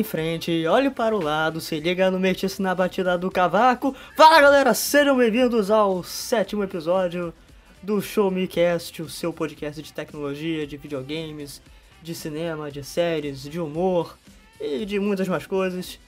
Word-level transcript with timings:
em 0.00 0.02
frente, 0.02 0.66
olhe 0.66 0.88
para 0.88 1.14
o 1.14 1.22
lado, 1.22 1.60
se 1.60 1.78
liga 1.78 2.10
no 2.10 2.18
metice 2.18 2.62
na 2.62 2.74
batida 2.74 3.18
do 3.18 3.30
cavaco. 3.30 3.94
Fala 4.16 4.40
galera, 4.40 4.72
sejam 4.72 5.14
bem-vindos 5.14 5.70
ao 5.70 6.02
sétimo 6.02 6.64
episódio 6.64 7.34
do 7.82 8.00
Show 8.00 8.30
Me 8.30 8.48
Cast, 8.48 9.02
o 9.02 9.10
seu 9.10 9.30
podcast 9.30 9.82
de 9.82 9.92
tecnologia, 9.92 10.66
de 10.66 10.78
videogames, 10.78 11.60
de 12.02 12.14
cinema, 12.14 12.70
de 12.70 12.82
séries, 12.82 13.42
de 13.42 13.60
humor 13.60 14.18
e 14.58 14.86
de 14.86 14.98
muitas 14.98 15.28
mais 15.28 15.46
coisas. 15.46 15.98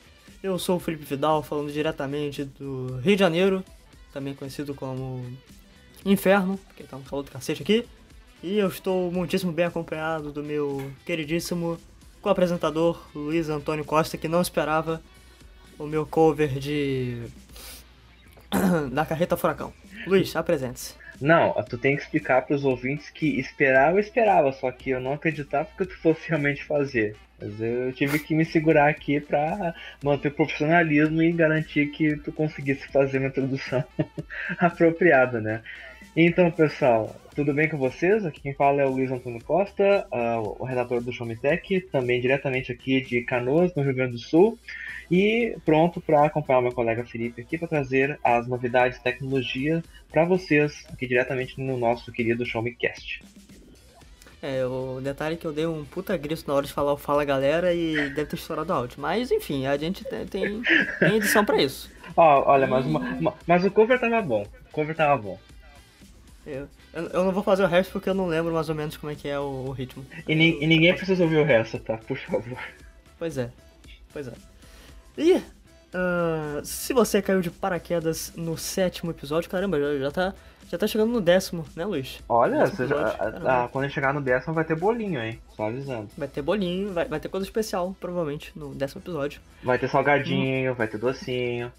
Eu 0.43 0.59
sou 0.59 0.77
o 0.77 0.81
Felipe 0.81 1.05
Vidal, 1.05 1.43
falando 1.43 1.71
diretamente 1.71 2.45
do 2.45 2.99
Rio 3.03 3.15
de 3.15 3.21
Janeiro, 3.21 3.63
também 4.11 4.35
conhecido 4.35 4.75
como 4.75 5.23
Inferno, 6.03 6.59
porque 6.67 6.85
tá 6.85 6.97
um 6.97 7.03
calor 7.03 7.25
do 7.25 7.31
cacete 7.31 7.63
aqui. 7.63 7.85
E 8.43 8.57
eu 8.57 8.69
estou 8.69 9.13
muitíssimo 9.13 9.53
bem 9.53 9.67
acompanhado 9.67 10.33
do 10.33 10.43
meu 10.43 10.91
queridíssimo 11.05 11.79
co-apresentador 12.23 13.05
Luiz 13.15 13.49
Antônio 13.49 13.85
Costa, 13.85 14.17
que 14.17 14.29
não 14.29 14.41
esperava 14.41 15.03
o 15.79 15.87
meu 15.87 16.07
cover 16.07 16.59
de. 16.59 17.23
da 18.93 19.05
Carreta 19.05 19.37
Furacão. 19.37 19.73
Luiz, 20.07 20.35
apresente-se. 20.37 20.95
Não, 21.21 21.53
tu 21.69 21.79
tem 21.79 21.97
que 21.97 22.03
explicar 22.03 22.43
para 22.43 22.57
os 22.57 22.65
ouvintes 22.65 23.11
que 23.11 23.39
esperava, 23.39 24.01
esperava, 24.01 24.53
só 24.53 24.71
que 24.73 24.91
eu 24.91 25.01
não 25.01 25.13
acreditava 25.13 25.69
que 25.77 25.85
tu 25.85 25.97
fosse 25.99 26.29
realmente 26.29 26.65
fazer. 26.65 27.17
Mas 27.41 27.61
eu 27.61 27.93
tive 27.93 28.19
que 28.19 28.35
me 28.35 28.45
segurar 28.45 28.89
aqui 28.89 29.21
para 29.21 29.75
manter 30.03 30.29
o 30.29 30.35
profissionalismo 30.35 31.23
e 31.23 31.33
garantir 31.33 31.91
que 31.91 32.17
tu 32.17 32.33
conseguisse 32.33 32.87
fazer 32.89 33.19
uma 33.19 33.29
introdução 33.29 33.85
apropriada, 34.59 35.41
né? 35.41 35.63
Então, 36.15 36.51
pessoal, 36.51 37.17
tudo 37.35 37.55
bem 37.55 37.71
com 37.71 37.79
vocês? 37.79 38.27
Aqui 38.27 38.43
quem 38.43 38.53
fala 38.53 38.83
é 38.83 38.85
o 38.85 38.91
Luiz 38.91 39.11
Antônio 39.11 39.43
Costa, 39.43 40.07
uh, 40.13 40.57
o 40.59 40.65
redator 40.65 41.01
do 41.01 41.11
Showmetech, 41.11 41.81
também 41.91 42.21
diretamente 42.21 42.71
aqui 42.71 43.01
de 43.01 43.23
Canoas, 43.23 43.75
no 43.75 43.83
Rio 43.83 43.95
Grande 43.95 44.13
do 44.13 44.19
Sul, 44.19 44.59
e 45.11 45.57
pronto 45.65 46.03
para 46.03 46.27
acompanhar 46.27 46.59
o 46.59 46.63
meu 46.63 46.73
colega 46.73 47.03
Felipe 47.03 47.41
aqui 47.41 47.57
para 47.57 47.67
trazer 47.67 48.21
as 48.23 48.47
novidades 48.47 48.99
de 48.99 49.05
tecnologia 49.05 49.83
para 50.11 50.27
vocês 50.27 50.85
aqui 50.93 51.07
diretamente 51.07 51.59
no 51.59 51.79
nosso 51.79 52.13
querido 52.13 52.45
Showmecast. 52.45 53.23
É, 54.43 54.67
o 54.67 55.01
detalhe 55.01 55.37
é 55.37 55.39
que 55.39 55.47
eu 55.47 55.53
dei 55.53 55.67
um 55.67 55.83
puta 55.83 56.15
grito 56.19 56.45
na 56.47 56.53
hora 56.53 56.67
de 56.67 56.73
falar 56.75 56.93
o 56.93 56.99
Fala 56.99 57.25
Galera 57.25 57.73
e 57.73 58.11
deve 58.11 58.27
ter 58.27 58.37
estourado 58.37 58.71
o 58.71 58.77
áudio. 58.77 59.01
Mas 59.01 59.31
enfim, 59.31 59.65
a 59.65 59.79
gente 59.79 60.05
tem, 60.05 60.27
tem, 60.27 60.63
edição 61.15 61.43
para 61.43 61.63
isso. 61.63 61.91
Ó, 62.15 62.51
olha, 62.51 62.67
mas, 62.67 62.85
uma, 62.85 63.35
mas 63.47 63.65
o 63.65 63.71
cover 63.71 63.99
tava 63.99 64.21
bom. 64.21 64.43
O 64.43 64.73
cover 64.73 64.95
tava 64.95 65.17
bom. 65.17 65.39
Eu, 66.47 66.69
eu, 66.93 67.25
não 67.25 67.33
vou 67.33 67.43
fazer 67.43 67.63
o 67.63 67.69
resto 67.69 67.93
porque 67.93 68.09
eu 68.09 68.15
não 68.15 68.27
lembro 68.27 68.53
mais 68.53 68.69
ou 68.69 68.75
menos 68.75 68.97
como 68.97 69.13
é 69.13 69.15
que 69.15 69.29
é 69.29 69.39
o, 69.39 69.67
o 69.69 69.71
ritmo. 69.71 70.05
E, 70.27 70.35
ni, 70.35 70.63
e, 70.63 70.67
ninguém 70.67 70.95
precisa 70.95 71.23
ouvir 71.23 71.39
o 71.39 71.45
resto, 71.45 71.79
tá? 71.79 71.97
Por 71.99 72.19
favor. 72.19 72.59
Pois 73.19 73.39
é, 73.39 73.51
pois 74.13 74.27
é. 74.27 74.33
E 75.17 75.35
uh, 75.35 76.65
se 76.65 76.93
você 76.93 77.23
caiu 77.23 77.41
de 77.41 77.51
paraquedas 77.51 78.33
no 78.37 78.59
sétimo 78.59 79.13
episódio, 79.13 79.49
caramba, 79.49 79.79
já, 79.79 79.99
já, 79.99 80.11
tá, 80.11 80.35
já 80.69 80.79
tá 80.79 80.87
chegando 80.89 81.13
no 81.13 81.21
décimo, 81.21 81.65
né, 81.77 81.85
Luiz? 81.85 82.21
Olha, 82.29 82.67
já, 82.67 83.65
a, 83.65 83.69
quando 83.69 83.89
chegar 83.89 84.13
no 84.13 84.21
décimo 84.21 84.55
vai 84.55 84.65
ter 84.65 84.75
bolinho, 84.75 85.23
hein? 85.23 85.39
Só 85.55 85.69
avisando. 85.69 86.09
Vai 86.19 86.27
ter 86.27 86.43
bolinho, 86.43 86.93
vai, 86.93 87.05
vai 87.05 87.21
ter 87.21 87.29
coisa 87.29 87.47
especial, 87.47 87.95
provavelmente, 88.01 88.53
no 88.57 88.75
décimo 88.75 89.01
episódio. 89.01 89.41
Vai 89.63 89.79
ter 89.79 89.89
salgadinho, 89.89 90.73
hum. 90.73 90.75
vai 90.75 90.89
ter 90.89 90.99
docinho. 90.99 91.73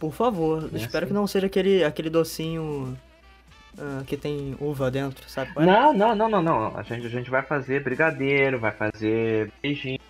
Por 0.00 0.12
favor, 0.12 0.70
é 0.72 0.78
espero 0.78 1.04
assim. 1.04 1.06
que 1.08 1.12
não 1.12 1.26
seja 1.26 1.46
aquele, 1.46 1.84
aquele 1.84 2.08
docinho 2.08 2.98
uh, 3.78 4.02
que 4.06 4.16
tem 4.16 4.56
uva 4.58 4.90
dentro, 4.90 5.28
sabe? 5.28 5.50
É? 5.56 5.66
Não, 5.66 5.92
não, 5.92 6.14
não, 6.14 6.28
não, 6.30 6.42
não. 6.42 6.76
A 6.76 6.82
gente, 6.82 7.06
a 7.06 7.10
gente 7.10 7.30
vai 7.30 7.42
fazer 7.42 7.84
brigadeiro, 7.84 8.58
vai 8.58 8.72
fazer 8.72 9.52
beijinho. 9.62 10.00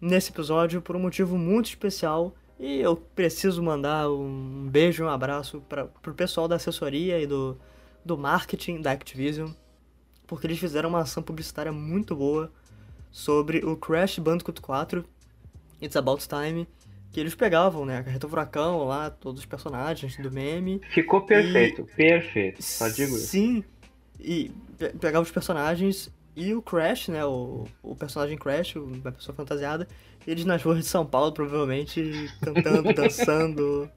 nesse 0.00 0.30
episódio? 0.30 0.80
Por 0.80 0.96
um 0.96 1.00
motivo 1.00 1.36
muito 1.36 1.66
especial 1.66 2.32
e 2.58 2.80
eu 2.80 2.96
preciso 2.96 3.62
mandar 3.62 4.08
um 4.10 4.68
beijo 4.70 5.02
e 5.02 5.06
um 5.06 5.10
abraço 5.10 5.60
para 5.68 5.88
o 6.06 6.14
pessoal 6.14 6.46
da 6.46 6.56
assessoria 6.56 7.20
e 7.20 7.26
do, 7.26 7.58
do 8.04 8.16
marketing 8.16 8.80
da 8.80 8.92
Activision, 8.92 9.50
porque 10.26 10.46
eles 10.46 10.58
fizeram 10.58 10.88
uma 10.88 11.00
ação 11.00 11.22
publicitária 11.22 11.72
muito 11.72 12.14
boa 12.14 12.52
sobre 13.10 13.64
o 13.64 13.76
Crash 13.76 14.18
Bandicoot 14.18 14.60
4, 14.60 15.04
It's 15.82 15.96
About 15.96 16.26
Time, 16.28 16.66
que 17.12 17.20
eles 17.20 17.34
pegavam, 17.34 17.84
né, 17.84 17.98
a 17.98 18.02
carreta 18.02 18.28
furacão 18.28 18.84
lá, 18.84 19.10
todos 19.10 19.40
os 19.40 19.46
personagens 19.46 20.16
do 20.16 20.30
meme. 20.32 20.80
Ficou 20.90 21.20
perfeito, 21.20 21.82
e... 21.82 21.96
perfeito, 21.96 22.62
só 22.62 22.88
digo 22.88 23.16
isso. 23.16 23.28
Sim, 23.28 23.64
e 24.18 24.50
pegava 25.00 25.22
os 25.22 25.30
personagens 25.30 26.12
e 26.36 26.54
o 26.54 26.62
Crash, 26.62 27.08
né, 27.08 27.24
o, 27.24 27.66
o 27.82 27.94
personagem 27.94 28.36
Crash, 28.36 28.76
uma 28.76 29.12
pessoa 29.12 29.34
fantasiada, 29.34 29.86
eles 30.26 30.44
nas 30.44 30.62
ruas 30.62 30.78
de 30.78 30.86
São 30.86 31.04
Paulo, 31.06 31.32
provavelmente, 31.32 32.30
cantando, 32.40 32.92
dançando, 32.94 33.90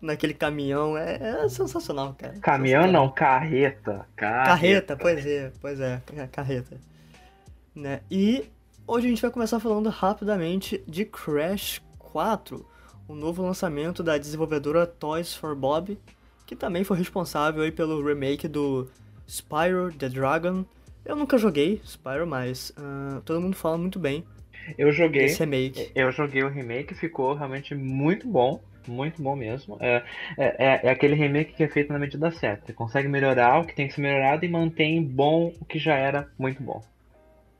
naquele 0.00 0.34
caminhão. 0.34 0.96
É, 0.96 1.44
é, 1.44 1.48
sensacional, 1.48 2.14
cara. 2.14 2.34
Caminhão 2.40 2.82
sensacional. 2.82 3.06
não, 3.06 3.12
carreta. 3.12 4.06
carreta. 4.16 4.46
Carreta, 4.46 4.96
pois 4.96 5.26
é, 5.26 5.52
pois 5.60 5.80
é, 5.80 6.00
carreta. 6.32 6.76
Né? 7.74 8.00
E 8.10 8.44
hoje 8.86 9.06
a 9.06 9.10
gente 9.10 9.22
vai 9.22 9.30
começar 9.30 9.60
falando 9.60 9.88
rapidamente 9.88 10.82
de 10.86 11.04
Crash 11.04 11.82
4, 11.98 12.66
o 13.06 13.14
novo 13.14 13.42
lançamento 13.42 14.02
da 14.02 14.18
desenvolvedora 14.18 14.86
Toys 14.86 15.34
for 15.34 15.54
Bob, 15.54 15.98
que 16.46 16.56
também 16.56 16.82
foi 16.82 16.96
responsável 16.96 17.62
aí 17.62 17.70
pelo 17.70 18.04
remake 18.04 18.48
do 18.48 18.88
Spyro 19.28 19.92
the 19.92 20.08
Dragon. 20.08 20.64
Eu 21.08 21.16
nunca 21.16 21.38
joguei 21.38 21.80
Spyro, 21.86 22.26
mas 22.26 22.70
uh, 22.76 23.22
todo 23.22 23.40
mundo 23.40 23.56
fala 23.56 23.78
muito 23.78 23.98
bem. 23.98 24.22
Eu 24.76 24.92
joguei. 24.92 25.24
Esse 25.24 25.40
remake. 25.40 25.90
Eu 25.94 26.12
joguei 26.12 26.42
o 26.42 26.50
remake, 26.50 26.94
ficou 26.94 27.32
realmente 27.32 27.74
muito 27.74 28.28
bom. 28.28 28.62
Muito 28.86 29.22
bom 29.22 29.34
mesmo. 29.34 29.78
É, 29.80 30.04
é, 30.36 30.66
é, 30.66 30.80
é 30.84 30.90
aquele 30.90 31.14
remake 31.14 31.54
que 31.54 31.64
é 31.64 31.68
feito 31.68 31.90
na 31.90 31.98
medida 31.98 32.30
certa. 32.30 32.66
Você 32.66 32.72
consegue 32.74 33.08
melhorar 33.08 33.58
o 33.58 33.64
que 33.64 33.74
tem 33.74 33.88
que 33.88 33.94
ser 33.94 34.02
melhorado 34.02 34.44
e 34.44 34.48
mantém 34.48 35.02
bom 35.02 35.54
o 35.58 35.64
que 35.64 35.78
já 35.78 35.94
era 35.94 36.28
muito 36.38 36.62
bom. 36.62 36.82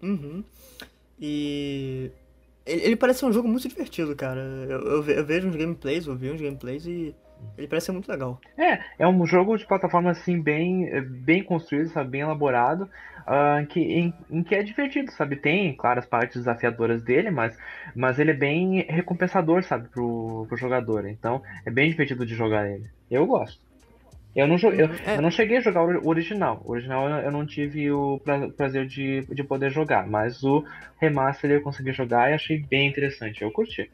Uhum. 0.03 0.45
E. 1.19 2.11
Ele, 2.67 2.83
ele 2.83 2.97
parece 2.97 3.25
um 3.25 3.33
jogo 3.33 3.49
muito 3.49 3.67
divertido, 3.67 4.15
cara. 4.15 4.41
Eu, 4.41 4.81
eu, 4.81 5.05
eu 5.05 5.25
vejo 5.25 5.49
uns 5.49 5.56
gameplays, 5.56 6.06
eu 6.06 6.15
vi 6.15 6.31
uns 6.31 6.41
gameplays 6.41 6.85
e. 6.87 7.15
Ele 7.56 7.67
parece 7.67 7.87
ser 7.87 7.93
muito 7.93 8.11
legal. 8.11 8.40
É, 8.56 8.81
é 9.00 9.08
um 9.08 9.26
jogo 9.26 9.56
de 9.56 9.67
plataforma 9.67 10.11
assim 10.11 10.40
bem, 10.40 10.88
bem 11.02 11.43
construído, 11.43 11.88
sabe, 11.88 12.11
bem 12.11 12.20
elaborado 12.20 12.88
uh, 13.29 13.67
que, 13.67 13.81
em, 13.81 14.14
em, 14.31 14.43
que 14.43 14.55
é 14.55 14.62
divertido, 14.62 15.11
sabe? 15.12 15.37
Tem, 15.37 15.75
claro, 15.75 15.99
as 15.99 16.06
partes 16.06 16.37
desafiadoras 16.37 17.02
dele, 17.02 17.31
mas, 17.31 17.58
mas 17.94 18.19
ele 18.19 18.31
é 18.31 18.35
bem 18.35 18.82
recompensador, 18.88 19.62
sabe, 19.64 19.88
pro, 19.88 20.46
pro 20.49 20.56
jogador. 20.56 21.08
Então 21.08 21.43
é 21.67 21.70
bem 21.70 21.90
divertido 21.90 22.25
de 22.25 22.35
jogar 22.35 22.69
ele. 22.69 22.87
Eu 23.11 23.26
gosto. 23.26 23.61
Eu 24.37 24.46
não, 24.46 24.56
eu, 24.56 24.87
é. 25.06 25.17
eu, 25.17 25.23
não 25.23 25.31
cheguei 25.31 25.56
a 25.56 25.61
jogar 25.61 25.82
o 25.82 26.08
original. 26.08 26.62
O 26.64 26.73
original 26.73 27.08
eu 27.08 27.31
não 27.32 27.44
tive 27.44 27.90
o 27.90 28.20
prazer 28.56 28.87
de, 28.87 29.23
de 29.23 29.43
poder 29.43 29.70
jogar, 29.70 30.06
mas 30.06 30.44
o 30.44 30.64
remaster 31.00 31.50
eu 31.50 31.62
consegui 31.62 31.93
jogar 31.93 32.31
e 32.31 32.35
achei 32.35 32.58
bem 32.58 32.88
interessante. 32.88 33.43
Eu 33.43 33.50
curti. 33.50 33.90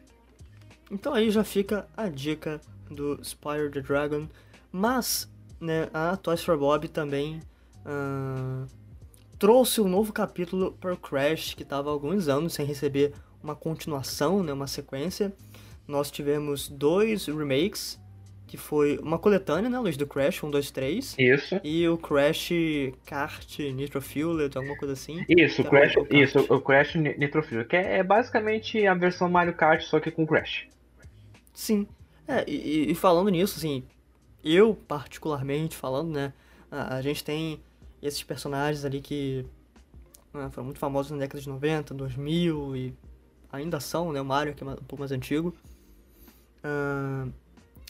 Então 0.90 1.14
aí 1.14 1.30
já 1.30 1.42
fica 1.42 1.86
a 1.96 2.08
dica 2.08 2.60
do 2.94 3.18
Spire 3.22 3.70
the 3.70 3.80
Dragon. 3.80 4.28
Mas, 4.72 5.30
né, 5.60 5.88
a 5.92 6.16
Toys 6.16 6.42
for 6.42 6.56
Bob 6.56 6.88
também 6.88 7.40
uh, 7.84 8.66
trouxe 9.38 9.80
um 9.80 9.88
novo 9.88 10.12
capítulo 10.12 10.72
para 10.80 10.92
o 10.92 10.96
Crash, 10.96 11.54
que 11.54 11.62
estava 11.62 11.90
há 11.90 11.92
alguns 11.92 12.28
anos 12.28 12.54
sem 12.54 12.64
receber 12.64 13.12
uma 13.42 13.54
continuação, 13.54 14.42
né, 14.42 14.52
uma 14.52 14.66
sequência. 14.66 15.32
Nós 15.86 16.10
tivemos 16.10 16.68
dois 16.68 17.26
remakes, 17.26 18.00
que 18.46 18.56
foi 18.56 18.98
uma 18.98 19.18
coletânea, 19.18 19.68
né, 19.68 19.78
Luiz, 19.78 19.96
do 19.96 20.06
Crash 20.06 20.42
1, 20.42 20.50
2, 20.50 20.70
3. 20.70 21.16
Isso. 21.18 21.60
E 21.62 21.86
o 21.88 21.98
Crash 21.98 22.50
Kart 23.04 23.58
Nitro 23.58 24.00
Fueled, 24.00 24.56
alguma 24.56 24.76
coisa 24.76 24.94
assim. 24.94 25.24
Isso, 25.28 25.62
o 25.62 25.64
Crash, 25.64 25.94
isso, 26.10 26.38
o 26.48 26.60
Crash 26.60 26.94
Nitro 26.94 27.42
Fueled, 27.42 27.68
que 27.68 27.76
é, 27.76 27.98
é 27.98 28.02
basicamente 28.02 28.86
a 28.86 28.94
versão 28.94 29.28
Mario 29.28 29.54
Kart, 29.54 29.82
só 29.82 30.00
que 30.00 30.10
com 30.10 30.26
Crash. 30.26 30.66
Sim. 31.52 31.86
É, 32.26 32.44
e, 32.48 32.90
e 32.90 32.94
falando 32.94 33.28
nisso, 33.28 33.58
assim, 33.58 33.84
eu 34.42 34.74
particularmente 34.88 35.76
falando, 35.76 36.10
né, 36.10 36.32
a, 36.70 36.96
a 36.96 37.02
gente 37.02 37.22
tem 37.22 37.60
esses 38.02 38.22
personagens 38.22 38.84
ali 38.84 39.00
que 39.00 39.46
né, 40.32 40.50
foram 40.50 40.66
muito 40.66 40.78
famosos 40.78 41.12
na 41.12 41.18
década 41.18 41.40
de 41.40 41.48
90, 41.48 41.94
2000 41.94 42.76
e 42.76 42.94
ainda 43.50 43.80
são, 43.80 44.12
né? 44.12 44.20
O 44.20 44.24
Mario, 44.24 44.54
que 44.54 44.62
é 44.62 44.66
um 44.66 44.74
pouco 44.76 44.98
mais 44.98 45.12
antigo. 45.12 45.54
Uh, 46.64 47.32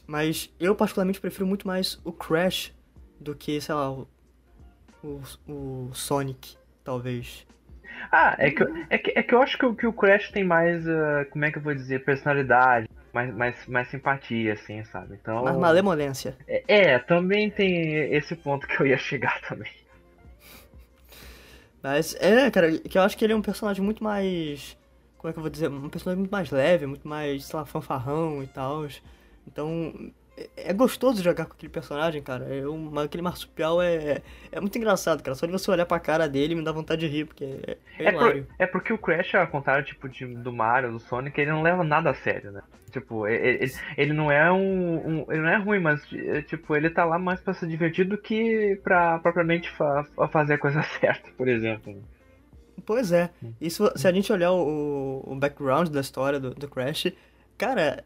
mas 0.06 0.52
eu 0.60 0.74
particularmente 0.74 1.20
prefiro 1.20 1.46
muito 1.46 1.66
mais 1.66 1.98
o 2.04 2.12
Crash 2.12 2.72
do 3.18 3.34
que, 3.34 3.60
sei 3.60 3.74
lá, 3.74 3.90
o, 3.90 4.06
o, 5.02 5.22
o 5.48 5.90
Sonic, 5.94 6.56
talvez. 6.84 7.46
Ah, 8.12 8.36
é 8.38 8.50
que, 8.50 8.62
é 8.90 8.98
que, 8.98 9.12
é 9.18 9.22
que 9.22 9.34
eu 9.34 9.40
acho 9.40 9.56
que, 9.56 9.74
que 9.74 9.86
o 9.86 9.92
Crash 9.92 10.30
tem 10.30 10.44
mais, 10.44 10.86
uh, 10.86 11.24
como 11.30 11.44
é 11.44 11.50
que 11.50 11.58
eu 11.58 11.62
vou 11.62 11.74
dizer, 11.74 12.04
personalidade, 12.04 12.88
mais, 13.14 13.34
mais, 13.34 13.66
mais 13.66 13.88
simpatia, 13.88 14.54
assim, 14.54 14.82
sabe? 14.84 15.14
Então, 15.14 15.44
mais 15.44 15.56
malemolência. 15.56 16.36
É, 16.48 16.64
é, 16.66 16.98
também 16.98 17.48
tem 17.48 18.12
esse 18.12 18.34
ponto 18.34 18.66
que 18.66 18.82
eu 18.82 18.86
ia 18.86 18.98
chegar 18.98 19.40
também. 19.48 19.70
Mas 21.80 22.16
é, 22.18 22.50
cara, 22.50 22.76
que 22.78 22.98
eu 22.98 23.02
acho 23.02 23.16
que 23.16 23.24
ele 23.24 23.32
é 23.32 23.36
um 23.36 23.42
personagem 23.42 23.84
muito 23.84 24.02
mais. 24.02 24.76
Como 25.16 25.30
é 25.30 25.32
que 25.32 25.38
eu 25.38 25.42
vou 25.42 25.50
dizer? 25.50 25.70
Um 25.70 25.88
personagem 25.88 26.18
muito 26.18 26.32
mais 26.32 26.50
leve, 26.50 26.86
muito 26.86 27.06
mais, 27.06 27.44
sei 27.44 27.58
lá, 27.58 27.64
fanfarrão 27.64 28.42
e 28.42 28.46
tal. 28.46 28.86
Então, 29.46 30.12
é 30.56 30.72
gostoso 30.72 31.22
jogar 31.22 31.46
com 31.46 31.52
aquele 31.52 31.70
personagem, 31.70 32.22
cara. 32.22 32.44
É 32.44 32.66
um, 32.66 32.98
aquele 32.98 33.22
marsupial 33.22 33.80
é, 33.80 34.20
é 34.50 34.60
muito 34.60 34.76
engraçado, 34.76 35.22
cara. 35.22 35.34
Só 35.34 35.46
de 35.46 35.52
você 35.52 35.70
olhar 35.70 35.86
pra 35.86 36.00
cara 36.00 36.28
dele 36.28 36.54
me 36.54 36.64
dá 36.64 36.72
vontade 36.72 37.06
de 37.06 37.06
rir, 37.06 37.24
porque 37.24 37.44
é, 37.44 37.76
é, 37.98 38.04
é, 38.06 38.12
por, 38.12 38.46
é 38.58 38.66
porque 38.66 38.92
o 38.92 38.98
Crash, 38.98 39.34
ao 39.36 39.46
contrário 39.46 39.84
tipo, 39.84 40.08
de, 40.08 40.26
do 40.26 40.52
Mario, 40.52 40.92
do 40.92 40.98
Sonic, 40.98 41.40
ele 41.40 41.52
não 41.52 41.62
leva 41.62 41.84
nada 41.84 42.10
a 42.10 42.14
sério, 42.14 42.50
né? 42.50 42.62
Tipo, 42.90 43.26
ele, 43.26 43.72
ele 43.96 44.12
não 44.12 44.30
é 44.30 44.52
um, 44.52 44.96
um, 44.96 45.26
Ele 45.28 45.42
não 45.42 45.48
é 45.48 45.56
ruim, 45.56 45.80
mas 45.80 46.00
tipo, 46.46 46.76
ele 46.76 46.90
tá 46.90 47.04
lá 47.04 47.18
mais 47.18 47.40
pra 47.40 47.54
se 47.54 47.66
divertir 47.66 48.04
do 48.04 48.16
que 48.16 48.78
pra 48.82 49.18
propriamente 49.18 49.70
fa 49.70 50.04
fazer 50.30 50.54
a 50.54 50.58
coisa 50.58 50.82
certa, 51.00 51.28
por 51.36 51.48
exemplo. 51.48 52.02
Pois 52.86 53.12
é. 53.12 53.30
Se, 53.60 53.82
se 53.96 54.08
a 54.08 54.12
gente 54.12 54.32
olhar 54.32 54.52
o, 54.52 55.22
o 55.26 55.34
background 55.36 55.88
da 55.88 56.00
história 56.00 56.38
do, 56.38 56.54
do 56.54 56.68
Crash, 56.68 57.12
cara, 57.56 58.04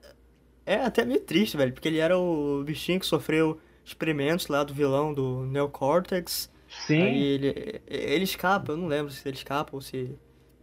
é 0.68 0.84
até 0.84 1.02
meio 1.04 1.20
triste, 1.20 1.56
velho, 1.56 1.72
porque 1.72 1.88
ele 1.88 1.98
era 1.98 2.18
o 2.18 2.62
bichinho 2.62 3.00
que 3.00 3.06
sofreu 3.06 3.58
experimentos 3.82 4.48
lá 4.48 4.62
do 4.62 4.74
vilão 4.74 5.14
do 5.14 5.46
Neocortex. 5.46 6.50
Sim. 6.86 7.02
Aí 7.02 7.22
ele, 7.22 7.80
ele 7.86 8.24
escapa, 8.24 8.72
eu 8.72 8.76
não 8.76 8.86
lembro 8.86 9.10
se 9.10 9.26
ele 9.26 9.36
escapa 9.36 9.74
ou 9.74 9.80
se 9.80 10.14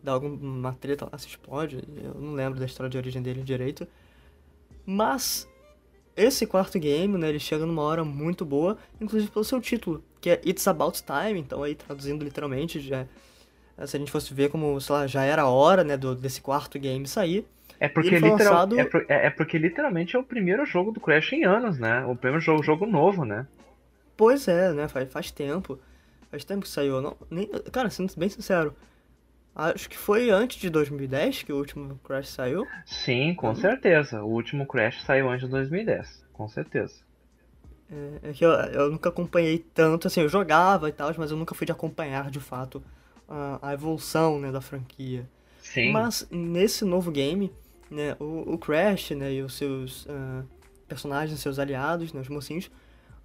dá 0.04 0.12
alguma 0.12 0.74
treta 0.74 1.10
lá, 1.12 1.18
se 1.18 1.28
explode. 1.28 1.84
Eu 1.98 2.14
não 2.22 2.34
lembro 2.34 2.60
da 2.60 2.68
história 2.68 2.88
de 2.88 2.98
origem 2.98 3.22
dele 3.22 3.42
direito. 3.42 3.88
Mas 4.86 5.50
esse 6.16 6.46
quarto 6.46 6.78
game, 6.78 7.18
né, 7.18 7.30
ele 7.30 7.40
chega 7.40 7.66
numa 7.66 7.82
hora 7.82 8.06
muito 8.06 8.46
boa, 8.46 8.78
inclusive 9.02 9.32
pelo 9.32 9.44
seu 9.44 9.60
título, 9.60 10.04
que 10.22 10.30
é 10.30 10.42
It's 10.46 10.68
About 10.68 11.02
Time, 11.04 11.40
então 11.40 11.64
aí 11.64 11.74
traduzindo 11.74 12.24
literalmente, 12.24 12.80
já, 12.80 13.08
se 13.88 13.98
a 13.98 14.00
gente 14.00 14.12
fosse 14.12 14.32
ver 14.36 14.50
como, 14.50 14.80
sei 14.80 14.96
lá, 14.96 15.08
já 15.08 15.24
era 15.24 15.42
a 15.42 15.50
hora, 15.50 15.84
né, 15.84 15.98
do, 15.98 16.16
desse 16.16 16.42
quarto 16.42 16.78
game 16.78 17.08
sair. 17.08 17.48
É 17.80 17.88
porque, 17.88 18.18
literal, 18.18 18.68
lançado... 18.68 18.80
é, 18.80 18.90
é, 19.08 19.26
é, 19.28 19.30
porque 19.30 19.58
literalmente 19.58 20.16
é 20.16 20.20
o 20.20 20.24
primeiro 20.24 20.66
jogo 20.66 20.92
do 20.92 21.00
Crash 21.00 21.34
em 21.34 21.44
anos, 21.44 21.78
né? 21.78 22.06
O 22.06 22.16
primeiro 22.16 22.42
jogo, 22.42 22.64
jogo 22.64 22.86
novo, 22.86 23.26
né? 23.26 23.46
Pois 24.16 24.48
é, 24.48 24.72
né? 24.74 24.88
Faz, 24.88 25.12
faz 25.12 25.32
tempo. 25.32 25.80
Faz 26.32 26.44
tempo 26.44 26.62
que 26.62 26.70
saiu. 26.70 27.02
Não, 27.02 27.18
nem, 27.30 27.48
cara, 27.72 27.90
sendo 27.90 28.14
bem 28.18 28.30
sincero, 28.30 28.76
acho 29.56 29.90
que 29.90 29.98
foi 29.98 30.30
antes 30.30 30.58
de 30.58 30.70
2010 30.70 31.44
que 31.44 31.54
o 31.54 31.58
último 31.58 32.00
Crash 32.04 32.30
saiu. 32.30 32.66
Sim, 32.86 33.34
com 33.36 33.50
hum. 33.50 33.56
certeza. 33.56 34.24
O 34.24 34.30
último 34.30 34.66
Crash 34.66 35.04
saiu 35.04 35.30
antes 35.30 35.46
de 35.46 35.52
2010, 35.52 36.26
com 36.34 36.48
certeza. 36.48 36.96
É, 37.92 38.30
é 38.30 38.34
que 38.34 38.44
eu, 38.44 38.50
eu, 38.50 38.92
nunca 38.92 39.10
acompanhei 39.10 39.60
tanto, 39.74 40.08
assim, 40.08 40.22
eu 40.22 40.30
jogava 40.30 40.90
e 40.90 40.92
tal, 40.92 41.14
mas 41.18 41.32
eu 41.32 41.38
nunca 41.38 41.54
fui 41.54 41.66
de 41.66 41.72
acompanhar 41.72 42.32
de 42.32 42.40
fato 42.40 42.84
a, 43.30 43.70
a 43.70 43.74
evolução 43.74 44.40
né, 44.40 44.52
da 44.52 44.62
franquia. 44.62 45.30
Sim. 45.62 45.92
Mas 45.92 46.28
nesse 46.32 46.86
novo 46.86 47.12
game, 47.12 47.52
né, 47.90 48.16
o, 48.20 48.54
o 48.54 48.58
Crash 48.58 49.12
né, 49.12 49.34
e 49.34 49.42
os 49.42 49.54
seus 49.54 50.06
uh, 50.06 50.46
personagens, 50.88 51.40
seus 51.40 51.60
aliados, 51.60 52.14
né, 52.14 52.22
os 52.22 52.30
mocinhos, 52.30 52.70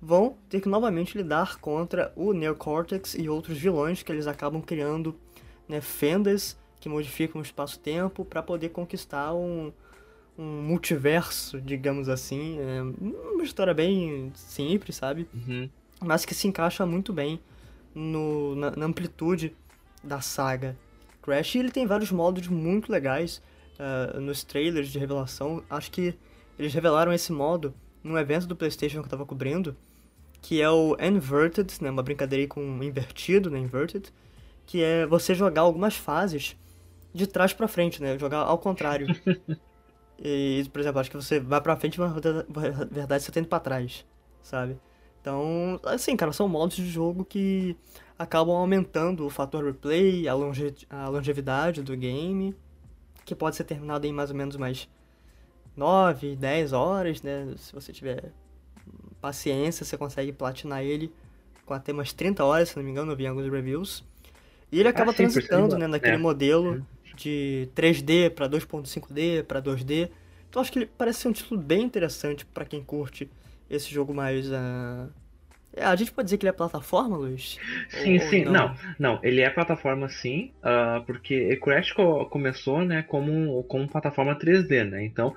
vão 0.01 0.37
ter 0.49 0.61
que 0.61 0.69
novamente 0.69 1.17
lidar 1.17 1.59
contra 1.59 2.13
o 2.17 2.33
Neocortex 2.33 3.15
e 3.15 3.29
outros 3.29 3.59
vilões 3.59 4.03
que 4.03 4.11
eles 4.11 4.27
acabam 4.27 4.63
criando 4.63 5.15
né, 5.69 5.81
fendas 5.81 6.59
que 6.81 6.89
modificam 6.89 7.41
o 7.41 7.45
espaço-tempo 7.45 8.25
para 8.25 8.43
poder 8.43 8.71
conquistar 8.71 9.35
um, 9.35 9.71
um 10.39 10.63
multiverso, 10.63 11.61
digamos 11.61 12.09
assim. 12.09 12.59
É 12.59 12.83
uma 13.33 13.45
história 13.45 13.75
bem 13.75 14.33
simples, 14.35 14.97
sabe? 14.97 15.29
Uhum. 15.35 15.69
Mas 16.01 16.25
que 16.25 16.35
se 16.35 16.49
encaixa 16.49 16.87
muito 16.87 17.13
bem 17.13 17.39
no, 17.95 18.57
na, 18.57 18.71
na 18.71 18.87
amplitude 18.87 19.55
da 20.03 20.23
saga 20.23 20.75
Crash. 21.21 21.55
E 21.55 21.59
ele 21.59 21.71
tem 21.71 21.87
vários 21.87 22.11
modos 22.11 22.49
muito 22.49 22.91
legais 22.91 23.43
uh, 23.81 24.21
nos 24.21 24.45
trailers 24.45 24.89
de 24.89 24.99
revelação. 24.99 25.63
Acho 25.71 25.91
que 25.91 26.15
eles 26.59 26.75
revelaram 26.75 27.13
esse 27.13 27.33
modo 27.33 27.75
num 28.05 28.19
evento 28.19 28.47
do 28.47 28.55
PlayStation 28.55 29.01
que 29.01 29.07
eu 29.07 29.11
tava 29.11 29.27
cobrindo, 29.27 29.77
que 30.43 30.61
é 30.61 30.71
o 30.71 30.97
Inverted, 31.01 31.83
né, 31.83 31.91
uma 31.91 32.03
brincadeira 32.03 32.47
com 32.47 32.83
invertido, 32.83 33.51
né, 33.51 33.59
Inverted, 33.59 34.13
que 34.67 34.83
é 34.83 35.07
você 35.07 35.35
jogar 35.35 35.63
algumas 35.63 35.97
fases 35.97 36.57
de 37.13 37.27
trás 37.27 37.53
para 37.53 37.67
frente, 37.69 38.01
né, 38.01 38.19
jogar 38.19 38.39
ao 38.39 38.59
contrário. 38.59 39.07
e, 40.19 40.65
por 40.73 40.81
exemplo, 40.81 41.01
acho 41.01 41.11
que 41.11 41.17
você 41.17 41.41
vai 41.41 41.61
para 41.61 41.77
frente, 41.77 41.99
mas 41.99 42.13
na 42.13 42.85
verdade 42.91 43.23
você 43.23 43.33
tá 43.33 43.41
indo 43.41 43.49
para 43.49 43.61
trás, 43.61 44.07
sabe? 44.43 44.79
Então, 45.21 45.79
assim, 45.85 46.17
cara, 46.17 46.33
são 46.33 46.49
modos 46.49 46.77
de 46.77 46.87
jogo 46.87 47.25
que 47.25 47.77
acabam 48.19 48.57
aumentando 48.57 49.27
o 49.27 49.31
fator 49.31 49.65
replay, 49.65 50.27
a, 50.27 50.35
longe 50.35 50.75
a 50.89 51.09
longevidade 51.09 51.83
do 51.83 51.95
game 51.95 52.55
que 53.25 53.35
pode 53.35 53.57
ser 53.57 53.65
terminado 53.65 54.07
em 54.07 54.13
mais 54.13 54.31
ou 54.31 54.37
menos 54.37 54.57
mais 54.57 54.89
9, 55.77 56.37
10 56.37 56.73
horas, 56.73 57.23
né? 57.23 57.55
Se 57.57 57.73
você 57.73 57.93
tiver 57.93 58.33
paciência, 59.21 59.85
você 59.85 59.97
consegue 59.97 60.33
platinar 60.33 60.83
ele 60.83 61.13
com 61.65 61.75
até 61.75 61.93
umas 61.93 62.13
30 62.13 62.45
horas, 62.45 62.71
se 62.71 62.77
não 62.77 62.83
me 62.83 62.91
engano, 62.91 63.13
eu 63.13 63.17
vi 63.17 63.27
alguns 63.27 63.49
reviews. 63.51 64.05
E 64.73 64.79
ele 64.81 64.89
acaba 64.89 65.11
ah, 65.11 65.15
sim, 65.15 65.19
transitando, 65.19 65.77
né, 65.77 65.87
naquele 65.87 66.15
é. 66.15 66.19
modelo 66.19 66.85
de 67.17 67.69
3D 67.75 68.31
para 68.31 68.49
2.5D, 68.49 69.45
para 69.45 69.61
2D. 69.61 70.11
Então 70.49 70.61
acho 70.61 70.73
que 70.73 70.81
ele 70.81 70.91
parece 70.99 71.21
ser 71.21 71.29
um 71.29 71.33
título 71.33 71.61
bem 71.61 71.83
interessante 71.83 72.45
para 72.45 72.65
quem 72.65 72.83
curte 72.83 73.31
esse 73.69 73.89
jogo 73.89 74.13
mais 74.13 74.49
uh, 74.49 75.09
a 75.77 75.95
gente 75.95 76.11
pode 76.11 76.27
dizer 76.27 76.39
que 76.39 76.45
ele 76.45 76.51
é 76.51 76.53
plataforma, 76.53 77.17
Luiz? 77.17 77.59
Sim, 77.89 78.15
ou, 78.15 78.21
sim. 78.21 78.47
Ou 78.47 78.53
não? 78.53 78.69
não? 78.69 78.77
não, 78.99 79.21
ele 79.23 79.41
é 79.41 79.49
plataforma 79.49 80.09
sim, 80.09 80.51
uh, 80.59 81.05
porque 81.05 81.57
Crash 81.57 81.93
co 81.93 82.27
começou, 82.27 82.85
né, 82.85 83.03
como, 83.03 83.63
como 83.65 83.89
plataforma 83.89 84.37
3D, 84.37 84.85
né? 84.89 85.05
Então, 85.05 85.35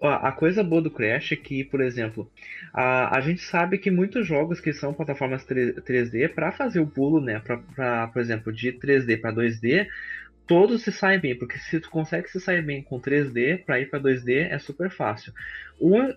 a, 0.00 0.28
a 0.28 0.32
coisa 0.32 0.62
boa 0.62 0.80
do 0.80 0.90
Crash 0.90 1.32
é 1.32 1.36
que, 1.36 1.64
por 1.64 1.80
exemplo, 1.80 2.30
a, 2.72 3.16
a 3.16 3.20
gente 3.20 3.42
sabe 3.42 3.78
que 3.78 3.90
muitos 3.90 4.26
jogos 4.26 4.60
que 4.60 4.72
são 4.72 4.94
plataformas 4.94 5.44
3D, 5.44 6.28
para 6.28 6.52
fazer 6.52 6.80
o 6.80 6.86
pulo, 6.86 7.20
né, 7.20 7.40
pra, 7.40 7.56
pra, 7.56 8.06
por 8.08 8.22
exemplo, 8.22 8.52
de 8.52 8.72
3D 8.72 9.20
para 9.20 9.34
2D, 9.34 9.86
todos 10.46 10.82
se 10.82 10.92
saem 10.92 11.18
bem, 11.18 11.38
porque 11.38 11.58
se 11.58 11.80
tu 11.80 11.90
consegue 11.90 12.28
se 12.28 12.40
sair 12.40 12.62
bem 12.62 12.82
com 12.82 13.00
3D, 13.00 13.64
para 13.64 13.80
ir 13.80 13.86
para 13.90 14.00
2D 14.00 14.48
é 14.50 14.58
super 14.58 14.90
fácil. 14.90 15.32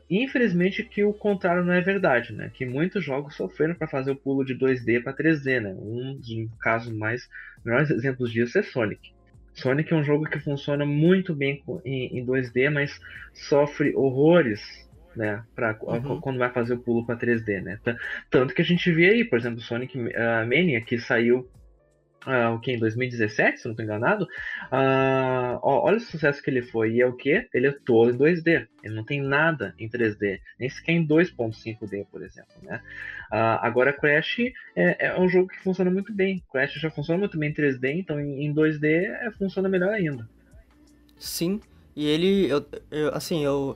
Infelizmente 0.10 0.84
que 0.84 1.04
o 1.04 1.14
contrário 1.14 1.64
não 1.64 1.74
é 1.74 1.82
verdade, 1.82 2.34
né? 2.34 2.52
Que 2.54 2.66
muitos 2.66 3.04
jogos 3.04 3.36
sofreram 3.36 3.76
para 3.76 3.88
fazer 3.88 4.12
o 4.12 4.16
pulo 4.16 4.46
de 4.46 4.56
2D 4.56 5.02
para 5.04 5.14
3D, 5.14 5.62
né? 5.62 5.74
Um 5.78 6.16
dos 6.16 6.58
casos 6.60 6.94
mais 6.94 7.28
melhores 7.66 7.90
exemplos 7.90 8.32
disso 8.32 8.58
é 8.60 8.64
Sonic. 8.64 9.14
Sonic 9.54 9.92
é 9.92 9.96
um 9.96 10.04
jogo 10.04 10.26
que 10.26 10.40
funciona 10.40 10.86
muito 10.86 11.34
bem 11.34 11.64
em, 11.84 12.20
em 12.20 12.26
2D, 12.26 12.70
mas 12.70 13.00
sofre 13.34 13.96
horrores 13.96 14.88
né, 15.16 15.44
pra, 15.56 15.76
uhum. 15.82 16.22
quando 16.22 16.38
vai 16.38 16.52
fazer 16.52 16.76
o 16.76 16.80
pulo 16.80 17.04
para 17.04 17.18
3D, 17.18 17.64
né? 17.64 17.80
Tanto 18.30 18.54
que 18.54 18.62
a 18.62 18.66
gente 18.66 18.92
vê 18.92 19.10
aí, 19.10 19.24
por 19.26 19.40
exemplo, 19.40 19.60
Sonic 19.60 19.98
uh, 19.98 20.04
Mania, 20.48 20.80
que 20.80 21.00
saiu 21.00 21.50
uh, 22.26 22.54
o 22.54 22.60
que, 22.60 22.72
em 22.72 22.80
2017, 22.80 23.60
se 23.60 23.66
não 23.66 23.72
estou 23.72 23.84
enganado, 23.84 24.24
uh, 24.24 25.60
ó, 25.62 25.86
olha 25.86 25.98
o 25.98 26.00
sucesso 26.00 26.42
que 26.42 26.50
ele 26.50 26.62
foi. 26.62 26.94
E 26.94 27.02
é 27.02 27.06
o 27.06 27.14
que? 27.14 27.48
Ele 27.54 27.68
é 27.68 27.72
todo 27.72 28.12
em 28.12 28.18
2D. 28.18 28.68
Ele 28.84 28.96
não 28.96 29.04
tem 29.04 29.22
nada 29.22 29.76
em 29.78 29.90
3D, 29.90 30.40
nem 30.60 30.70
sequer 30.70 30.94
em 30.94 31.08
2.5D, 31.08 32.08
por 32.12 32.24
exemplo. 32.24 32.52
Né? 32.64 32.82
Uh, 33.32 33.60
agora, 33.62 33.94
Crash 33.94 34.40
é, 34.76 35.08
é, 35.08 35.20
um 35.20 35.28
jogo 35.28 35.50
que 35.50 35.60
funciona 35.60 35.92
muito 35.92 36.14
bem. 36.14 36.44
Crash 36.52 36.74
já 36.74 36.90
funciona 36.90 37.20
muito 37.20 37.38
bem 37.38 37.50
em 37.50 37.54
3D, 37.54 38.00
então 38.00 38.20
em, 38.20 38.46
em 38.46 38.54
2D 38.54 38.86
é, 38.86 39.32
funciona 39.32 39.70
melhor 39.70 39.94
ainda. 39.94 40.28
Sim, 41.20 41.60
e 41.96 42.06
ele, 42.06 42.48
eu, 42.48 42.66
eu, 42.92 43.14
assim, 43.16 43.44
eu, 43.44 43.76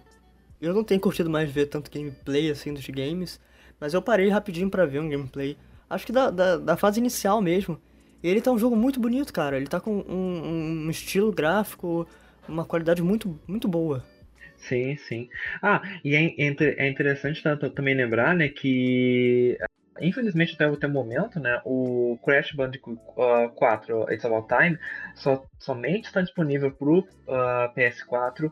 eu 0.62 0.74
não 0.74 0.83
tenho 0.83 1.01
curtido 1.01 1.29
mais 1.29 1.50
ver 1.50 1.65
tanto 1.65 1.89
gameplay 1.89 2.51
assim 2.51 2.71
dos 2.71 2.88
games, 2.88 3.39
mas 3.79 3.95
eu 3.95 4.01
parei 4.01 4.29
rapidinho 4.29 4.69
para 4.69 4.86
ver 4.86 5.00
um 5.00 5.10
gameplay. 5.10 5.57
Acho 5.89 6.05
que 6.05 6.12
da, 6.12 6.29
da, 6.29 6.57
da 6.57 6.77
fase 6.77 7.00
inicial 7.00 7.41
mesmo. 7.41 7.81
Ele 8.23 8.41
tá 8.41 8.51
um 8.51 8.57
jogo 8.57 8.75
muito 8.75 8.99
bonito, 8.99 9.33
cara. 9.33 9.57
Ele 9.57 9.67
tá 9.67 9.79
com 9.79 9.91
um, 10.07 10.85
um 10.87 10.89
estilo 10.89 11.31
gráfico, 11.31 12.07
uma 12.47 12.65
qualidade 12.65 13.01
muito, 13.01 13.39
muito 13.47 13.67
boa. 13.67 14.03
Sim, 14.57 14.95
sim. 14.97 15.29
Ah, 15.61 15.81
e 16.03 16.15
é, 16.15 16.35
é 16.37 16.87
interessante 16.87 17.41
também 17.75 17.95
lembrar, 17.95 18.35
né, 18.35 18.47
que 18.47 19.57
infelizmente 20.00 20.55
até 20.55 20.88
o 20.88 20.89
momento, 20.89 21.39
né, 21.39 21.62
o 21.65 22.17
Crash 22.24 22.53
Bandicoot 22.53 23.00
uh, 23.17 23.50
4 23.55 24.12
It's 24.12 24.24
About 24.24 24.48
Time 24.48 24.77
só, 25.15 25.43
somente 25.60 26.05
está 26.05 26.21
disponível 26.21 26.71
para 26.71 26.88
o 26.88 27.00
uh, 27.00 27.74
PS4 27.75 28.50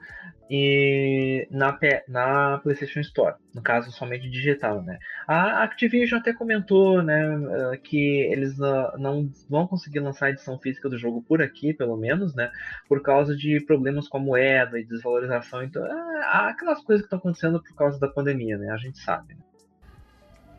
e 0.49 1.47
na, 1.51 1.77
na 2.07 2.57
PlayStation 2.59 2.99
Store, 2.99 3.35
no 3.53 3.61
caso 3.61 3.91
somente 3.91 4.29
digital, 4.29 4.81
né. 4.81 4.97
A 5.27 5.63
Activision 5.63 6.19
até 6.19 6.33
comentou, 6.33 7.01
né, 7.01 7.37
uh, 7.37 7.81
que 7.81 8.21
eles 8.31 8.57
não 8.97 9.31
vão 9.49 9.67
conseguir 9.67 9.99
lançar 9.99 10.27
a 10.27 10.31
edição 10.31 10.59
física 10.59 10.89
do 10.89 10.97
jogo 10.97 11.21
por 11.21 11.41
aqui, 11.41 11.73
pelo 11.73 11.95
menos, 11.95 12.35
né, 12.35 12.51
por 12.87 13.01
causa 13.01 13.35
de 13.35 13.63
problemas 13.65 14.07
com 14.07 14.17
a 14.17 14.21
moeda 14.21 14.79
e 14.79 14.85
desvalorização, 14.85 15.63
então, 15.63 15.85
é, 15.85 16.21
aquelas 16.49 16.81
coisas 16.83 17.01
que 17.01 17.07
estão 17.07 17.19
acontecendo 17.19 17.63
por 17.63 17.75
causa 17.75 17.99
da 17.99 18.07
pandemia, 18.07 18.57
né, 18.57 18.71
a 18.71 18.77
gente 18.77 18.99
sabe. 18.99 19.35
Né? 19.35 19.48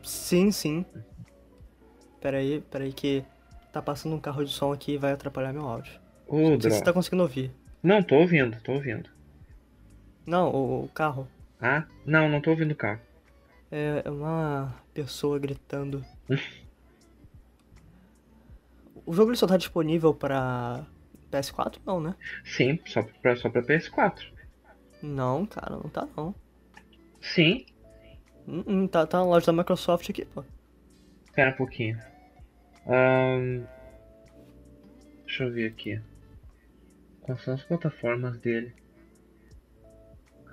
Sim, 0.03 0.51
sim. 0.51 0.85
Peraí, 2.19 2.61
peraí 2.69 2.93
que 2.93 3.23
tá 3.71 3.81
passando 3.81 4.15
um 4.15 4.19
carro 4.19 4.43
de 4.43 4.51
som 4.51 4.71
aqui 4.71 4.93
e 4.93 4.97
vai 4.97 5.11
atrapalhar 5.13 5.53
meu 5.53 5.67
áudio. 5.67 5.99
Ô, 6.27 6.51
Não 6.51 6.61
sei 6.61 6.71
se 6.71 6.77
você 6.77 6.83
tá 6.83 6.93
conseguindo 6.93 7.23
ouvir. 7.23 7.51
Não, 7.81 8.03
tô 8.03 8.15
ouvindo, 8.15 8.61
tô 8.61 8.73
ouvindo. 8.73 9.09
Não, 10.25 10.49
o, 10.49 10.83
o 10.85 10.89
carro. 10.89 11.27
Ah? 11.59 11.85
Não, 12.05 12.29
não 12.29 12.41
tô 12.41 12.51
ouvindo 12.51 12.71
o 12.71 12.75
carro. 12.75 13.01
É, 13.71 14.01
é 14.05 14.09
uma 14.11 14.75
pessoa 14.93 15.39
gritando. 15.39 16.05
o 19.05 19.13
jogo 19.13 19.31
ele 19.31 19.37
só 19.37 19.47
tá 19.47 19.57
disponível 19.57 20.13
pra 20.13 20.85
PS4 21.31 21.77
não, 21.85 21.99
né? 21.99 22.15
Sim, 22.43 22.79
só 22.85 23.01
pra, 23.03 23.35
só 23.35 23.49
pra 23.49 23.63
PS4. 23.63 24.21
Não, 25.01 25.45
cara, 25.45 25.77
não 25.77 25.89
tá 25.89 26.07
não. 26.15 26.35
Sim. 27.21 27.65
Hum, 28.47 28.63
hum, 28.67 28.87
tá, 28.87 29.05
tá 29.05 29.19
na 29.19 29.25
loja 29.25 29.45
da 29.45 29.53
Microsoft 29.53 30.09
aqui, 30.09 30.25
pô. 30.25 30.43
Espera 31.25 31.51
um 31.51 31.57
pouquinho. 31.57 31.99
Um... 32.85 33.63
Deixa 35.25 35.43
eu 35.43 35.51
ver 35.51 35.67
aqui. 35.67 36.01
Quais 37.21 37.41
são 37.41 37.53
as 37.53 37.63
plataformas 37.63 38.37
dele? 38.39 38.73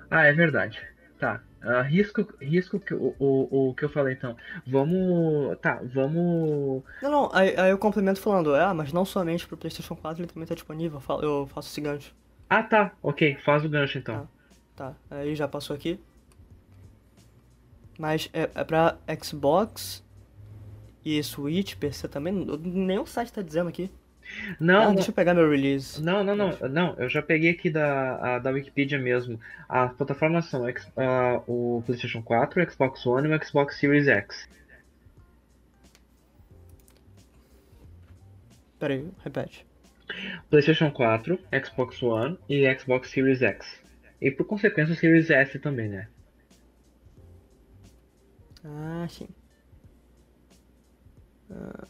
Ah, 0.09 0.25
é 0.25 0.33
verdade. 0.33 0.81
Tá. 1.19 1.41
Uh, 1.61 1.81
risco, 1.81 2.25
risco 2.41 2.79
que, 2.79 2.93
o, 2.93 3.13
o, 3.19 3.69
o 3.69 3.75
que 3.75 3.83
eu 3.83 3.89
falei 3.89 4.13
então. 4.13 4.37
Vamos. 4.65 5.57
Tá, 5.59 5.81
vamos. 5.83 6.83
Não, 7.01 7.11
não, 7.11 7.29
aí, 7.33 7.53
aí 7.57 7.71
eu 7.71 7.77
complemento 7.77 8.21
falando, 8.21 8.55
ah, 8.55 8.73
mas 8.73 8.93
não 8.93 9.03
somente 9.03 9.45
pro 9.45 9.57
PlayStation 9.57 9.95
4 9.95 10.21
ele 10.23 10.31
também 10.31 10.47
tá 10.47 10.55
disponível. 10.55 11.01
Eu 11.21 11.47
faço 11.47 11.69
esse 11.69 11.81
gancho. 11.81 12.15
Ah, 12.49 12.63
tá, 12.63 12.93
ok, 13.03 13.35
faz 13.43 13.65
o 13.65 13.69
gancho 13.69 13.97
então. 13.97 14.27
Tá, 14.75 14.95
tá. 15.09 15.17
aí 15.17 15.35
já 15.35 15.47
passou 15.47 15.75
aqui. 15.75 15.99
Mas 17.99 18.29
é, 18.31 18.49
é 18.55 18.63
pra 18.63 18.97
Xbox 19.21 20.01
e 21.03 21.21
Switch, 21.21 21.75
PC 21.75 22.07
também. 22.07 22.33
Nenhum 22.33 23.05
site 23.05 23.33
tá 23.33 23.41
dizendo 23.41 23.67
aqui. 23.67 23.91
Não, 24.57 24.91
ah, 24.91 24.93
deixa 24.93 25.09
eu 25.09 25.13
pegar 25.13 25.33
meu 25.33 25.49
release. 25.49 26.01
Não, 26.01 26.23
não, 26.23 26.33
não, 26.33 26.57
não. 26.69 26.95
Eu 26.97 27.09
já 27.09 27.21
peguei 27.21 27.49
aqui 27.49 27.69
da, 27.69 28.35
a, 28.35 28.39
da 28.39 28.51
Wikipedia 28.51 28.97
mesmo. 28.97 29.37
As 29.67 29.91
plataformas 29.91 30.45
são 30.45 30.63
uh, 30.65 31.43
o 31.45 31.83
PlayStation 31.85 32.21
4, 32.21 32.63
o 32.63 32.71
Xbox 32.71 33.05
One 33.05 33.27
e 33.27 33.35
o 33.35 33.43
Xbox 33.43 33.77
Series 33.77 34.07
X. 34.07 34.47
Peraí, 38.79 39.09
repete. 39.25 39.65
PlayStation 40.49 40.89
4, 40.89 41.37
Xbox 41.65 42.01
One 42.01 42.39
e 42.47 42.73
Xbox 42.79 43.09
Series 43.09 43.41
X. 43.41 43.81
E 44.21 44.31
por 44.31 44.45
consequência 44.45 44.93
o 44.93 44.97
Series 44.97 45.29
S 45.29 45.59
também, 45.59 45.89
né? 45.89 46.07
Ah, 48.63 49.07
sim. 49.09 49.27
Ah, 51.49 51.87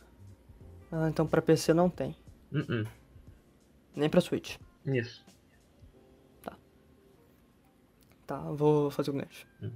ah 0.91 1.09
então 1.09 1.25
pra 1.27 1.41
PC 1.41 1.73
não 1.73 1.89
tem. 1.89 2.15
Uh 2.51 2.59
-uh. 2.59 2.87
Nem 3.95 4.09
pra 4.09 4.21
Switch. 4.21 4.57
Isso. 4.85 5.25
Tá. 6.41 6.57
Tá, 8.25 8.39
vou 8.51 8.89
fazer 8.89 9.11
o 9.11 9.13
gancho. 9.13 9.45
Hum. 9.61 9.71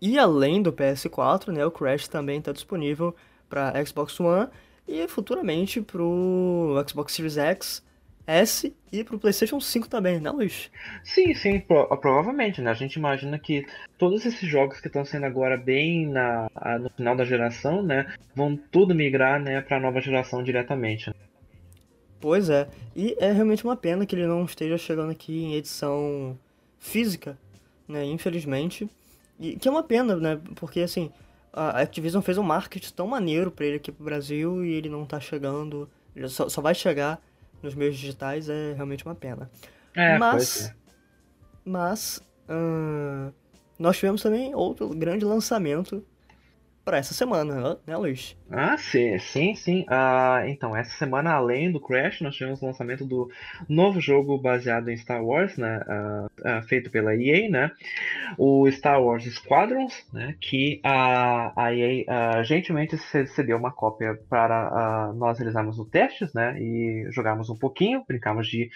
E 0.00 0.18
além 0.18 0.60
do 0.60 0.72
PS4, 0.72 1.52
né, 1.52 1.64
o 1.64 1.70
Crash 1.70 2.08
também 2.08 2.42
tá 2.42 2.50
disponível 2.52 3.14
para 3.48 3.72
Xbox 3.84 4.18
One 4.18 4.48
e 4.86 5.06
futuramente 5.06 5.80
pro 5.80 6.74
Xbox 6.88 7.12
Series 7.12 7.36
X 7.36 7.84
S 8.26 8.74
e 8.92 9.02
pro 9.02 9.18
PlayStation 9.18 9.60
5 9.60 9.88
também, 9.88 10.20
né, 10.20 10.30
Luiz? 10.30 10.70
Sim, 11.02 11.34
sim, 11.34 11.60
pro, 11.60 11.88
provavelmente, 11.96 12.60
né? 12.60 12.70
A 12.70 12.74
gente 12.74 12.94
imagina 12.94 13.38
que 13.38 13.66
todos 13.98 14.24
esses 14.24 14.48
jogos 14.48 14.80
que 14.80 14.86
estão 14.86 15.04
sendo 15.04 15.26
agora 15.26 15.56
bem 15.56 16.06
na, 16.06 16.48
no 16.80 16.90
final 16.90 17.16
da 17.16 17.24
geração, 17.24 17.82
né, 17.82 18.12
vão 18.34 18.56
tudo 18.56 18.94
migrar, 18.94 19.40
né, 19.40 19.60
para 19.60 19.78
a 19.78 19.80
nova 19.80 20.00
geração 20.00 20.42
diretamente. 20.42 21.08
Né? 21.08 21.14
Pois 22.20 22.48
é, 22.48 22.68
e 22.94 23.16
é 23.18 23.32
realmente 23.32 23.64
uma 23.64 23.76
pena 23.76 24.06
que 24.06 24.14
ele 24.14 24.26
não 24.26 24.44
esteja 24.44 24.78
chegando 24.78 25.10
aqui 25.10 25.42
em 25.42 25.54
edição 25.54 26.38
física, 26.78 27.36
né, 27.88 28.04
infelizmente. 28.04 28.88
E 29.40 29.56
que 29.56 29.66
é 29.66 29.70
uma 29.70 29.82
pena, 29.82 30.14
né, 30.14 30.40
porque 30.54 30.80
assim, 30.80 31.10
a 31.52 31.80
Activision 31.80 32.22
fez 32.22 32.38
um 32.38 32.42
marketing 32.42 32.92
tão 32.92 33.08
maneiro 33.08 33.50
para 33.50 33.66
ele 33.66 33.76
aqui 33.76 33.90
pro 33.90 34.04
Brasil 34.04 34.64
e 34.64 34.72
ele 34.72 34.88
não 34.88 35.04
tá 35.04 35.18
chegando, 35.18 35.90
ele 36.14 36.28
só, 36.28 36.48
só 36.48 36.62
vai 36.62 36.74
chegar 36.74 37.20
nos 37.62 37.74
meios 37.74 37.96
digitais 37.96 38.48
é 38.48 38.72
realmente 38.74 39.04
uma 39.04 39.14
pena. 39.14 39.50
É, 39.94 40.18
mas, 40.18 40.66
é. 40.66 40.74
mas 41.64 42.22
uh, 42.48 43.32
nós 43.78 43.96
tivemos 43.96 44.22
também 44.22 44.54
outro 44.54 44.88
grande 44.88 45.24
lançamento 45.24 46.04
para 46.84 46.98
essa 46.98 47.14
semana, 47.14 47.78
né, 47.86 47.96
Luiz? 47.96 48.36
Ah, 48.50 48.76
sim, 48.76 49.18
sim, 49.18 49.54
sim. 49.54 49.84
Ah, 49.88 50.42
então, 50.46 50.76
essa 50.76 50.90
semana, 50.98 51.32
além 51.32 51.70
do 51.70 51.80
Crash, 51.80 52.20
nós 52.20 52.34
tivemos 52.34 52.60
o 52.60 52.66
lançamento 52.66 53.04
do 53.04 53.30
novo 53.68 54.00
jogo 54.00 54.36
baseado 54.36 54.88
em 54.88 54.96
Star 54.96 55.24
Wars, 55.24 55.56
né, 55.56 55.80
ah, 55.86 56.26
ah, 56.44 56.62
feito 56.62 56.90
pela 56.90 57.14
EA, 57.14 57.48
né, 57.48 57.70
o 58.36 58.70
Star 58.70 59.02
Wars 59.02 59.24
Squadrons, 59.24 60.06
né, 60.12 60.34
que 60.40 60.80
a, 60.84 61.52
a 61.56 61.74
EA 61.74 62.04
ah, 62.08 62.42
gentilmente 62.42 62.96
cedeu 62.98 63.56
uma 63.56 63.72
cópia 63.72 64.18
para 64.28 64.68
ah, 64.68 65.12
nós 65.14 65.38
realizarmos 65.38 65.78
os 65.78 65.88
testes, 65.88 66.34
né, 66.34 66.60
e 66.60 67.06
jogarmos 67.10 67.48
um 67.48 67.56
pouquinho, 67.56 68.04
brincamos 68.06 68.48
de 68.48 68.70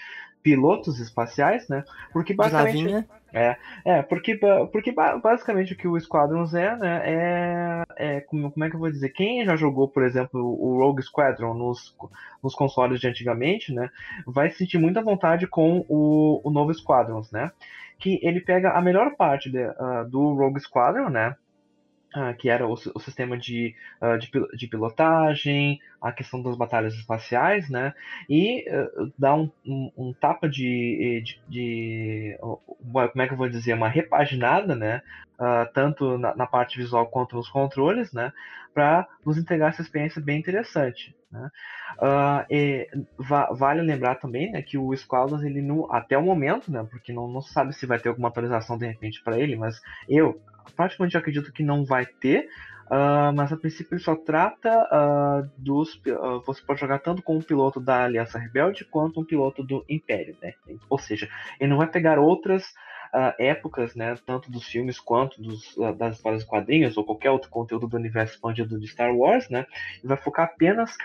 pilotos 0.47 1.01
espaciais, 1.01 1.69
né? 1.69 1.83
Porque 2.13 2.33
basicamente 2.33 3.05
é, 3.33 3.57
é 3.85 4.03
porque, 4.03 4.39
porque 4.71 4.93
basicamente 4.93 5.73
o 5.73 5.77
que 5.77 5.89
o 5.89 5.99
Squadrons 5.99 6.55
é, 6.55 6.77
né? 6.77 7.03
É, 7.05 7.85
é 7.97 8.21
como, 8.21 8.53
como 8.53 8.65
é 8.65 8.71
que 8.71 8.77
eu 8.77 8.79
vou 8.79 8.89
dizer? 8.89 9.09
Quem 9.09 9.45
já 9.45 9.57
jogou, 9.57 9.89
por 9.89 10.05
exemplo, 10.05 10.41
o 10.41 10.79
Rogue 10.79 11.03
Squadron 11.03 11.53
nos, 11.53 11.97
nos 12.41 12.55
consoles 12.55 13.01
de 13.01 13.09
antigamente, 13.09 13.75
né? 13.75 13.91
Vai 14.25 14.51
sentir 14.51 14.79
muita 14.79 15.03
vontade 15.03 15.49
com 15.49 15.85
o, 15.89 16.41
o 16.45 16.51
novo 16.53 16.73
Squadrons, 16.73 17.33
né? 17.33 17.51
Que 17.99 18.21
ele 18.23 18.41
pega 18.41 18.71
a 18.71 18.81
melhor 18.81 19.17
parte 19.17 19.51
de, 19.51 19.67
uh, 19.67 20.09
do 20.09 20.33
Rogue 20.33 20.61
Squadron, 20.61 21.09
né? 21.09 21.35
Uh, 22.17 22.35
que 22.35 22.49
era 22.49 22.67
o, 22.67 22.73
o 22.73 22.99
sistema 22.99 23.37
de, 23.37 23.75
uh, 24.01 24.17
de, 24.17 24.31
de, 24.57 24.67
pilotagem, 24.69 25.79
a 26.01 26.11
questão 26.11 26.43
das 26.43 26.57
batalhas 26.57 26.95
espaciais, 26.95 27.69
né? 27.69 27.93
E 28.27 28.65
uh, 28.71 29.13
dá 29.19 29.35
um, 29.35 29.51
um, 29.67 29.93
um, 29.95 30.13
tapa 30.15 30.49
de, 30.49 31.23
de, 31.23 31.41
de, 31.47 32.39
Como 32.41 33.23
é 33.23 33.27
que 33.27 33.35
eu 33.35 33.37
vou 33.37 33.51
dizer? 33.51 33.75
Uma 33.75 33.89
repaginada, 33.89 34.75
né? 34.75 35.03
tanto 35.75 36.17
na, 36.17 36.35
na, 36.35 36.47
parte 36.47 36.79
visual 36.79 37.07
quanto 37.09 37.37
nos 37.37 37.51
controles, 37.51 38.11
né? 38.15 38.33
Para 38.73 39.07
nos 39.23 39.37
entregar 39.37 39.69
essa 39.69 39.83
experiência 39.83 40.23
bem 40.23 40.39
interessante. 40.39 41.15
Né? 41.31 41.51
Va 43.19 43.53
vale 43.53 43.83
lembrar 43.83 44.15
também 44.15 44.51
né, 44.51 44.63
que 44.63 44.79
o 44.79 44.97
Squadrons, 44.97 45.43
ele 45.43 45.61
no, 45.61 45.93
até 45.93 46.17
o 46.17 46.23
momento, 46.23 46.73
né? 46.73 46.87
Porque 46.91 47.13
não, 47.13 47.29
não 47.29 47.43
sabe 47.43 47.75
se 47.75 47.85
vai 47.85 47.99
ter 47.99 48.09
alguma 48.09 48.29
atualização 48.29 48.79
de 48.79 48.87
repente 48.87 49.23
para 49.23 49.39
ele, 49.39 49.55
mas 49.55 49.79
eu 50.09 50.41
praticamente 50.75 51.17
acredito 51.17 51.53
que 51.53 51.63
não 51.63 51.85
vai 51.85 52.07
ter. 52.07 52.49
Uh, 52.87 53.35
mas 53.35 53.53
a 53.53 53.57
princípio 53.57 53.95
ele 53.95 54.03
só 54.03 54.15
trata 54.15 54.71
uh, 54.71 55.51
dos. 55.59 55.97
Uh, 55.97 56.41
você 56.47 56.63
pode 56.63 56.81
jogar 56.81 57.01
tanto 57.01 57.21
com 57.21 57.37
um 57.37 57.43
piloto 57.43 57.81
da 57.81 58.05
Aliança 58.05 58.39
Rebelde 58.39 58.85
quanto 58.85 59.21
um 59.21 59.25
piloto 59.25 59.65
do 59.65 59.85
Império, 59.89 60.37
né? 60.41 60.55
Ou 60.89 60.99
seja, 60.99 61.29
ele 61.59 61.71
não 61.71 61.79
vai 61.79 61.89
pegar 61.89 62.19
outras 62.19 62.65
épocas, 63.39 63.95
né? 63.95 64.15
Tanto 64.27 64.51
dos 64.51 64.65
filmes 64.65 64.99
quanto 64.99 65.41
dos, 65.41 65.77
das 65.97 66.17
histórias 66.17 66.45
quadrinhos 66.45 66.97
ou 66.97 67.05
qualquer 67.05 67.31
outro 67.31 67.51
conteúdo 67.51 67.87
do 67.89 67.97
universo 67.97 68.35
expandido 68.35 68.79
de 68.79 68.87
Star 68.87 69.15
Wars, 69.15 69.49
né? 69.49 69.67
E 70.03 70.07
vai 70.07 70.17
focar 70.17 70.47
apenas 70.47 70.97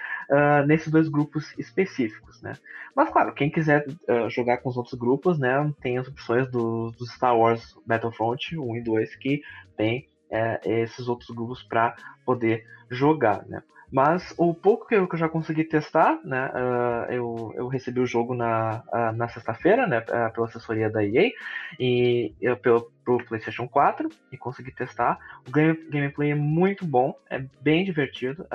nesses 0.68 0.92
dois 0.92 1.08
grupos 1.10 1.58
específicos, 1.58 2.42
né? 2.42 2.54
Mas 2.96 3.10
claro, 3.10 3.34
quem 3.34 3.50
quiser 3.50 3.86
jogar 4.30 4.58
com 4.58 4.70
os 4.70 4.78
outros 4.78 4.96
grupos, 4.96 5.40
né? 5.40 5.72
Tem 5.82 5.98
as 5.98 6.08
opções 6.08 6.50
do, 6.52 6.92
do 6.92 7.06
Star 7.08 7.38
Wars 7.38 7.76
Battlefront 7.86 8.58
1 8.58 8.76
e 8.78 8.82
2 8.84 9.16
que 9.16 9.42
tem 9.78 10.08
é, 10.30 10.82
esses 10.82 11.08
outros 11.08 11.30
grupos 11.36 11.62
para 11.64 11.96
poder 12.26 12.66
jogar, 12.90 13.46
né? 13.48 13.62
Mas 13.92 14.34
o 14.38 14.54
pouco 14.54 14.88
que 14.88 14.96
eu, 14.96 15.08
já 15.16 15.28
consegui 15.28 15.66
testar, 15.66 16.18
né? 16.24 16.50
Uh, 16.50 17.12
eu, 17.12 17.54
eu 17.56 17.68
recebi 17.68 18.00
o 18.00 18.06
jogo 18.06 18.34
na, 18.34 18.82
uh, 18.88 19.12
na 19.18 19.28
sexta-feira, 19.28 19.86
né? 19.86 20.00
Uh, 20.00 20.34
pela 20.34 20.48
assessoria 20.48 20.90
da 20.90 21.04
EA 21.04 21.30
e 21.78 22.34
eu, 22.40 22.56
pelo 22.56 22.90
pro 23.04 23.18
PlayStation 23.26 23.68
4 23.68 24.08
e 24.32 24.38
consegui 24.38 24.72
testar. 24.72 25.20
O 25.46 25.52
game, 25.52 25.78
gameplay 25.90 26.32
é 26.32 26.36
muito 26.36 26.86
bom, 26.86 27.14
é 27.30 27.44
bem 27.62 27.84
divertido. 27.84 28.46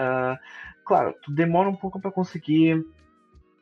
claro, 0.85 1.15
demora 1.29 1.69
um 1.69 1.77
pouco 1.77 2.01
para 2.01 2.13
conseguir 2.13 2.83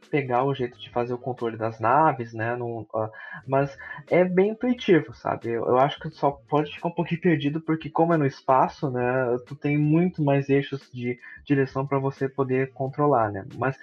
pegar 0.04 0.44
o 0.44 0.54
jeito 0.54 0.78
de 0.78 0.90
fazer 0.90 1.14
o 1.14 1.18
controle 1.18 1.56
das 1.56 1.80
naves, 1.80 2.32
né? 2.32 2.54
No, 2.56 2.80
uh, 2.80 3.10
mas 3.46 3.76
é 4.08 4.24
bem 4.24 4.50
intuitivo, 4.50 5.14
sabe? 5.14 5.48
Eu, 5.48 5.66
eu, 5.66 5.78
acho 5.78 5.98
que 5.98 6.10
só 6.10 6.30
pode 6.30 6.72
ficar 6.72 6.88
um 6.88 6.94
pouquinho 6.94 7.20
perdido 7.22 7.60
porque 7.60 7.90
como 7.90 8.14
é 8.14 8.16
no 8.16 8.26
espaço, 8.26 8.90
né? 8.90 9.36
Tu 9.46 9.54
tem 9.54 9.76
muito 9.76 10.22
mais 10.22 10.48
eixos 10.48 10.90
de 10.92 11.18
direção 11.44 11.86
para 11.86 11.98
você 11.98 12.28
poder 12.28 12.72
controlar, 12.72 13.30
né? 13.30 13.44
Mas, 13.56 13.78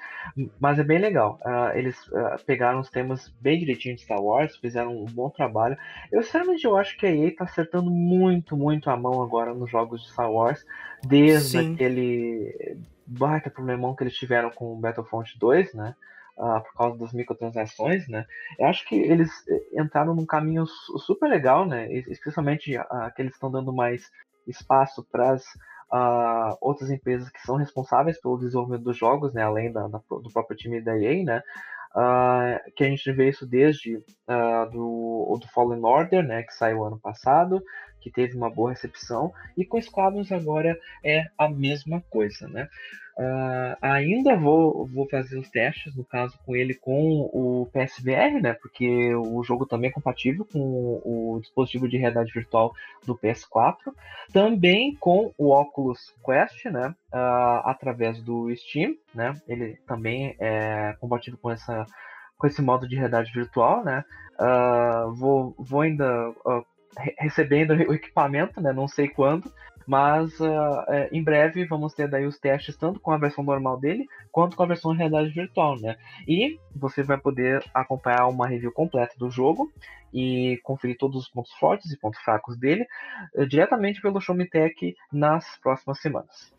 mas 0.60 0.80
é 0.80 0.84
bem 0.84 1.00
legal. 1.00 1.40
Uh, 1.46 1.78
eles 1.78 1.98
uh, 2.08 2.44
pegaram 2.46 2.80
os 2.80 2.90
temas 2.90 3.30
bem 3.40 3.60
direitinho 3.60 3.96
de 3.96 4.02
Star 4.02 4.22
Wars, 4.22 4.56
fizeram 4.58 4.96
um 4.96 5.06
bom 5.06 5.30
trabalho. 5.30 5.78
Eu 6.12 6.24
sinceramente 6.24 6.66
eu 6.66 6.78
acho 6.78 6.98
que 6.98 7.06
a 7.06 7.16
EA 7.16 7.36
tá 7.36 7.44
acertando 7.44 7.92
muito, 7.92 8.58
muito 8.58 8.90
a 8.90 8.98
mão 8.98 9.22
agora 9.22 9.54
nos 9.54 9.70
jogos 9.70 10.02
de 10.02 10.12
Star 10.12 10.32
Wars, 10.32 10.66
desde 11.04 11.60
Sim. 11.60 11.74
aquele 11.74 12.78
baita 13.20 13.50
problemão 13.50 13.96
que 13.96 14.04
eles 14.04 14.16
tiveram 14.16 14.50
com 14.52 14.74
o 14.74 14.80
Battlefront 14.80 15.38
2, 15.38 15.74
né? 15.74 15.96
uh, 16.38 16.62
por 16.62 16.74
causa 16.74 16.98
das 16.98 17.14
microtransações, 17.14 18.08
né? 18.08 18.26
Eu 18.58 18.68
acho 18.68 18.86
que 18.88 18.96
eles 18.96 19.30
eh, 19.48 19.82
entraram 19.82 20.16
num 20.16 20.26
caminho 20.26 20.66
super 20.66 21.28
legal, 21.30 21.66
né? 21.66 21.92
Especialmente 21.92 22.78
uh, 22.78 23.14
que 23.16 23.22
eles 23.22 23.34
estão 23.34 23.52
dando 23.52 23.72
mais 23.72 24.10
espaço 24.48 25.06
para 25.12 25.32
as 25.32 25.44
uh, 25.92 26.58
outras 26.60 26.90
empresas 26.90 27.30
que 27.30 27.42
são 27.42 27.58
responsáveis 27.58 28.20
pelo 28.20 28.40
desenvolvimento 28.40 28.84
dos 28.84 28.98
jogos, 28.98 29.34
né? 29.34 29.44
Além 29.44 29.72
da, 29.72 29.88
da 29.88 30.00
do 30.10 30.32
próprio 30.34 30.58
time 30.58 30.82
da 30.82 30.98
EA, 30.98 31.24
né? 31.24 31.44
Uh, 31.94 32.72
que 32.74 32.86
a 32.86 32.88
gente 32.88 33.12
vê 33.12 33.30
isso 33.30 33.46
desde 33.46 33.98
uh, 33.98 34.70
do, 34.72 35.38
do 35.42 35.48
Fallen 35.54 35.84
Order, 35.84 36.24
né, 36.24 36.42
que 36.44 36.54
saiu 36.54 36.86
ano 36.86 36.98
passado, 36.98 37.62
que 38.00 38.10
teve 38.10 38.38
uma 38.38 38.50
boa 38.50 38.70
recepção, 38.70 39.34
e 39.58 39.66
com 39.66 39.82
Squadrons 39.82 40.32
agora 40.32 40.80
é 41.04 41.26
a 41.38 41.50
mesma 41.50 42.02
coisa, 42.10 42.48
né? 42.48 42.70
Uh, 43.18 43.76
ainda 43.82 44.36
vou, 44.36 44.88
vou 44.88 45.08
fazer 45.10 45.38
os 45.38 45.50
testes, 45.50 45.96
no 45.96 46.04
caso, 46.04 46.38
com 46.46 46.56
ele 46.56 46.74
com 46.74 47.30
o 47.34 47.68
PSVR, 47.72 48.42
né? 48.42 48.54
Porque 48.54 49.14
o 49.16 49.44
jogo 49.44 49.66
também 49.66 49.90
é 49.90 49.94
compatível 49.94 50.46
com 50.46 50.60
o 50.60 51.40
dispositivo 51.42 51.88
de 51.88 51.98
realidade 51.98 52.32
virtual 52.34 52.74
do 53.06 53.16
PS4. 53.18 53.76
Também 54.32 54.96
com 54.96 55.34
o 55.38 55.50
Oculus 55.50 56.14
Quest, 56.26 56.66
né? 56.66 56.96
Uh, 57.14 57.62
através 57.66 58.22
do 58.22 58.54
Steam, 58.56 58.96
né? 59.14 59.34
Ele 59.48 59.78
também 59.88 60.36
é 60.40 60.96
compatível 61.00 61.40
com 61.42 61.52
essa 61.52 61.86
com 62.38 62.48
esse 62.48 62.60
modo 62.60 62.88
de 62.88 62.96
realidade 62.96 63.32
virtual, 63.32 63.84
né? 63.84 64.04
Uh, 64.40 65.14
vou, 65.14 65.56
vou 65.60 65.82
ainda 65.82 66.34
recebendo 67.18 67.72
o 67.72 67.94
equipamento, 67.94 68.60
né? 68.62 68.74
Não 68.74 68.88
sei 68.88 69.08
quando, 69.08 69.52
mas 69.88 70.40
uh, 70.40 70.84
é, 70.88 71.10
em 71.12 71.24
breve 71.24 71.66
vamos 71.66 71.94
ter 71.94 72.08
daí 72.08 72.26
os 72.26 72.40
testes 72.40 72.76
tanto 72.76 73.00
com 73.00 73.12
a 73.12 73.18
versão 73.18 73.44
normal 73.44 73.80
dele 73.80 74.08
quanto 74.32 74.56
com 74.56 74.64
a 74.64 74.68
versão 74.68 74.92
realidade 74.92 75.30
virtual, 75.30 75.80
né? 75.80 75.98
E 76.28 76.60
você 76.76 77.04
vai 77.04 77.18
poder 77.18 77.64
acompanhar 77.74 78.28
uma 78.28 78.48
review 78.48 78.72
completa 78.72 79.16
do 79.18 79.30
jogo 79.30 79.72
e 80.14 80.60
conferir 80.64 80.98
todos 80.98 81.24
os 81.24 81.30
pontos 81.30 81.54
fortes 81.54 81.92
e 81.92 81.98
pontos 81.98 82.20
fracos 82.22 82.58
dele 82.58 82.86
uh, 83.36 83.46
diretamente 83.46 84.02
pelo 84.02 84.22
Show 84.22 84.36
Me 84.36 84.48
Tech 84.48 84.96
nas 85.12 85.58
próximas 85.62 86.00
semanas. 86.00 86.54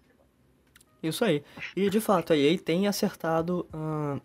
Isso 1.03 1.25
aí. 1.25 1.43
E 1.77 1.91
de 1.91 2.01
fato 2.01 2.33
a 2.33 2.37
EA 2.37 2.57
tem 2.59 2.87
acertado 2.87 3.67
uh, 3.75 4.21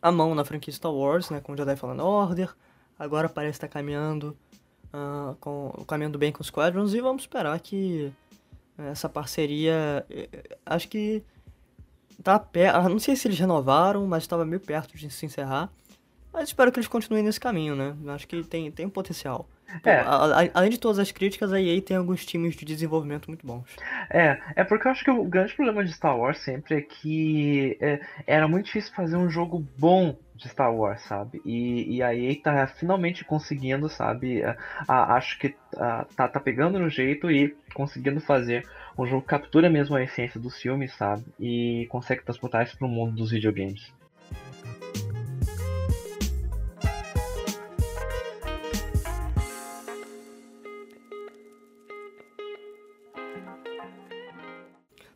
a 0.00 0.10
mão 0.10 0.34
na 0.34 0.44
franquia 0.44 0.72
Star 0.72 0.92
Wars, 0.92 1.30
né? 1.30 1.40
Com 1.40 1.56
Jedi 1.56 1.76
Fallen 1.76 2.00
Order. 2.00 2.54
Agora 2.98 3.28
parece 3.28 3.56
estar 3.56 3.68
caminhando 3.68 4.36
uh, 4.92 5.34
com, 5.40 5.84
caminhando 5.86 6.18
bem 6.18 6.32
com 6.32 6.40
os 6.40 6.48
Squadrons 6.48 6.94
e 6.94 7.00
vamos 7.00 7.22
esperar 7.22 7.58
que 7.60 8.12
essa 8.78 9.08
parceria, 9.08 10.04
eh, 10.10 10.28
acho 10.64 10.88
que 10.88 11.22
tá 12.22 12.38
perto, 12.38 12.76
ah, 12.76 12.88
não 12.88 12.98
sei 12.98 13.16
se 13.16 13.26
eles 13.26 13.38
renovaram, 13.38 14.06
mas 14.06 14.22
estava 14.22 14.44
meio 14.44 14.60
perto 14.60 14.96
de 14.96 15.08
se 15.10 15.24
encerrar. 15.24 15.70
Mas 16.32 16.48
espero 16.48 16.70
que 16.70 16.78
eles 16.78 16.88
continuem 16.88 17.24
nesse 17.24 17.40
caminho, 17.40 17.74
né? 17.74 17.96
Acho 18.08 18.28
que 18.28 18.42
tem, 18.44 18.70
tem 18.70 18.84
um 18.84 18.90
potencial. 18.90 19.48
É. 19.84 19.96
A, 19.98 20.42
a, 20.42 20.48
além 20.54 20.70
de 20.70 20.78
todas 20.78 20.98
as 20.98 21.10
críticas, 21.10 21.52
a 21.52 21.60
EA 21.60 21.80
tem 21.82 21.96
alguns 21.96 22.24
times 22.24 22.54
de 22.54 22.64
desenvolvimento 22.64 23.28
muito 23.28 23.46
bons. 23.46 23.64
É, 24.10 24.38
é 24.54 24.64
porque 24.64 24.86
eu 24.86 24.92
acho 24.92 25.04
que 25.04 25.10
o 25.10 25.24
grande 25.24 25.54
problema 25.54 25.84
de 25.84 25.92
Star 25.92 26.16
Wars 26.16 26.38
sempre 26.38 26.76
é 26.76 26.80
que 26.80 27.76
é, 27.80 28.00
era 28.26 28.48
muito 28.48 28.66
difícil 28.66 28.94
fazer 28.94 29.16
um 29.16 29.28
jogo 29.28 29.66
bom 29.78 30.16
de 30.34 30.48
Star 30.48 30.74
Wars, 30.74 31.02
sabe? 31.02 31.40
E, 31.44 31.96
e 31.96 32.02
a 32.02 32.14
EA 32.14 32.36
tá 32.42 32.66
finalmente 32.66 33.24
conseguindo, 33.24 33.88
sabe? 33.88 34.42
A, 34.44 34.56
a, 34.86 35.14
acho 35.16 35.38
que 35.38 35.54
a, 35.76 36.06
tá, 36.14 36.28
tá 36.28 36.40
pegando 36.40 36.78
no 36.78 36.90
jeito 36.90 37.30
e 37.30 37.56
conseguindo 37.74 38.20
fazer 38.20 38.66
um 38.98 39.06
jogo 39.06 39.22
que 39.22 39.28
captura 39.28 39.68
mesmo 39.68 39.96
a 39.96 40.02
essência 40.02 40.40
dos 40.40 40.56
filmes, 40.60 40.94
sabe? 40.94 41.24
E 41.40 41.86
consegue 41.90 42.22
transportar 42.22 42.64
isso 42.64 42.78
pro 42.78 42.88
mundo 42.88 43.16
dos 43.16 43.30
videogames. 43.30 43.92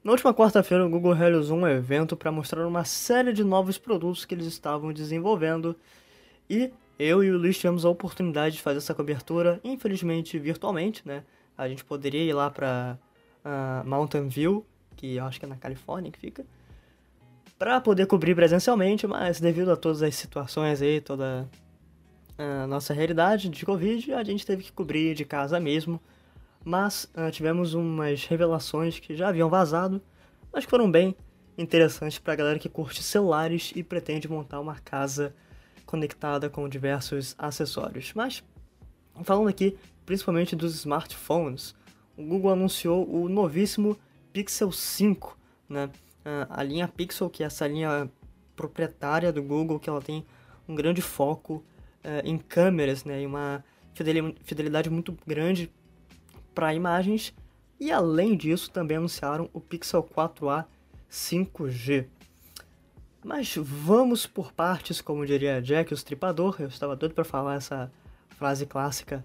Na 0.02 0.12
última 0.12 0.32
quarta-feira, 0.32 0.86
o 0.86 0.88
Google 0.88 1.12
realizou 1.12 1.58
um 1.58 1.68
evento 1.68 2.16
para 2.16 2.32
mostrar 2.32 2.66
uma 2.66 2.84
série 2.86 3.34
de 3.34 3.44
novos 3.44 3.76
produtos 3.76 4.24
que 4.24 4.34
eles 4.34 4.46
estavam 4.46 4.94
desenvolvendo 4.94 5.76
e 6.48 6.72
eu 6.98 7.22
e 7.22 7.30
o 7.30 7.36
Luiz 7.36 7.58
tivemos 7.58 7.84
a 7.84 7.90
oportunidade 7.90 8.56
de 8.56 8.62
fazer 8.62 8.78
essa 8.78 8.94
cobertura, 8.94 9.60
infelizmente 9.62 10.38
virtualmente, 10.38 11.02
né? 11.06 11.22
A 11.56 11.68
gente 11.68 11.84
poderia 11.84 12.22
ir 12.24 12.32
lá 12.32 12.50
para 12.50 12.98
uh, 12.98 13.08
ah, 13.44 13.82
Mountain 13.84 14.28
View, 14.28 14.64
que 14.96 15.16
eu 15.16 15.24
acho 15.24 15.38
que 15.38 15.44
é 15.44 15.48
na 15.48 15.56
Califórnia 15.56 16.10
que 16.10 16.18
fica, 16.18 16.46
para 17.58 17.78
poder 17.78 18.06
cobrir 18.06 18.34
presencialmente, 18.34 19.06
mas 19.06 19.38
devido 19.38 19.70
a 19.70 19.76
todas 19.76 20.02
as 20.02 20.14
situações 20.14 20.80
aí, 20.80 21.02
toda 21.02 21.46
a 22.38 22.66
nossa 22.66 22.94
realidade 22.94 23.50
de 23.50 23.66
Covid, 23.66 24.14
a 24.14 24.24
gente 24.24 24.46
teve 24.46 24.62
que 24.62 24.72
cobrir 24.72 25.14
de 25.14 25.26
casa 25.26 25.60
mesmo 25.60 26.00
mas 26.64 27.10
uh, 27.16 27.30
tivemos 27.30 27.74
umas 27.74 28.24
revelações 28.24 28.98
que 28.98 29.16
já 29.16 29.28
haviam 29.28 29.48
vazado, 29.48 30.00
mas 30.52 30.64
que 30.64 30.70
foram 30.70 30.90
bem 30.90 31.16
interessantes 31.56 32.18
para 32.18 32.32
a 32.32 32.36
galera 32.36 32.58
que 32.58 32.68
curte 32.68 33.02
celulares 33.02 33.72
e 33.74 33.82
pretende 33.82 34.28
montar 34.28 34.60
uma 34.60 34.76
casa 34.76 35.34
conectada 35.84 36.48
com 36.48 36.68
diversos 36.68 37.34
acessórios. 37.38 38.12
Mas, 38.14 38.42
falando 39.24 39.48
aqui 39.48 39.76
principalmente 40.06 40.56
dos 40.56 40.74
smartphones, 40.74 41.74
o 42.16 42.22
Google 42.24 42.52
anunciou 42.52 43.08
o 43.08 43.28
novíssimo 43.28 43.96
Pixel 44.32 44.72
5, 44.72 45.38
né? 45.68 45.90
Uh, 46.20 46.46
a 46.50 46.62
linha 46.62 46.86
Pixel, 46.86 47.30
que 47.30 47.42
é 47.42 47.46
essa 47.46 47.66
linha 47.66 48.10
proprietária 48.54 49.32
do 49.32 49.42
Google, 49.42 49.78
que 49.78 49.88
ela 49.88 50.02
tem 50.02 50.24
um 50.68 50.74
grande 50.74 51.00
foco 51.00 51.64
uh, 52.04 52.20
em 52.24 52.36
câmeras, 52.36 53.04
né? 53.04 53.22
E 53.22 53.26
uma 53.26 53.64
fidelidade 54.44 54.90
muito 54.90 55.16
grande 55.26 55.70
para 56.54 56.74
imagens 56.74 57.34
e 57.78 57.90
além 57.90 58.36
disso 58.36 58.70
também 58.70 58.98
anunciaram 58.98 59.48
o 59.52 59.60
Pixel 59.60 60.02
4a 60.02 60.66
5G. 61.10 62.06
Mas 63.24 63.54
vamos 63.56 64.26
por 64.26 64.52
partes, 64.52 65.00
como 65.00 65.26
diria 65.26 65.60
Jack 65.60 65.92
o 65.92 65.94
Stripador. 65.94 66.56
Eu 66.58 66.68
estava 66.68 66.94
doido 66.94 67.14
para 67.14 67.24
falar 67.24 67.56
essa 67.56 67.90
frase 68.30 68.64
clássica 68.66 69.24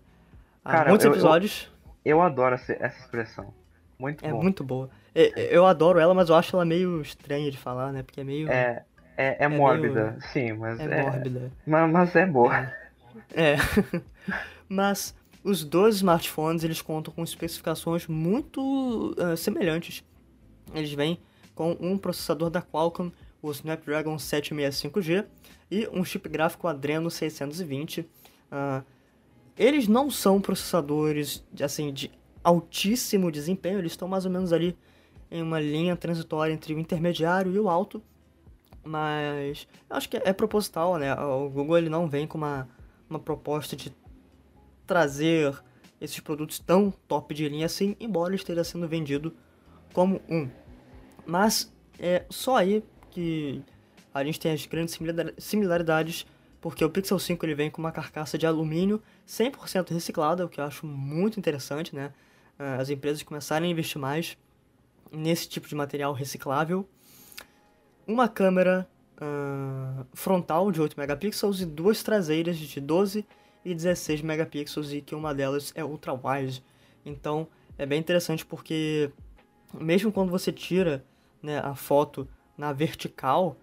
há 0.64 0.72
Cara, 0.72 0.90
muitos 0.90 1.06
episódios. 1.06 1.72
Eu, 2.04 2.18
eu, 2.18 2.22
adoro 2.22 2.56
essa, 2.56 2.74
expressão. 2.74 3.54
Muito 3.98 4.26
é 4.26 4.32
bom. 4.32 4.42
muito 4.42 4.64
boa. 4.64 4.90
Eu, 5.14 5.32
eu 5.36 5.66
adoro 5.66 6.00
ela, 6.00 6.14
mas 6.14 6.30
eu 6.30 6.36
acho 6.36 6.56
ela 6.56 6.66
meio 6.66 7.02
estranha 7.02 7.50
de 7.50 7.58
falar, 7.58 7.94
né? 7.94 8.04
Porque 8.04 8.22
é 8.22 8.24
meio. 8.24 8.50
É, 8.50 8.84
é, 9.16 9.28
é, 9.28 9.38
é 9.40 9.48
mórbida, 9.48 10.12
meio... 10.12 10.22
sim, 10.22 10.54
mas. 10.54 10.80
É, 10.80 10.84
é 10.84 11.04
mórbida. 11.04 11.52
Mas, 11.66 11.92
mas 11.92 12.16
é 12.16 12.26
boa. 12.26 12.56
É. 13.34 13.54
é. 13.54 13.58
mas 14.68 15.16
os 15.46 15.64
dois 15.64 15.98
smartphones 15.98 16.64
eles 16.64 16.82
contam 16.82 17.14
com 17.14 17.24
especificações 17.24 18.08
muito 18.08 19.12
uh, 19.12 19.38
semelhantes. 19.38 20.04
Eles 20.74 20.92
vêm 20.92 21.20
com 21.54 21.78
um 21.80 22.00
processador 22.00 22.50
da 22.50 22.64
Qualcomm, 22.64 23.12
o 23.44 23.52
Snapdragon 23.52 24.16
765G, 24.16 25.24
e 25.70 25.88
um 25.94 26.04
chip 26.04 26.28
gráfico 26.28 26.68
Adreno 26.68 27.12
620. 27.12 28.02
Uh, 28.02 28.84
eles 29.56 29.88
não 29.88 30.10
são 30.10 30.42
processadores 30.42 31.44
assim 31.62 31.94
de 31.94 32.10
altíssimo 32.44 33.32
desempenho, 33.32 33.78
eles 33.78 33.92
estão 33.92 34.08
mais 34.08 34.26
ou 34.26 34.32
menos 34.32 34.52
ali 34.52 34.76
em 35.30 35.44
uma 35.44 35.60
linha 35.60 35.96
transitória 35.96 36.54
entre 36.54 36.74
o 36.74 36.80
intermediário 36.80 37.54
e 37.54 37.60
o 37.60 37.70
alto, 37.70 38.02
mas 38.84 39.68
acho 39.88 40.10
que 40.10 40.18
é 40.18 40.34
proposital, 40.34 40.98
né? 40.98 41.14
O 41.14 41.50
Google 41.50 41.78
ele 41.78 41.90
não 41.90 42.08
vem 42.08 42.26
com 42.26 42.38
uma, 42.40 42.68
uma 43.08 43.20
proposta 43.20 43.76
de 43.76 43.94
trazer 44.86 45.54
esses 46.00 46.20
produtos 46.20 46.60
tão 46.60 46.92
top 47.08 47.34
de 47.34 47.48
linha 47.48 47.66
assim, 47.66 47.96
embora 48.00 48.36
esteja 48.36 48.64
sendo 48.64 48.88
vendido 48.88 49.36
como 49.94 50.22
um. 50.30 50.50
Mas 51.26 51.74
é 52.00 52.26
só 52.30 52.58
aí 52.58 52.84
que 53.12 53.64
a 54.14 54.24
gente 54.24 54.40
tem 54.40 54.52
as 54.52 54.66
grandes 54.66 54.98
similaridades, 55.38 56.26
porque 56.62 56.84
o 56.84 56.90
Pixel 56.90 57.20
5 57.20 57.46
ele 57.46 57.56
vem 57.56 57.70
com 57.70 57.82
uma 57.82 57.92
carcaça 57.92 58.38
de 58.38 58.46
alumínio 58.46 59.02
100% 59.28 59.92
reciclada, 59.92 60.46
o 60.46 60.50
que 60.50 60.60
eu 60.60 60.64
acho 60.64 60.86
muito 60.86 61.40
interessante, 61.40 61.96
né? 61.96 62.12
Ah, 62.58 62.78
as 62.78 62.90
empresas 62.90 63.22
começarem 63.24 63.68
a 63.68 63.72
investir 63.72 64.00
mais 64.00 64.38
nesse 65.12 65.48
tipo 65.48 65.68
de 65.68 65.76
material 65.76 66.14
reciclável. 66.14 66.88
Uma 68.08 68.28
câmera 68.28 68.88
uh, 69.18 70.06
frontal 70.14 70.72
de 70.72 70.82
8 70.82 70.98
megapixels 70.98 71.62
e 71.62 71.66
duas 71.66 72.04
traseiras 72.04 72.58
de 72.58 72.80
12 72.80 73.26
e 73.66 73.74
16 73.74 74.22
megapixels 74.22 74.94
e 74.94 75.02
que 75.02 75.16
uma 75.16 75.34
delas 75.34 75.74
é 75.76 75.84
ultra 75.84 76.14
wide. 76.14 76.64
Então 77.04 77.48
é 77.78 77.86
bem 77.86 78.00
interessante 78.00 78.46
porque 78.46 79.12
mesmo 79.74 80.12
quando 80.12 80.30
você 80.30 80.52
tira 80.52 81.04
né, 81.42 81.60
a 81.60 81.76
foto 81.76 82.28
na 82.58 82.72
vertical, 82.72 83.58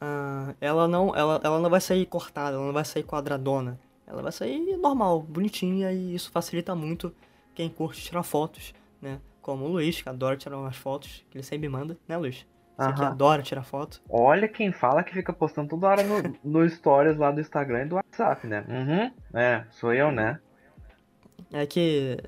uh, 0.00 0.54
ela, 0.60 0.88
não, 0.88 1.14
ela, 1.14 1.40
ela 1.42 1.60
não 1.60 1.68
vai 1.68 1.80
sair 1.80 2.06
cortada, 2.06 2.56
ela 2.56 2.64
não 2.64 2.72
vai 2.72 2.84
sair 2.84 3.02
quadradona. 3.02 3.78
Ela 4.06 4.22
vai 4.22 4.32
sair 4.32 4.76
normal, 4.76 5.22
bonitinha 5.22 5.92
e 5.92 6.14
isso 6.14 6.30
facilita 6.30 6.74
muito 6.74 7.14
quem 7.54 7.68
curte 7.68 8.02
tirar 8.02 8.22
fotos, 8.22 8.74
né? 9.00 9.20
Como 9.40 9.64
o 9.64 9.68
Luiz, 9.68 10.00
que 10.00 10.08
adora 10.08 10.36
tirar 10.36 10.58
umas 10.58 10.76
fotos, 10.76 11.24
que 11.30 11.38
ele 11.38 11.44
sempre 11.44 11.68
manda, 11.68 11.98
né, 12.08 12.16
Luiz? 12.16 12.46
Você 12.76 12.92
que 12.92 13.04
adora 13.04 13.42
tirar 13.42 13.62
foto. 13.62 14.02
Olha 14.08 14.48
quem 14.48 14.72
fala 14.72 15.04
que 15.04 15.14
fica 15.14 15.32
postando 15.32 15.68
toda 15.68 15.86
hora 15.86 16.02
no, 16.02 16.34
no 16.42 16.68
stories 16.68 17.16
lá 17.16 17.30
do 17.30 17.40
Instagram 17.40 17.82
e 17.82 17.88
do 17.88 17.94
WhatsApp, 17.96 18.46
né? 18.46 18.64
Uhum. 18.68 19.38
É, 19.38 19.64
sou 19.70 19.92
eu, 19.92 20.10
né? 20.10 20.40
É 21.52 21.64
que. 21.66 22.18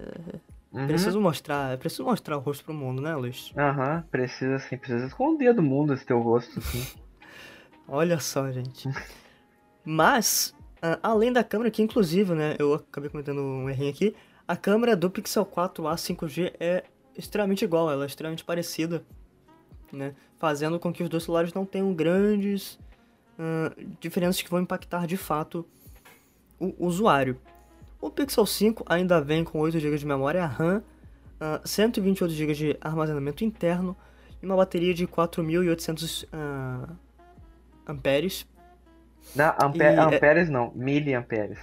Uhum. 0.72 0.86
Preciso 0.86 1.20
mostrar. 1.20 1.76
Preciso 1.78 2.04
mostrar 2.04 2.36
o 2.36 2.40
rosto 2.40 2.64
pro 2.64 2.74
mundo, 2.74 3.02
né, 3.02 3.14
Luiz? 3.16 3.52
Aham, 3.56 4.04
precisa 4.10 4.58
sim, 4.58 4.76
precisa 4.76 5.06
esconder 5.06 5.52
do 5.52 5.62
mundo 5.62 5.92
esse 5.94 6.06
teu 6.06 6.20
rosto, 6.20 6.60
sim. 6.60 6.86
Olha 7.88 8.18
só, 8.20 8.50
gente. 8.50 8.88
Mas, 9.84 10.54
além 11.02 11.32
da 11.32 11.44
câmera, 11.44 11.70
que 11.70 11.82
inclusive, 11.82 12.34
né, 12.34 12.56
eu 12.58 12.74
acabei 12.74 13.08
comentando 13.08 13.40
um 13.40 13.70
errinho 13.70 13.90
aqui, 13.90 14.14
a 14.46 14.56
câmera 14.56 14.96
do 14.96 15.08
Pixel 15.08 15.46
4a 15.46 15.94
5G 15.94 16.52
é 16.58 16.84
extremamente 17.16 17.64
igual, 17.64 17.90
ela 17.90 18.04
é 18.04 18.06
extremamente 18.06 18.44
parecida, 18.44 19.04
né? 19.92 20.14
Fazendo 20.38 20.78
com 20.78 20.92
que 20.92 21.02
os 21.02 21.08
dois 21.08 21.24
celulares 21.24 21.54
não 21.54 21.64
tenham 21.64 21.92
grandes 21.94 22.78
uh, 23.38 23.96
diferenças 24.00 24.42
que 24.42 24.50
vão 24.50 24.60
impactar 24.60 25.06
de 25.06 25.16
fato 25.16 25.66
o 26.58 26.74
usuário. 26.78 27.38
O 28.00 28.10
Pixel 28.10 28.46
5 28.46 28.84
ainda 28.86 29.20
vem 29.20 29.44
com 29.44 29.58
8 29.58 29.78
GB 29.78 29.98
de 29.98 30.06
memória 30.06 30.44
RAM, 30.46 30.82
uh, 31.40 31.66
128 31.66 32.32
GB 32.32 32.54
de 32.54 32.76
armazenamento 32.80 33.44
interno 33.44 33.96
e 34.42 34.46
uma 34.46 34.56
bateria 34.56 34.92
de 34.92 35.06
4.800 35.06 36.24
uh, 36.24 36.96
amperes. 37.86 38.46
Não, 39.34 39.54
ampe 39.60 39.78
e, 39.78 39.82
é 39.82 39.98
amperes 39.98 40.48
é... 40.48 40.52
não, 40.52 40.72
miliamperes. 40.74 41.58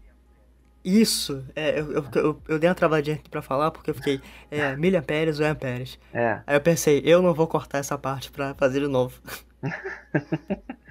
Isso, 0.84 1.46
é, 1.56 1.80
eu, 1.80 1.94
eu, 1.94 2.06
eu, 2.14 2.42
eu, 2.50 2.60
dei 2.60 2.70
uma 2.70 2.76
travadinha 2.76 3.16
aqui 3.16 3.30
pra 3.30 3.42
falar 3.42 3.72
porque 3.72 3.90
eu 3.90 3.96
fiquei 3.96 4.20
é, 4.52 4.76
miliamperes 4.78 5.40
ou 5.40 5.46
amperes. 5.46 5.98
É. 6.14 6.42
Aí 6.46 6.58
eu 6.58 6.62
pensei, 6.62 7.02
eu 7.06 7.22
não 7.22 7.34
vou 7.34 7.48
cortar 7.48 7.78
essa 7.78 7.98
parte 7.98 8.30
pra 8.30 8.54
fazer 8.56 8.82
de 8.82 8.88
novo. 8.88 9.22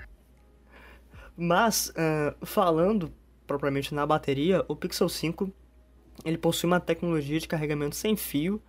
Mas, 1.36 1.90
uh, 1.90 2.46
falando 2.46 3.12
propriamente 3.46 3.94
na 3.94 4.06
bateria, 4.06 4.64
o 4.66 4.74
Pixel 4.74 5.08
5 5.08 5.52
ele 6.24 6.38
possui 6.38 6.66
uma 6.66 6.80
tecnologia 6.80 7.38
de 7.38 7.46
carregamento 7.46 7.96
sem 7.96 8.16
fio, 8.16 8.62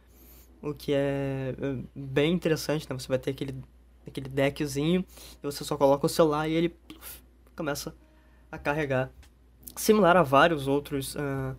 o 0.61 0.73
que 0.73 0.93
é, 0.93 1.55
é 1.57 1.77
bem 1.95 2.33
interessante, 2.33 2.89
né? 2.89 2.97
Você 2.97 3.07
vai 3.07 3.19
ter 3.19 3.31
aquele, 3.31 3.55
aquele 4.07 4.27
deckzinho 4.27 5.05
e 5.41 5.45
você 5.45 5.63
só 5.63 5.77
coloca 5.77 6.05
o 6.05 6.09
celular 6.09 6.49
e 6.49 6.53
ele 6.53 6.69
pluf, 6.69 7.21
começa 7.55 7.95
a 8.51 8.57
carregar 8.57 9.09
similar 9.75 10.17
a 10.17 10.23
vários 10.23 10.67
outros 10.67 11.15
uh, 11.15 11.55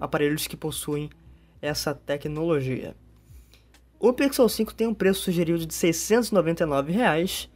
aparelhos 0.00 0.46
que 0.46 0.56
possuem 0.56 1.10
essa 1.60 1.94
tecnologia. 1.94 2.94
O 3.98 4.12
Pixel 4.12 4.48
5 4.48 4.74
tem 4.74 4.86
um 4.86 4.94
preço 4.94 5.22
sugerido 5.22 5.64
de 5.64 5.72
699 5.72 6.92
reais 6.92 7.48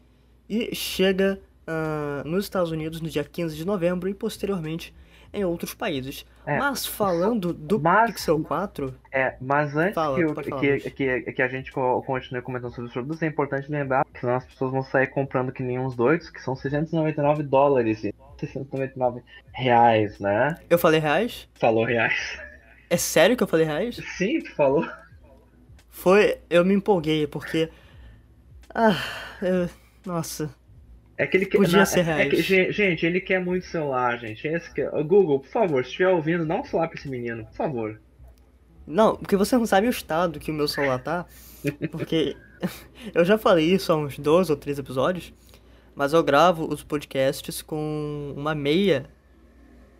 e 0.48 0.72
chega 0.74 1.40
uh, 1.66 2.28
nos 2.28 2.44
Estados 2.44 2.70
Unidos 2.70 3.00
no 3.00 3.08
dia 3.08 3.24
15 3.24 3.56
de 3.56 3.64
novembro 3.66 4.08
e 4.08 4.14
posteriormente 4.14 4.94
em 5.32 5.44
outros 5.44 5.74
países. 5.74 6.24
É, 6.46 6.58
mas 6.58 6.86
falando 6.86 7.52
do 7.52 7.78
mas, 7.82 8.12
Pixel 8.12 8.40
4. 8.44 8.94
É, 9.12 9.36
mas 9.40 9.76
antes 9.76 9.94
fala, 9.94 10.14
que, 10.14 10.22
eu, 10.22 10.34
que, 10.34 10.90
que, 10.90 11.32
que, 11.32 11.42
a 11.42 11.48
gente 11.48 11.72
continue 11.72 12.40
comentando 12.42 12.70
sobre 12.70 12.86
os 12.86 12.92
produtos, 12.92 13.22
é 13.22 13.26
importante 13.26 13.70
lembrar 13.70 14.04
que 14.04 14.20
senão 14.20 14.36
as 14.36 14.44
pessoas 14.44 14.70
vão 14.70 14.82
sair 14.84 15.08
comprando 15.08 15.50
que 15.52 15.62
nem 15.62 15.78
uns 15.78 15.96
doidos, 15.96 16.30
que 16.30 16.40
são 16.40 16.54
699 16.54 17.42
dólares 17.42 18.04
e 18.36 18.46
699 18.46 19.22
reais, 19.52 20.18
né? 20.18 20.56
Eu 20.68 20.78
falei 20.78 21.00
reais? 21.00 21.48
Falou 21.54 21.84
reais. 21.84 22.38
É 22.88 22.96
sério 22.96 23.36
que 23.36 23.42
eu 23.42 23.46
falei 23.46 23.66
reais? 23.66 23.96
Sim, 24.16 24.40
tu 24.40 24.54
falou. 24.54 24.86
Foi. 25.90 26.38
Eu 26.48 26.64
me 26.64 26.74
empolguei, 26.74 27.26
porque. 27.26 27.68
Ah, 28.74 28.96
eu, 29.42 29.68
nossa. 30.04 30.54
É 31.18 31.26
que 31.26 31.36
ele 31.36 31.46
quer. 31.46 31.58
Podia 31.58 31.78
na, 31.78 31.86
ser 31.86 32.02
reais. 32.02 32.26
É 32.26 32.28
que, 32.28 32.72
gente, 32.72 33.06
ele 33.06 33.20
quer 33.20 33.40
muito 33.40 33.66
celular, 33.66 34.18
gente. 34.18 34.46
Esse 34.46 34.72
que, 34.72 34.84
Google, 35.02 35.40
por 35.40 35.48
favor, 35.48 35.82
se 35.82 35.90
estiver 35.90 36.08
ouvindo, 36.08 36.44
um 36.44 36.64
celular 36.64 36.88
pra 36.88 36.98
esse 36.98 37.08
menino, 37.08 37.44
por 37.46 37.54
favor. 37.54 38.00
Não, 38.86 39.16
porque 39.16 39.36
você 39.36 39.56
não 39.56 39.66
sabe 39.66 39.88
o 39.88 39.90
estado 39.90 40.38
que 40.38 40.50
o 40.50 40.54
meu 40.54 40.68
celular 40.68 40.98
tá. 41.02 41.26
Porque 41.90 42.36
eu 43.12 43.24
já 43.24 43.36
falei 43.36 43.66
isso 43.72 43.92
há 43.92 43.96
uns 43.96 44.18
dois 44.18 44.50
ou 44.50 44.56
três 44.56 44.78
episódios. 44.78 45.32
Mas 45.96 46.12
eu 46.12 46.22
gravo 46.22 46.70
os 46.70 46.84
podcasts 46.84 47.62
com 47.62 48.34
uma 48.36 48.54
meia 48.54 49.06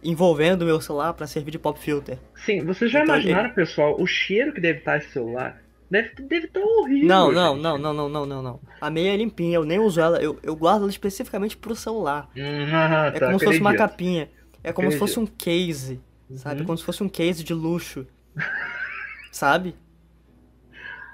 envolvendo 0.05 0.63
o 0.63 0.65
meu 0.67 0.79
celular 0.79 1.15
para 1.15 1.27
servir 1.27 1.51
de 1.51 1.59
pop 1.59 1.81
filter. 1.81 2.19
Sim, 2.35 2.63
vocês 2.65 2.91
já 2.91 3.03
então, 3.03 3.15
imaginaram, 3.15 3.47
ele... 3.47 3.55
pessoal, 3.55 3.97
o 3.99 4.07
cheiro 4.07 4.53
que 4.53 4.61
deve 4.61 4.81
estar 4.81 4.99
esse 4.99 5.11
celular? 5.11 5.61
Deve, 5.91 6.11
deve 6.23 6.47
estar 6.47 6.61
horrível. 6.61 7.09
Não, 7.09 7.33
não, 7.33 7.57
não, 7.57 7.79
não, 7.79 7.95
não, 7.95 8.09
não, 8.09 8.27
não, 8.27 8.43
não. 8.43 8.61
A 8.79 8.91
meia 8.91 9.15
é 9.15 9.17
limpinha, 9.17 9.57
eu 9.57 9.65
nem 9.65 9.79
uso 9.79 9.99
ela, 9.99 10.23
eu, 10.23 10.39
eu 10.43 10.55
guardo 10.55 10.83
ela 10.83 10.91
especificamente 10.91 11.57
pro 11.57 11.75
celular. 11.75 12.29
Hum, 12.37 12.71
tá, 12.71 13.07
é 13.07 13.19
como 13.21 13.37
acredito. 13.37 13.39
se 13.39 13.45
fosse 13.47 13.61
uma 13.61 13.75
capinha. 13.75 14.31
É 14.63 14.73
como 14.73 14.89
acredito. 14.89 14.93
se 14.93 15.15
fosse 15.15 15.19
um 15.19 15.27
case, 15.27 16.01
sabe? 16.35 16.61
Uhum. 16.61 16.67
Como 16.67 16.79
se 16.79 16.85
fosse 16.85 17.03
um 17.03 17.09
case 17.09 17.43
de 17.43 17.55
luxo. 17.55 18.07
sabe? 19.33 19.75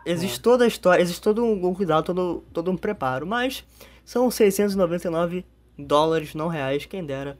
Existe 0.04 0.40
ah. 0.40 0.42
toda 0.42 0.64
a 0.64 0.66
história, 0.66 1.02
existe 1.02 1.22
todo 1.22 1.44
um 1.44 1.72
cuidado, 1.72 2.04
todo, 2.04 2.44
todo 2.52 2.70
um 2.70 2.76
preparo, 2.76 3.24
mas 3.26 3.64
são 4.04 4.30
699 4.30 5.44
dólares, 5.78 6.34
não 6.34 6.48
reais, 6.48 6.86
quem 6.86 7.04
dera 7.04 7.38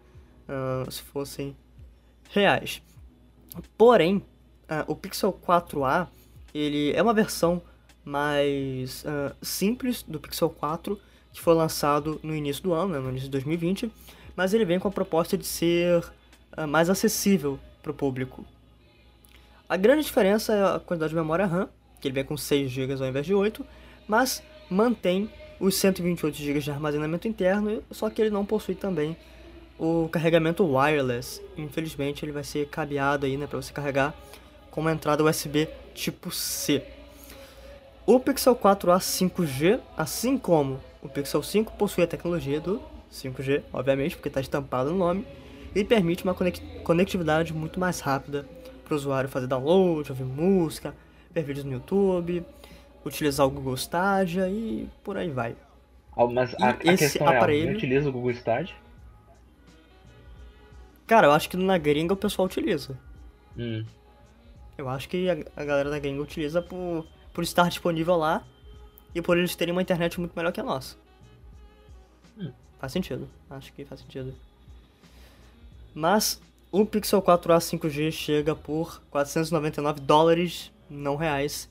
uh, 0.49 0.91
se 0.91 1.03
fossem 1.03 1.57
reais. 2.31 2.83
Porém, 3.77 4.17
uh, 4.17 4.85
o 4.87 4.97
Pixel 4.97 5.33
4a 5.33 6.09
ele 6.55 6.93
é 6.93 7.03
uma 7.03 7.15
versão 7.15 7.63
mais 8.05 9.05
uh, 9.05 9.35
simples 9.41 10.03
do 10.03 10.19
Pixel 10.19 10.51
4 10.51 10.99
que 11.33 11.41
foi 11.41 11.55
lançado 11.55 12.21
no 12.23 12.35
início 12.35 12.63
do 12.63 12.75
ano, 12.75 12.93
né, 12.93 12.99
no 12.99 13.09
início 13.09 13.27
de 13.27 13.31
2020, 13.31 13.91
mas 14.37 14.53
ele 14.53 14.67
vem 14.67 14.79
com 14.79 14.89
a 14.89 14.91
proposta 14.91 15.37
de 15.37 15.47
ser 15.47 16.05
mais 16.69 16.91
acessível 16.91 17.59
para 17.83 17.91
o 17.91 17.95
público. 17.95 18.45
A 19.67 19.79
grande 19.79 20.03
diferença 20.03 20.53
é 20.53 20.63
a 20.63 20.79
quantidade 20.79 21.09
de 21.09 21.17
memória 21.17 21.47
RAM, 21.47 21.71
que 21.99 22.07
ele 22.07 22.15
vem 22.15 22.25
com 22.25 22.37
6 22.37 22.71
GB 22.71 22.93
ao 23.01 23.07
invés 23.07 23.25
de 23.25 23.33
8, 23.33 23.65
mas 24.07 24.43
mantém 24.69 25.31
os 25.63 25.77
128 25.77 26.37
GB 26.37 26.59
de 26.59 26.71
armazenamento 26.73 27.29
interno, 27.29 27.85
só 27.93 28.11
que 28.11 28.21
ele 28.21 28.31
não 28.31 28.45
possui 28.45 28.75
também 28.75 29.17
o 29.79 30.09
carregamento 30.11 30.65
wireless. 30.65 31.41
Infelizmente, 31.57 32.25
ele 32.25 32.33
vai 32.33 32.43
ser 32.43 32.67
cabeado 32.67 33.27
aí, 33.27 33.37
né, 33.37 33.47
para 33.47 33.63
você 33.63 33.73
carregar 33.73 34.13
com 34.73 34.81
uma 34.81 34.91
entrada 34.91 35.23
USB 35.23 35.69
tipo 35.95 36.33
C. 36.33 36.83
O 38.05 38.19
Pixel 38.19 38.57
4a 38.57 38.99
5G, 38.99 39.79
assim 39.97 40.37
como 40.37 40.81
o 41.01 41.09
Pixel 41.09 41.41
5, 41.45 41.75
possui 41.77 42.03
a 42.03 42.09
tecnologia 42.09 42.61
do 42.61 42.83
5G, 43.13 43.63
obviamente, 43.73 44.17
porque 44.17 44.29
está 44.29 44.41
estampado 44.41 44.91
no 44.91 44.99
nome, 44.99 45.25
e 45.73 45.85
permite 45.85 46.25
uma 46.25 46.35
conectividade 46.83 47.55
muito 47.55 47.79
mais 47.79 48.01
rápida 48.01 48.45
para 48.85 48.95
o 48.95 48.97
usuário 48.97 49.31
fazer 49.31 49.47
download, 49.47 50.11
ouvir 50.11 50.25
música, 50.25 50.93
ver 51.31 51.45
vídeos 51.45 51.65
no 51.65 51.73
YouTube, 51.73 52.45
utilizar 53.05 53.47
o 53.47 53.51
Google 53.51 53.75
Stadia 53.75 54.49
e 54.49 54.89
por 55.03 55.17
aí 55.17 55.31
vai. 55.31 55.57
Ah, 56.17 56.27
mas 56.27 56.55
a, 56.61 56.71
a 56.71 56.75
questão 56.75 57.27
aparelho... 57.27 57.59
é, 57.59 57.63
alguém 57.63 57.77
utiliza 57.77 58.09
o 58.09 58.13
Google 58.13 58.31
Stadia? 58.33 58.75
Cara, 61.07 61.27
eu 61.27 61.33
acho 61.33 61.49
que 61.49 61.57
na 61.57 61.79
gringa 61.79 62.15
o 62.15 62.17
pessoal 62.17 62.47
utiliza. 62.47 62.99
Hum. 63.57 63.85
Eu 64.79 64.89
acho 64.89 65.09
que 65.09 65.29
a, 65.29 65.37
a, 65.61 65.65
galera 65.65 65.91
da 65.91 65.99
gringa 65.99 66.23
utiliza 66.23 66.63
por, 66.63 67.07
por 67.33 67.45
estar 67.45 67.69
disponível 67.69 68.17
lá 68.17 68.43
e 69.15 69.21
por 69.21 69.37
eles 69.37 69.55
terem 69.55 69.73
uma 69.73 69.83
internet 69.83 70.19
muito 70.19 70.35
melhor 70.35 70.53
que 70.53 70.61
a 70.61 70.65
nossa. 70.65 70.97
Hum. 72.39 72.53
Faz 72.79 72.93
sentido. 72.93 73.29
Acho 73.51 73.73
que 73.73 73.85
faz 73.85 74.01
sentido. 74.01 74.35
Mas 75.95 76.41
o 76.71 76.87
Pixel 76.87 77.21
4a 77.21 77.59
5G 77.59 78.11
chega 78.11 78.57
por 78.57 79.03
499 79.11 80.01
dólares, 80.01 80.73
não 80.89 81.17
reais. 81.17 81.69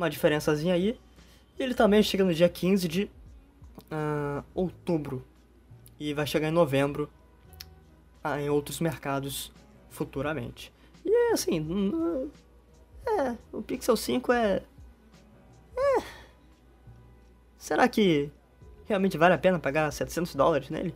Uma 0.00 0.08
diferençazinha 0.08 0.72
aí. 0.72 0.98
E 1.58 1.62
ele 1.62 1.74
também 1.74 2.02
chega 2.02 2.24
no 2.24 2.32
dia 2.32 2.48
15 2.48 2.88
de 2.88 3.02
uh, 3.92 4.42
outubro. 4.54 5.22
E 5.98 6.14
vai 6.14 6.26
chegar 6.26 6.48
em 6.48 6.50
novembro 6.50 7.10
uh, 8.24 8.38
em 8.38 8.48
outros 8.48 8.80
mercados 8.80 9.52
futuramente. 9.90 10.72
E 11.04 11.14
é 11.14 11.32
assim. 11.32 11.60
Uh, 11.60 12.30
é, 13.06 13.36
o 13.52 13.60
Pixel 13.60 13.94
5 13.94 14.32
é. 14.32 14.62
É. 15.76 16.02
Será 17.58 17.86
que 17.86 18.30
realmente 18.88 19.18
vale 19.18 19.34
a 19.34 19.38
pena 19.38 19.58
pagar 19.58 19.92
700 19.92 20.34
dólares 20.34 20.70
nele? 20.70 20.94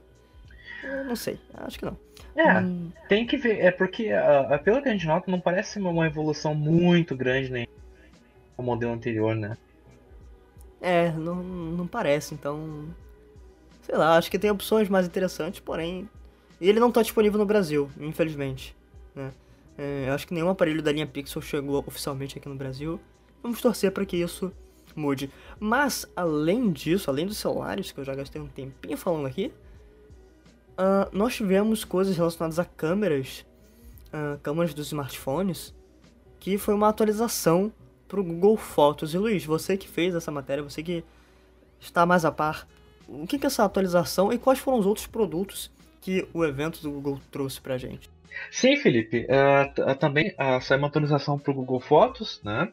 Eu 0.82 1.04
não 1.04 1.14
sei, 1.14 1.38
acho 1.52 1.78
que 1.78 1.84
não. 1.84 1.98
É, 2.34 2.58
hum. 2.58 2.90
tem 3.06 3.26
que 3.26 3.36
ver. 3.36 3.58
É 3.60 3.70
porque, 3.70 4.10
uh, 4.14 4.58
pelo 4.64 4.80
que 4.80 4.88
a 4.88 4.92
gente 4.92 5.06
nota, 5.06 5.30
não 5.30 5.40
parece 5.40 5.78
uma 5.78 6.06
evolução 6.06 6.54
muito 6.54 7.14
grande 7.14 7.52
nem 7.52 7.68
o 8.56 8.62
modelo 8.62 8.92
anterior, 8.92 9.34
né? 9.34 9.56
É, 10.80 11.12
não, 11.12 11.36
não 11.36 11.86
parece, 11.86 12.34
então. 12.34 12.88
Sei 13.82 13.96
lá, 13.96 14.16
acho 14.16 14.30
que 14.30 14.38
tem 14.38 14.50
opções 14.50 14.88
mais 14.88 15.06
interessantes, 15.06 15.60
porém. 15.60 16.08
Ele 16.60 16.80
não 16.80 16.88
está 16.88 17.02
disponível 17.02 17.38
no 17.38 17.44
Brasil, 17.44 17.90
infelizmente. 17.98 18.76
Né? 19.14 19.32
É, 19.76 20.08
acho 20.10 20.26
que 20.26 20.32
nenhum 20.32 20.48
aparelho 20.48 20.82
da 20.82 20.92
linha 20.92 21.06
Pixel 21.06 21.42
chegou 21.42 21.84
oficialmente 21.86 22.38
aqui 22.38 22.48
no 22.48 22.54
Brasil. 22.54 23.00
Vamos 23.42 23.60
torcer 23.60 23.90
para 23.90 24.06
que 24.06 24.16
isso 24.16 24.52
mude. 24.96 25.30
Mas, 25.58 26.06
além 26.16 26.70
disso, 26.70 27.10
além 27.10 27.26
dos 27.26 27.36
celulares, 27.36 27.92
que 27.92 28.00
eu 28.00 28.04
já 28.04 28.14
gastei 28.14 28.40
um 28.40 28.46
tempinho 28.46 28.96
falando 28.96 29.26
aqui, 29.26 29.52
Uh, 30.74 31.06
nós 31.16 31.36
tivemos 31.36 31.84
coisas 31.84 32.16
relacionadas 32.16 32.58
a 32.58 32.64
câmeras, 32.64 33.46
uh, 34.08 34.38
câmeras 34.40 34.74
dos 34.74 34.88
smartphones, 34.88 35.72
que 36.40 36.58
foi 36.58 36.74
uma 36.74 36.88
atualização 36.88 37.72
para 38.14 38.20
o 38.20 38.24
Google 38.24 38.56
Fotos. 38.56 39.12
E 39.12 39.18
Luiz, 39.18 39.44
você 39.44 39.76
que 39.76 39.88
fez 39.88 40.14
essa 40.14 40.30
matéria, 40.30 40.62
você 40.62 40.84
que 40.84 41.02
está 41.80 42.06
mais 42.06 42.24
a 42.24 42.30
par, 42.30 42.66
o 43.08 43.26
que, 43.26 43.36
é 43.36 43.46
essa 43.46 43.64
atualização 43.64 44.32
e 44.32 44.38
quais 44.38 44.60
foram 44.60 44.78
os 44.78 44.86
outros 44.86 45.08
produtos 45.08 45.68
que 46.00 46.26
o 46.32 46.44
evento 46.44 46.80
do 46.80 46.92
Google 46.92 47.20
trouxe 47.32 47.60
para 47.60 47.74
a 47.74 47.78
gente? 47.78 48.08
Sim, 48.50 48.76
Felipe. 48.76 49.26
Uh, 49.26 49.94
também 49.96 50.34
uh, 50.38 50.60
saiu 50.60 50.78
uma 50.78 50.88
atualização 50.88 51.38
para 51.38 51.50
o 51.52 51.54
Google 51.54 51.80
Fotos, 51.80 52.40
né? 52.44 52.72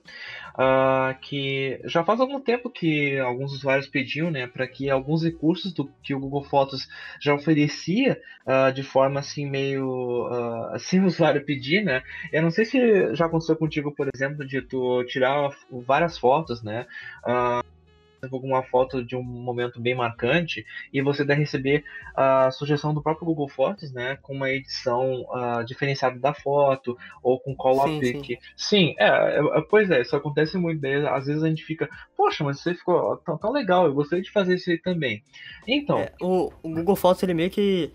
Uh, 0.57 1.17
que 1.21 1.79
já 1.85 2.03
faz 2.03 2.19
algum 2.19 2.39
tempo 2.39 2.69
que 2.69 3.17
alguns 3.19 3.53
usuários 3.53 3.87
pediam, 3.87 4.29
né, 4.29 4.47
para 4.47 4.67
que 4.67 4.89
alguns 4.89 5.23
recursos 5.23 5.73
do 5.73 5.89
que 6.03 6.13
o 6.13 6.19
Google 6.19 6.43
Fotos 6.43 6.87
já 7.21 7.33
oferecia 7.33 8.19
uh, 8.45 8.71
de 8.73 8.83
forma 8.83 9.19
assim 9.21 9.49
meio 9.49 10.27
uh, 10.27 10.77
sem 10.79 11.01
o 11.01 11.05
usuário 11.05 11.45
pedir, 11.45 11.83
né? 11.83 12.03
Eu 12.33 12.41
não 12.41 12.51
sei 12.51 12.65
se 12.65 13.15
já 13.15 13.25
aconteceu 13.25 13.55
contigo, 13.55 13.93
por 13.95 14.09
exemplo, 14.13 14.45
de 14.45 14.61
tu 14.61 15.03
tirar 15.05 15.49
várias 15.71 16.17
fotos, 16.17 16.61
né? 16.61 16.85
Alguma 18.31 18.63
foto 18.63 19.03
de 19.03 19.15
um 19.15 19.23
momento 19.23 19.79
bem 19.79 19.95
marcante 19.95 20.65
e 20.93 21.01
você 21.01 21.23
deve 21.23 21.41
receber 21.41 21.83
a 22.15 22.51
sugestão 22.51 22.93
do 22.93 23.01
próprio 23.01 23.25
Google 23.25 23.47
Fotos, 23.47 23.91
né, 23.91 24.17
com 24.21 24.33
uma 24.33 24.49
edição 24.49 25.21
uh, 25.29 25.63
diferenciada 25.65 26.19
da 26.19 26.33
foto 26.33 26.97
ou 27.23 27.39
com 27.39 27.55
color 27.55 27.87
sim, 27.87 27.99
pick. 27.99 28.25
Sim, 28.25 28.37
sim 28.55 28.95
é, 28.97 29.07
é, 29.07 29.39
é, 29.39 29.61
pois 29.69 29.89
é, 29.89 30.01
isso 30.01 30.15
acontece 30.15 30.57
muito. 30.57 30.81
Daí, 30.81 31.05
às 31.07 31.25
vezes 31.25 31.43
a 31.43 31.47
gente 31.47 31.63
fica, 31.63 31.89
poxa, 32.15 32.43
mas 32.43 32.59
você 32.59 32.73
ficou 32.73 33.17
tão, 33.17 33.37
tão 33.37 33.51
legal, 33.51 33.85
eu 33.85 33.93
gostaria 33.93 34.23
de 34.23 34.31
fazer 34.31 34.55
isso 34.55 34.69
aí 34.69 34.77
também. 34.77 35.23
Então, 35.67 35.99
é, 35.99 36.11
o, 36.21 36.51
o, 36.63 36.69
Google 36.69 36.95
Fotos 36.95 37.23
ele 37.23 37.33
meio 37.33 37.49
que 37.49 37.91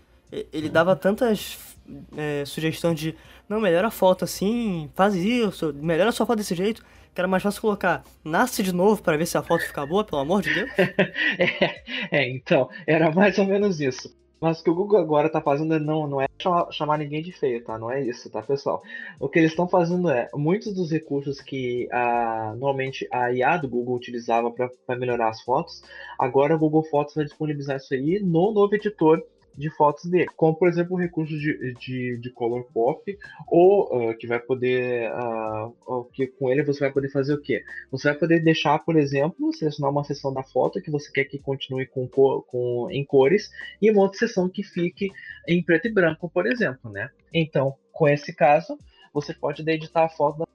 ele 0.51 0.69
dava 0.69 0.95
tantas 0.95 1.77
é, 2.17 2.43
sugestões 2.45 2.99
de 2.99 3.15
não 3.47 3.61
melhora 3.61 3.87
a 3.87 3.91
foto 3.91 4.25
assim, 4.25 4.89
faz 4.93 5.15
isso, 5.15 5.73
melhora 5.73 6.09
a 6.09 6.11
sua 6.11 6.25
foto 6.25 6.37
desse 6.37 6.53
jeito 6.53 6.83
que 7.17 7.21
era 7.21 7.27
mais 7.27 7.41
fácil 7.41 7.61
colocar 7.61 8.03
nasce 8.23 8.61
de 8.61 8.71
novo 8.71 9.01
para 9.01 9.17
ver 9.17 9.25
se 9.25 9.35
a 9.35 9.41
foto 9.41 9.65
fica 9.65 9.83
boa, 9.87 10.03
pelo 10.03 10.21
amor 10.21 10.43
de 10.43 10.53
Deus. 10.53 10.69
é, 10.77 11.81
é, 12.11 12.29
então, 12.29 12.69
era 12.85 13.11
mais 13.11 13.39
ou 13.39 13.45
menos 13.45 13.81
isso. 13.81 14.15
Mas 14.39 14.59
o 14.59 14.63
que 14.63 14.69
o 14.69 14.75
Google 14.75 14.99
agora 14.99 15.27
tá 15.27 15.41
fazendo 15.41 15.73
é 15.73 15.79
não, 15.79 16.05
não 16.05 16.21
é 16.21 16.27
chamar, 16.37 16.71
chamar 16.71 16.99
ninguém 16.99 17.23
de 17.23 17.31
feio, 17.31 17.63
tá? 17.63 17.75
Não 17.79 17.89
é 17.89 18.03
isso, 18.03 18.29
tá, 18.29 18.43
pessoal? 18.43 18.83
O 19.19 19.27
que 19.27 19.39
eles 19.39 19.49
estão 19.49 19.67
fazendo 19.67 20.11
é, 20.11 20.29
muitos 20.35 20.75
dos 20.75 20.91
recursos 20.91 21.41
que 21.41 21.89
a, 21.91 22.53
normalmente 22.55 23.07
a 23.11 23.33
IA 23.33 23.57
do 23.57 23.67
Google 23.67 23.95
utilizava 23.95 24.51
para 24.51 24.95
melhorar 24.95 25.29
as 25.29 25.41
fotos, 25.41 25.81
agora 26.19 26.55
o 26.55 26.59
Google 26.59 26.83
Fotos 26.83 27.15
vai 27.15 27.25
disponibilizar 27.25 27.77
isso 27.77 27.95
aí 27.95 28.19
no 28.19 28.51
novo 28.51 28.75
editor 28.75 29.23
de 29.57 29.69
fotos 29.71 30.05
dele, 30.05 30.27
como 30.35 30.55
por 30.55 30.67
exemplo 30.67 30.95
o 30.95 30.99
recurso 30.99 31.37
de, 31.37 31.73
de, 31.73 32.17
de 32.17 32.29
color 32.29 32.63
pop, 32.71 33.17
ou 33.47 34.11
uh, 34.11 34.17
que 34.17 34.27
vai 34.27 34.39
poder, 34.39 35.11
uh, 35.11 36.03
que 36.13 36.27
com 36.27 36.51
ele 36.51 36.63
você 36.63 36.81
vai 36.81 36.91
poder 36.91 37.09
fazer 37.09 37.33
o 37.33 37.41
quê? 37.41 37.63
Você 37.91 38.09
vai 38.09 38.17
poder 38.17 38.43
deixar, 38.43 38.77
por 38.79 38.95
exemplo, 38.95 39.51
selecionar 39.53 39.91
uma 39.91 40.03
seção 40.03 40.31
da 40.31 40.43
foto 40.43 40.81
que 40.81 40.91
você 40.91 41.11
quer 41.11 41.25
que 41.25 41.39
continue 41.39 41.87
com, 41.87 42.07
com 42.07 42.87
em 42.91 43.03
cores 43.03 43.49
e 43.81 43.89
uma 43.89 44.01
outra 44.01 44.19
seção 44.19 44.47
que 44.47 44.61
fique 44.61 45.09
em 45.47 45.63
preto 45.63 45.87
e 45.87 45.93
branco, 45.93 46.29
por 46.29 46.45
exemplo, 46.45 46.91
né? 46.91 47.09
Então, 47.33 47.75
com 47.91 48.07
esse 48.07 48.33
caso, 48.35 48.77
você 49.11 49.33
pode 49.33 49.67
editar 49.67 50.05
a 50.05 50.09
foto 50.09 50.39
da 50.39 50.47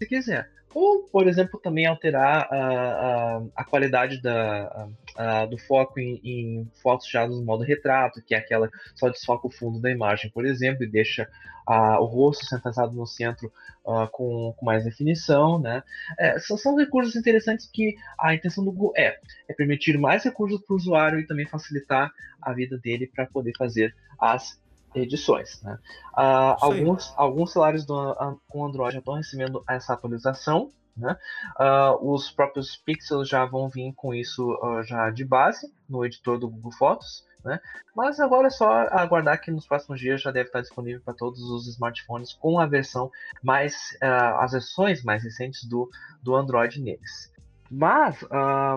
se 0.00 0.06
quiser. 0.06 0.50
Ou, 0.80 1.08
por 1.08 1.26
exemplo, 1.26 1.58
também 1.58 1.86
alterar 1.86 2.46
a, 2.52 2.56
a, 2.56 3.42
a 3.56 3.64
qualidade 3.64 4.22
da, 4.22 4.88
a, 5.16 5.44
do 5.44 5.58
foco 5.58 5.98
em, 5.98 6.20
em, 6.22 6.70
fotos 6.80 7.10
já 7.10 7.26
no 7.26 7.44
modo 7.44 7.64
retrato, 7.64 8.22
que 8.22 8.32
é 8.32 8.38
aquela 8.38 8.68
que 8.68 8.76
só 8.94 9.08
desfoca 9.08 9.48
o 9.48 9.50
fundo 9.50 9.80
da 9.80 9.90
imagem, 9.90 10.30
por 10.30 10.46
exemplo, 10.46 10.84
e 10.84 10.86
deixa 10.86 11.28
o 11.66 12.04
rosto 12.04 12.46
centralizado 12.46 12.94
no 12.94 13.08
centro 13.08 13.52
uh, 13.84 14.06
com, 14.12 14.54
com, 14.56 14.64
mais 14.64 14.84
definição. 14.84 15.60
Né? 15.60 15.82
É, 16.16 16.38
são, 16.38 16.56
são, 16.56 16.76
recursos 16.76 17.16
interessantes 17.16 17.68
que 17.70 17.96
a 18.16 18.32
intenção 18.32 18.64
do 18.64 18.70
Google 18.70 18.92
é, 18.96 19.18
é 19.48 19.54
permitir 19.54 19.98
mais 19.98 20.22
recursos 20.22 20.60
para 20.60 20.74
o 20.74 20.76
usuário 20.76 21.18
e 21.18 21.26
também 21.26 21.44
facilitar 21.44 22.08
a 22.40 22.52
vida 22.52 22.78
dele 22.78 23.10
para 23.12 23.26
poder 23.26 23.52
fazer 23.58 23.92
as 24.16 24.60
edições. 24.94 25.62
Né? 25.62 25.78
Uh, 26.16 26.56
alguns, 26.60 27.12
alguns 27.16 27.52
celulares 27.52 27.84
do, 27.84 28.12
uh, 28.12 28.40
com 28.48 28.64
Android 28.64 28.94
já 28.94 28.98
estão 28.98 29.14
recebendo 29.14 29.64
essa 29.68 29.92
atualização. 29.92 30.70
Né? 30.96 31.16
Uh, 31.58 32.12
os 32.12 32.30
próprios 32.30 32.76
pixels 32.76 33.28
já 33.28 33.44
vão 33.44 33.68
vir 33.68 33.92
com 33.94 34.12
isso 34.12 34.58
já 34.84 35.10
de 35.10 35.24
base 35.24 35.72
no 35.88 36.04
editor 36.04 36.38
do 36.38 36.48
Google 36.48 36.72
Fotos. 36.72 37.26
Né? 37.44 37.60
Mas 37.94 38.18
agora 38.18 38.48
é 38.48 38.50
só 38.50 38.68
aguardar 38.90 39.40
que 39.40 39.50
nos 39.50 39.66
próximos 39.66 40.00
dias 40.00 40.20
já 40.20 40.32
deve 40.32 40.48
estar 40.48 40.60
disponível 40.60 41.00
para 41.04 41.14
todos 41.14 41.40
os 41.40 41.68
smartphones 41.68 42.32
com 42.32 42.58
a 42.58 42.66
versão 42.66 43.12
mais 43.44 43.96
as 44.00 44.52
versões 44.52 45.04
mais 45.04 45.22
recentes 45.22 45.64
do, 45.64 45.88
do 46.20 46.34
Android 46.34 46.80
neles. 46.82 47.32
Mas 47.70 48.24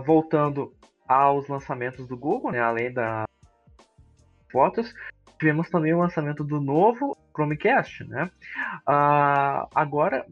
voltando 0.05 0.71
aos 1.07 1.47
lançamentos 1.47 2.07
do 2.07 2.15
Google, 2.15 2.51
né, 2.51 2.59
além 2.59 2.93
da 2.93 3.25
fotos, 4.51 4.93
tivemos 5.41 5.69
também 5.71 5.91
o 5.91 5.99
lançamento 5.99 6.43
do 6.43 6.61
novo 6.61 7.17
Chromecast, 7.33 8.03
né? 8.03 8.29
Uh, 8.87 9.67
agora, 9.73 10.23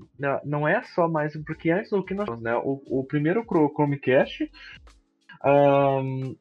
não 0.46 0.68
é 0.68 0.84
só 0.84 1.08
mais 1.10 1.36
porque 1.44 1.72
antes 1.72 1.92
o 1.92 2.04
que 2.04 2.14
nós 2.14 2.40
né? 2.40 2.56
o, 2.56 2.80
o 2.88 3.04
primeiro 3.04 3.44
Chromecast 3.44 4.44
uh, 5.44 6.38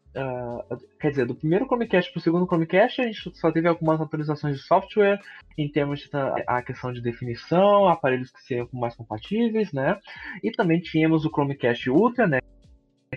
quer 1.00 1.10
dizer, 1.10 1.24
do 1.24 1.34
primeiro 1.34 1.64
Chromecast 1.64 2.12
para 2.12 2.18
o 2.18 2.22
segundo 2.22 2.46
Chromecast, 2.46 3.00
a 3.00 3.04
gente 3.04 3.38
só 3.38 3.50
teve 3.50 3.68
algumas 3.68 4.02
atualizações 4.02 4.58
de 4.58 4.62
software 4.62 5.18
em 5.56 5.70
termos 5.70 6.00
de 6.00 6.10
a 6.46 6.60
questão 6.60 6.92
de 6.92 7.00
definição, 7.00 7.88
aparelhos 7.88 8.30
que 8.30 8.42
seriam 8.42 8.68
mais 8.70 8.94
compatíveis, 8.94 9.72
né? 9.72 9.98
E 10.44 10.50
também 10.50 10.78
tínhamos 10.78 11.24
o 11.24 11.30
Chromecast 11.30 11.88
Ultra, 11.88 12.26
né? 12.26 12.38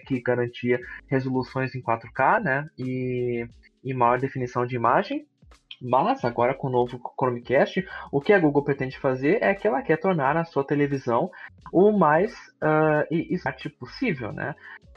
Que 0.07 0.21
garantia 0.21 0.79
resoluções 1.09 1.75
em 1.75 1.81
4K, 1.81 2.41
né? 2.41 2.69
E, 2.79 3.45
e 3.83 3.93
maior 3.93 4.17
definição 4.17 4.65
de 4.65 4.77
imagem. 4.77 5.27
Mas 5.81 6.23
agora 6.23 6.53
com 6.53 6.67
o 6.67 6.71
novo 6.71 6.99
Chromecast, 7.19 7.83
o 8.11 8.21
que 8.21 8.33
a 8.33 8.39
Google 8.39 8.63
pretende 8.63 8.99
fazer 8.99 9.41
é 9.41 9.53
que 9.55 9.67
ela 9.67 9.81
quer 9.81 9.97
tornar 9.97 10.37
a 10.37 10.45
sua 10.45 10.63
televisão 10.63 11.31
o 11.73 11.91
mais 11.91 12.33
uh, 12.61 13.05
smart 13.09 13.69
possível, 13.71 14.31
né? 14.31 14.53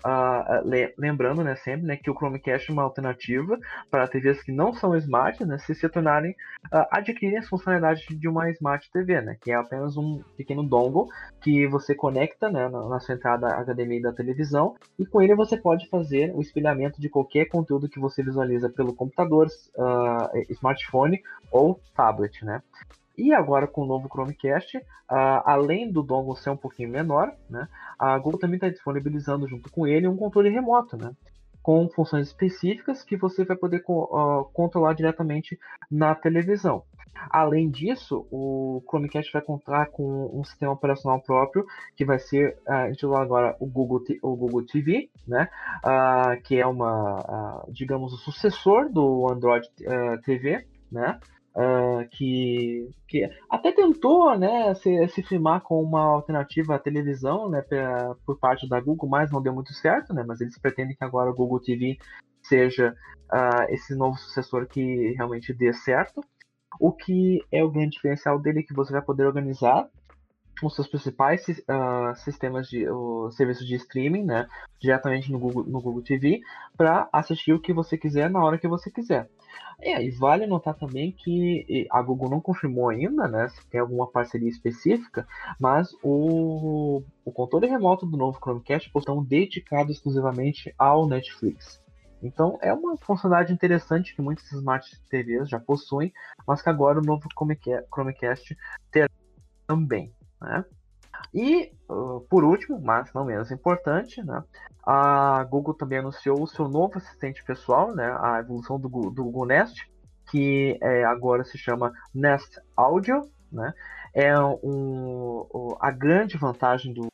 Uh, 0.06 0.92
lembrando, 0.98 1.42
né, 1.42 1.56
sempre, 1.56 1.86
né, 1.86 1.96
que 1.96 2.10
o 2.10 2.14
Chromecast 2.14 2.68
é 2.68 2.72
uma 2.74 2.82
alternativa 2.82 3.58
para 3.90 4.06
TVs 4.06 4.42
que 4.42 4.52
não 4.52 4.70
são 4.74 4.94
smart, 4.96 5.42
né, 5.46 5.56
se 5.56 5.74
se 5.74 5.88
tornarem, 5.88 6.32
uh, 6.66 6.84
adquirirem 6.90 7.38
as 7.38 7.48
funcionalidades 7.48 8.04
de 8.06 8.28
uma 8.28 8.50
smart 8.50 8.90
TV, 8.92 9.22
né, 9.22 9.38
que 9.40 9.50
é 9.50 9.54
apenas 9.54 9.96
um 9.96 10.22
pequeno 10.36 10.62
dongle 10.62 11.08
que 11.40 11.66
você 11.68 11.94
conecta, 11.94 12.50
né, 12.50 12.68
na, 12.68 12.86
na 12.86 13.00
sua 13.00 13.14
entrada 13.14 13.48
HDMI 13.64 14.02
da 14.02 14.12
televisão 14.12 14.74
e 14.98 15.06
com 15.06 15.22
ele 15.22 15.34
você 15.34 15.56
pode 15.56 15.88
fazer 15.88 16.34
o 16.34 16.42
espelhamento 16.42 17.00
de 17.00 17.08
qualquer 17.08 17.46
conteúdo 17.46 17.88
que 17.88 17.98
você 17.98 18.22
visualiza 18.22 18.68
pelo 18.68 18.94
computador, 18.94 19.46
uh, 19.78 20.28
smartphone 20.74 21.22
ou 21.50 21.80
tablet, 21.94 22.44
né. 22.44 22.62
E 23.16 23.32
agora 23.32 23.66
com 23.66 23.82
o 23.82 23.86
novo 23.86 24.08
Chromecast, 24.08 24.76
uh, 24.76 24.82
além 25.44 25.90
do 25.90 26.02
dongle 26.02 26.36
ser 26.36 26.50
um 26.50 26.56
pouquinho 26.56 26.88
menor, 26.88 27.32
né, 27.48 27.68
a 27.98 28.18
Google 28.18 28.40
também 28.40 28.56
está 28.56 28.68
disponibilizando 28.68 29.46
junto 29.46 29.70
com 29.70 29.86
ele 29.86 30.08
um 30.08 30.16
controle 30.16 30.50
remoto, 30.50 30.96
né, 30.96 31.12
com 31.64 31.88
funções 31.88 32.26
específicas 32.26 33.02
que 33.02 33.16
você 33.16 33.42
vai 33.42 33.56
poder 33.56 33.82
uh, 33.88 34.44
controlar 34.52 34.92
diretamente 34.92 35.58
na 35.90 36.14
televisão. 36.14 36.84
Além 37.30 37.70
disso, 37.70 38.26
o 38.30 38.82
Chromecast 38.86 39.32
vai 39.32 39.40
contar 39.40 39.86
com 39.86 40.30
um 40.38 40.44
sistema 40.44 40.72
operacional 40.72 41.22
próprio 41.22 41.64
que 41.96 42.04
vai 42.04 42.18
ser 42.18 42.58
uh, 42.68 42.90
intitulado 42.90 43.24
agora 43.24 43.56
o 43.58 43.66
Google, 43.66 44.02
o 44.22 44.36
Google 44.36 44.66
TV, 44.66 45.08
né, 45.26 45.48
uh, 45.78 46.42
que 46.42 46.60
é 46.60 46.66
uma, 46.66 47.64
uh, 47.64 47.72
digamos, 47.72 48.12
o 48.12 48.18
sucessor 48.18 48.92
do 48.92 49.26
Android 49.32 49.66
TV, 50.22 50.66
né, 50.92 51.18
Uh, 51.56 52.08
que, 52.10 52.90
que 53.06 53.30
até 53.48 53.70
tentou 53.70 54.36
né, 54.36 54.74
se, 54.74 55.06
se 55.06 55.22
filmar 55.22 55.60
com 55.60 55.80
uma 55.80 56.02
alternativa 56.02 56.74
à 56.74 56.80
televisão 56.80 57.48
né, 57.48 57.62
pra, 57.62 58.16
por 58.26 58.40
parte 58.40 58.68
da 58.68 58.80
Google, 58.80 59.08
mas 59.08 59.30
não 59.30 59.40
deu 59.40 59.54
muito 59.54 59.72
certo, 59.72 60.12
né, 60.12 60.24
mas 60.26 60.40
eles 60.40 60.58
pretendem 60.58 60.96
que 60.96 61.04
agora 61.04 61.30
o 61.30 61.34
Google 61.34 61.60
TV 61.60 61.96
seja 62.42 62.92
uh, 63.32 63.72
esse 63.72 63.94
novo 63.94 64.18
sucessor 64.18 64.66
que 64.66 65.12
realmente 65.12 65.52
dê 65.52 65.72
certo. 65.72 66.24
O 66.80 66.92
que 66.92 67.40
é 67.52 67.62
o 67.62 67.70
grande 67.70 67.90
diferencial 67.90 68.38
dele 68.40 68.64
que 68.64 68.74
você 68.74 68.92
vai 68.92 69.02
poder 69.02 69.24
organizar 69.24 69.88
os 70.62 70.74
seus 70.74 70.88
principais 70.88 71.46
uh, 71.48 72.14
sistemas 72.16 72.68
de 72.68 72.88
uh, 72.88 73.30
serviços 73.32 73.66
de 73.66 73.74
streaming, 73.76 74.24
né, 74.24 74.46
diretamente 74.80 75.30
no 75.32 75.38
Google, 75.38 75.64
no 75.64 75.80
Google 75.80 76.02
TV, 76.02 76.40
para 76.76 77.08
assistir 77.12 77.52
o 77.52 77.60
que 77.60 77.72
você 77.72 77.96
quiser 77.96 78.30
na 78.30 78.42
hora 78.42 78.58
que 78.58 78.68
você 78.68 78.90
quiser. 78.90 79.28
É, 79.80 80.02
e 80.02 80.10
vale 80.10 80.46
notar 80.46 80.74
também 80.74 81.12
que 81.12 81.86
a 81.90 82.00
Google 82.00 82.30
não 82.30 82.40
confirmou 82.40 82.88
ainda, 82.88 83.26
né, 83.28 83.48
se 83.48 83.66
tem 83.68 83.80
alguma 83.80 84.06
parceria 84.06 84.48
específica, 84.48 85.26
mas 85.58 85.90
o, 86.02 87.02
o 87.24 87.32
controle 87.32 87.66
remoto 87.66 88.06
do 88.06 88.16
novo 88.16 88.38
Chromecast 88.38 88.90
estão 88.94 89.22
dedicado 89.22 89.90
exclusivamente 89.90 90.72
ao 90.78 91.06
Netflix. 91.06 91.82
Então 92.22 92.58
é 92.62 92.72
uma 92.72 92.96
funcionalidade 92.96 93.52
interessante 93.52 94.14
que 94.14 94.22
muitas 94.22 94.50
Smart 94.50 94.88
TVs 95.10 95.48
já 95.48 95.60
possuem, 95.60 96.12
mas 96.46 96.62
que 96.62 96.70
agora 96.70 96.98
o 96.98 97.04
novo 97.04 97.28
Chromecast 97.92 98.56
terá 98.90 99.08
também. 99.66 100.12
Né? 100.44 100.64
E, 101.32 101.72
uh, 101.90 102.20
por 102.28 102.44
último, 102.44 102.80
mas 102.80 103.12
não 103.12 103.24
menos 103.24 103.50
importante, 103.50 104.22
né, 104.22 104.42
a 104.86 105.42
Google 105.44 105.74
também 105.74 105.98
anunciou 105.98 106.42
o 106.42 106.46
seu 106.46 106.68
novo 106.68 106.98
assistente 106.98 107.42
pessoal, 107.44 107.94
né, 107.94 108.16
a 108.20 108.38
evolução 108.38 108.78
do, 108.78 108.88
do 108.88 109.24
Google 109.24 109.46
Nest, 109.46 109.90
que 110.30 110.78
é, 110.82 111.04
agora 111.04 111.44
se 111.44 111.58
chama 111.58 111.92
Nest 112.14 112.60
Audio. 112.76 113.28
Né, 113.50 113.72
é 114.12 114.36
um, 114.38 115.46
a 115.80 115.90
grande 115.90 116.36
vantagem 116.36 116.92
do, 116.92 117.06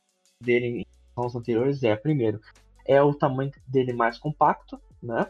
dele 0.43 0.67
em 0.67 0.87
aos 1.15 1.35
anteriores 1.35 1.83
é, 1.83 1.95
primeiro, 1.97 2.41
é 2.87 3.03
o 3.03 3.15
tamanho 3.15 3.53
dele 3.67 3.93
mais 3.93 4.19
compacto, 4.19 4.81
né? 5.03 5.27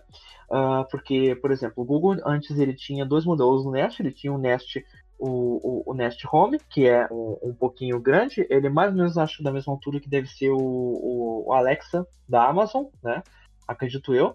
Uh, 0.48 0.88
porque, 0.90 1.34
por 1.36 1.50
exemplo, 1.50 1.82
o 1.82 1.86
Google 1.86 2.16
antes 2.24 2.58
ele 2.58 2.74
tinha 2.74 3.04
dois 3.04 3.24
modelos 3.24 3.64
no 3.64 3.72
Nest, 3.72 4.00
ele 4.00 4.12
tinha 4.12 4.32
o 4.32 4.38
Nest 4.38 4.84
o, 5.20 5.60
o, 5.62 5.90
o, 5.90 5.94
Nest 5.94 6.26
Home, 6.32 6.58
que 6.70 6.86
é 6.86 7.06
um, 7.10 7.38
um, 7.42 7.54
pouquinho 7.54 8.00
grande, 8.00 8.46
ele 8.48 8.66
é 8.66 8.70
mais 8.70 8.90
ou 8.90 8.96
menos 8.96 9.18
acho 9.18 9.42
da 9.42 9.52
mesma 9.52 9.72
altura 9.72 10.00
que 10.00 10.08
deve 10.08 10.26
ser 10.26 10.50
o, 10.50 11.44
o, 11.46 11.52
Alexa 11.52 12.06
da 12.28 12.48
Amazon, 12.48 12.86
né? 13.02 13.22
Acredito 13.68 14.14
eu. 14.14 14.34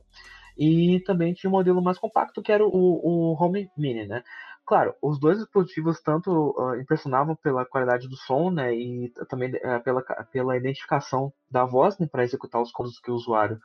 E 0.58 1.02
também 1.02 1.34
tinha 1.34 1.50
um 1.50 1.54
modelo 1.54 1.82
mais 1.82 1.98
compacto 1.98 2.42
que 2.42 2.52
era 2.52 2.66
o, 2.66 2.70
o 2.70 3.34
Home 3.34 3.70
Mini, 3.76 4.08
né? 4.08 4.24
Claro, 4.66 4.96
os 5.02 5.20
dois 5.20 5.38
dispositivos 5.38 6.02
tanto 6.02 6.56
uh, 6.58 6.76
impressionavam 6.80 7.36
pela 7.36 7.66
qualidade 7.66 8.08
do 8.08 8.16
som, 8.16 8.50
né, 8.50 8.74
e 8.74 9.14
também 9.30 9.52
uh, 9.52 9.84
pela, 9.84 10.02
pela 10.32 10.58
identificação 10.58 11.32
da 11.52 11.64
voz, 11.66 12.00
né, 12.00 12.08
para 12.12 12.24
executar 12.24 12.60
os 12.60 12.72
comandos 12.72 13.00
que 13.00 13.12
o 13.12 13.14
usuário 13.14 13.60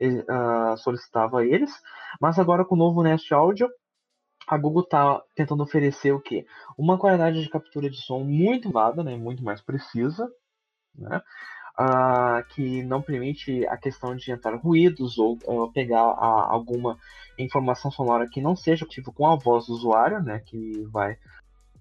uh, 0.00 0.76
solicitava 0.78 1.40
a 1.40 1.44
eles. 1.44 1.70
Mas 2.18 2.38
agora 2.38 2.64
com 2.64 2.74
o 2.74 2.78
novo 2.78 3.02
Nest 3.02 3.30
Audio, 3.34 3.68
a 4.48 4.56
Google 4.56 4.82
está 4.82 5.22
tentando 5.34 5.62
oferecer 5.62 6.12
o 6.12 6.20
quê? 6.20 6.46
Uma 6.76 6.98
qualidade 6.98 7.42
de 7.42 7.50
captura 7.50 7.90
de 7.90 7.98
som 7.98 8.20
muito 8.20 8.66
elevada, 8.66 9.04
né, 9.04 9.16
muito 9.16 9.44
mais 9.44 9.60
precisa, 9.60 10.26
né, 10.94 11.20
uh, 11.78 12.42
que 12.54 12.82
não 12.82 13.02
permite 13.02 13.66
a 13.66 13.76
questão 13.76 14.16
de 14.16 14.32
entrar 14.32 14.56
ruídos 14.56 15.18
ou 15.18 15.38
pegar 15.72 16.06
uh, 16.08 16.50
alguma 16.50 16.98
informação 17.38 17.90
sonora 17.90 18.28
que 18.28 18.40
não 18.40 18.56
seja 18.56 18.86
tipo 18.86 19.12
com 19.12 19.26
a 19.26 19.36
voz 19.36 19.66
do 19.66 19.74
usuário, 19.74 20.22
né, 20.22 20.40
que 20.40 20.82
vai 20.90 21.16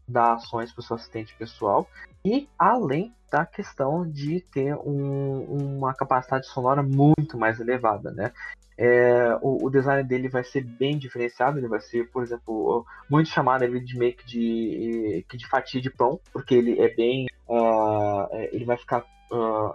dar 0.08 0.34
ações 0.34 0.72
para 0.72 0.82
o 0.82 0.84
seu 0.84 0.96
assistente 0.96 1.36
pessoal, 1.36 1.88
e 2.24 2.48
além 2.58 3.14
da 3.32 3.46
questão 3.46 4.10
de 4.10 4.42
ter 4.52 4.74
um, 4.76 5.78
uma 5.78 5.94
capacidade 5.94 6.48
sonora 6.48 6.82
muito 6.82 7.38
mais 7.38 7.60
elevada, 7.60 8.12
né? 8.12 8.32
É, 8.78 9.36
o, 9.42 9.66
o, 9.66 9.70
design 9.72 10.04
dele 10.04 10.30
vai 10.30 10.44
ser 10.44 10.64
bem 10.64 11.00
diferenciado, 11.00 11.58
ele 11.58 11.68
vai 11.68 11.80
ser, 11.80 12.12
por 12.12 12.22
exemplo, 12.22 12.86
muito 13.10 13.28
chamado 13.28 13.64
ele 13.64 13.80
de 13.80 13.98
make 13.98 14.24
de, 14.24 15.26
de 15.28 15.48
fatia 15.48 15.82
de 15.82 15.90
pão, 15.90 16.20
porque 16.32 16.54
ele 16.54 16.80
é 16.80 16.88
bem. 16.94 17.26
Uh, 17.50 18.28
ele 18.52 18.66
vai 18.66 18.78
ficar. 18.78 19.04
Uh, 19.32 19.74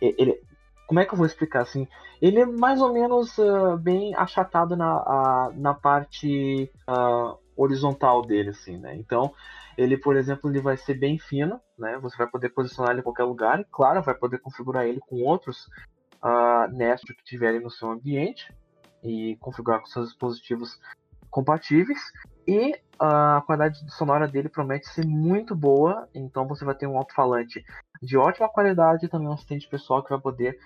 ele, 0.00 0.40
como 0.88 0.98
é 0.98 1.04
que 1.04 1.14
eu 1.14 1.16
vou 1.16 1.26
explicar 1.26 1.62
assim? 1.62 1.86
Ele 2.20 2.40
é 2.40 2.46
mais 2.46 2.80
ou 2.80 2.92
menos 2.92 3.38
uh, 3.38 3.76
bem 3.78 4.12
achatado 4.16 4.76
na, 4.76 5.52
na 5.54 5.72
parte 5.72 6.68
horizontal 7.56 8.22
dele, 8.22 8.50
assim, 8.50 8.76
né? 8.76 8.96
Então, 8.96 9.32
ele, 9.78 9.96
por 9.96 10.16
exemplo, 10.16 10.50
ele 10.50 10.60
vai 10.60 10.76
ser 10.76 10.94
bem 10.94 11.16
fino, 11.16 11.60
né? 11.78 11.96
Você 12.02 12.16
vai 12.16 12.26
poder 12.26 12.48
posicionar 12.48 12.90
ele 12.90 13.00
em 13.00 13.04
qualquer 13.04 13.24
lugar, 13.24 13.60
e 13.60 13.66
claro, 13.70 14.02
vai 14.02 14.14
poder 14.14 14.38
configurar 14.38 14.84
ele 14.84 15.00
com 15.00 15.22
outros 15.22 15.68
uh, 16.22 16.70
Nest 16.72 17.06
que 17.06 17.24
tiverem 17.24 17.60
no 17.60 17.70
seu 17.70 17.90
ambiente 17.90 18.52
e 19.02 19.36
configurar 19.40 19.80
com 19.80 19.86
seus 19.86 20.08
dispositivos 20.08 20.78
compatíveis. 21.30 22.00
E 22.46 22.78
a 22.98 23.42
qualidade 23.46 23.78
sonora 23.92 24.28
dele 24.28 24.48
promete 24.48 24.88
ser 24.88 25.06
muito 25.06 25.56
boa, 25.56 26.08
então 26.14 26.46
você 26.46 26.64
vai 26.64 26.74
ter 26.74 26.86
um 26.86 26.96
alto-falante 26.96 27.64
de 28.00 28.16
ótima 28.16 28.48
qualidade 28.48 29.06
e 29.06 29.08
também 29.08 29.28
um 29.28 29.32
assistente 29.32 29.68
pessoal 29.68 30.02
que 30.02 30.10
vai 30.10 30.20
poder 30.20 30.58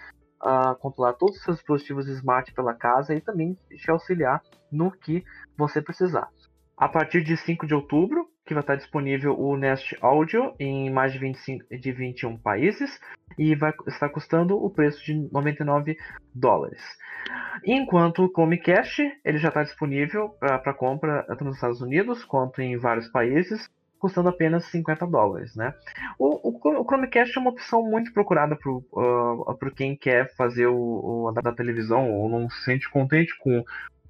uh, 0.42 0.74
controlar 0.76 1.14
todos 1.14 1.36
os 1.36 1.42
seus 1.42 1.56
dispositivos 1.58 2.08
smart 2.08 2.52
pela 2.52 2.74
casa 2.74 3.14
e 3.14 3.20
também 3.20 3.56
te 3.70 3.90
auxiliar 3.90 4.42
no 4.70 4.90
que 4.90 5.24
você 5.56 5.80
precisar. 5.80 6.28
A 6.76 6.88
partir 6.88 7.22
de 7.22 7.36
5 7.36 7.66
de 7.66 7.74
outubro, 7.74 8.28
que 8.46 8.54
vai 8.54 8.62
estar 8.62 8.76
disponível 8.76 9.38
o 9.38 9.56
Nest 9.56 9.96
Audio 10.00 10.54
em 10.58 10.88
mais 10.88 11.12
de, 11.12 11.18
25, 11.18 11.76
de 11.76 11.92
21 11.92 12.38
países 12.38 12.98
e 13.36 13.54
vai 13.56 13.74
estar 13.88 14.08
custando 14.08 14.56
o 14.56 14.70
preço 14.70 15.04
de 15.04 15.28
99 15.32 15.98
dólares. 16.32 16.80
Enquanto 17.64 18.24
o 18.24 18.28
Chromecast 18.28 19.02
ele 19.24 19.38
já 19.38 19.48
está 19.48 19.64
disponível 19.64 20.30
para 20.38 20.72
compra 20.72 21.24
tanto 21.24 21.44
nos 21.44 21.56
Estados 21.56 21.80
Unidos 21.80 22.24
quanto 22.24 22.62
em 22.62 22.78
vários 22.78 23.08
países, 23.08 23.68
custando 23.98 24.28
apenas 24.28 24.64
50 24.66 25.06
dólares. 25.08 25.56
Né? 25.56 25.74
O, 26.16 26.50
o, 26.50 26.80
o 26.80 26.84
Chromecast 26.84 27.36
é 27.36 27.40
uma 27.40 27.50
opção 27.50 27.82
muito 27.82 28.12
procurada 28.12 28.54
por 28.54 28.84
uh, 28.92 29.74
quem 29.74 29.96
quer 29.96 30.32
fazer 30.36 30.68
o, 30.68 31.26
o 31.26 31.32
da 31.32 31.52
televisão 31.52 32.12
ou 32.12 32.28
não 32.28 32.48
se 32.48 32.62
sente 32.62 32.88
contente 32.88 33.36
com 33.38 33.64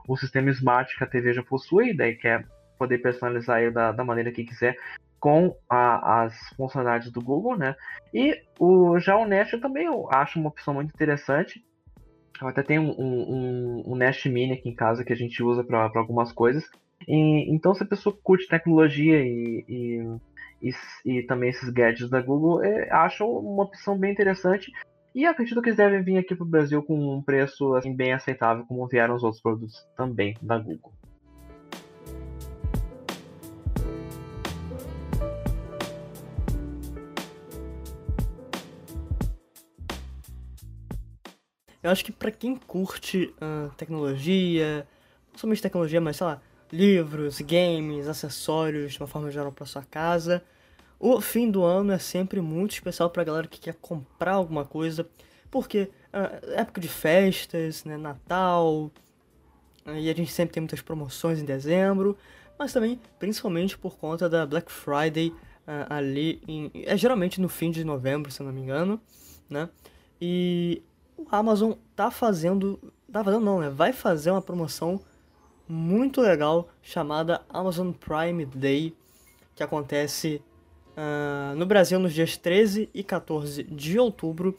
o 0.06 0.16
sistema 0.16 0.50
Smart 0.50 0.94
que 0.94 1.02
a 1.02 1.06
TV 1.06 1.32
já 1.32 1.42
possui, 1.42 1.96
daí 1.96 2.14
quer 2.14 2.46
poder 2.76 2.98
personalizar 2.98 3.60
ele 3.60 3.70
da, 3.70 3.92
da 3.92 4.04
maneira 4.04 4.32
que 4.32 4.44
quiser 4.44 4.76
com 5.18 5.56
a, 5.68 6.22
as 6.24 6.34
funcionalidades 6.56 7.10
do 7.10 7.20
Google, 7.20 7.56
né? 7.56 7.74
E 8.12 8.40
o, 8.58 8.98
já 8.98 9.16
o 9.16 9.26
Nest 9.26 9.52
eu 9.52 9.60
também 9.60 9.86
eu 9.86 10.08
acho 10.12 10.38
uma 10.38 10.48
opção 10.48 10.74
muito 10.74 10.94
interessante. 10.94 11.64
Eu 12.40 12.48
até 12.48 12.62
tenho 12.62 12.82
um, 12.82 12.92
um, 13.00 13.92
um 13.92 13.96
Nest 13.96 14.28
Mini 14.28 14.54
aqui 14.54 14.68
em 14.68 14.74
casa 14.74 15.04
que 15.04 15.12
a 15.12 15.16
gente 15.16 15.42
usa 15.42 15.64
para 15.64 15.90
algumas 15.94 16.32
coisas. 16.32 16.64
E, 17.08 17.52
então, 17.52 17.74
se 17.74 17.82
a 17.82 17.86
pessoa 17.86 18.16
curte 18.22 18.48
tecnologia 18.48 19.22
e, 19.22 19.64
e, 19.68 20.18
e, 20.62 20.72
e 21.04 21.22
também 21.22 21.50
esses 21.50 21.70
gadgets 21.70 22.10
da 22.10 22.20
Google, 22.20 22.62
é, 22.62 22.90
acho 22.90 23.26
uma 23.26 23.64
opção 23.64 23.98
bem 23.98 24.12
interessante. 24.12 24.70
E 25.14 25.24
acredito 25.24 25.62
que 25.62 25.70
eles 25.70 25.78
devem 25.78 26.02
vir 26.02 26.18
aqui 26.18 26.34
para 26.34 26.44
o 26.44 26.48
Brasil 26.48 26.82
com 26.82 27.16
um 27.16 27.22
preço 27.22 27.74
assim, 27.74 27.94
bem 27.94 28.12
aceitável, 28.12 28.66
como 28.66 28.86
vieram 28.86 29.14
os 29.14 29.22
outros 29.22 29.42
produtos 29.42 29.86
também 29.96 30.36
da 30.42 30.58
Google. 30.58 30.92
Eu 41.86 41.92
acho 41.92 42.04
que 42.04 42.10
para 42.10 42.32
quem 42.32 42.56
curte 42.56 43.32
uh, 43.36 43.72
tecnologia, 43.76 44.86
não 45.32 45.38
somente 45.38 45.62
tecnologia, 45.62 46.00
mas 46.00 46.16
sei 46.16 46.26
lá, 46.26 46.42
livros, 46.72 47.40
games, 47.40 48.08
acessórios 48.08 48.94
de 48.94 49.00
uma 49.00 49.06
forma 49.06 49.30
geral 49.30 49.52
para 49.52 49.64
sua 49.64 49.84
casa, 49.84 50.42
o 50.98 51.20
fim 51.20 51.48
do 51.48 51.62
ano 51.62 51.92
é 51.92 51.98
sempre 51.98 52.40
muito 52.40 52.72
especial 52.72 53.08
pra 53.08 53.22
galera 53.22 53.46
que 53.46 53.60
quer 53.60 53.74
comprar 53.74 54.32
alguma 54.32 54.64
coisa, 54.64 55.08
porque 55.48 55.88
uh, 56.12 56.50
época 56.56 56.80
de 56.80 56.88
festas, 56.88 57.84
né, 57.84 57.96
Natal, 57.96 58.90
uh, 59.86 59.96
e 59.96 60.10
a 60.10 60.14
gente 60.14 60.32
sempre 60.32 60.54
tem 60.54 60.60
muitas 60.60 60.82
promoções 60.82 61.38
em 61.38 61.44
dezembro, 61.44 62.18
mas 62.58 62.72
também 62.72 63.00
principalmente 63.16 63.78
por 63.78 63.96
conta 63.96 64.28
da 64.28 64.44
Black 64.44 64.72
Friday 64.72 65.28
uh, 65.28 65.86
ali 65.88 66.42
em, 66.48 66.68
é 66.84 66.96
geralmente 66.96 67.40
no 67.40 67.48
fim 67.48 67.70
de 67.70 67.84
novembro, 67.84 68.28
se 68.32 68.42
eu 68.42 68.46
não 68.46 68.52
me 68.52 68.60
engano, 68.60 69.00
né? 69.48 69.68
E 70.20 70.82
o 71.16 71.26
Amazon 71.30 71.72
tá 71.94 72.10
fazendo, 72.10 72.78
tá 73.10 73.24
fazendo 73.24 73.44
não, 73.44 73.60
né? 73.60 73.70
Vai 73.70 73.92
fazer 73.92 74.30
uma 74.30 74.42
promoção 74.42 75.00
muito 75.68 76.20
legal 76.20 76.68
chamada 76.82 77.42
Amazon 77.48 77.90
Prime 77.90 78.44
Day, 78.46 78.94
que 79.54 79.62
acontece 79.62 80.42
uh, 80.96 81.56
no 81.56 81.66
Brasil 81.66 81.98
nos 81.98 82.12
dias 82.12 82.36
13 82.36 82.90
e 82.92 83.02
14 83.02 83.62
de 83.64 83.98
outubro 83.98 84.56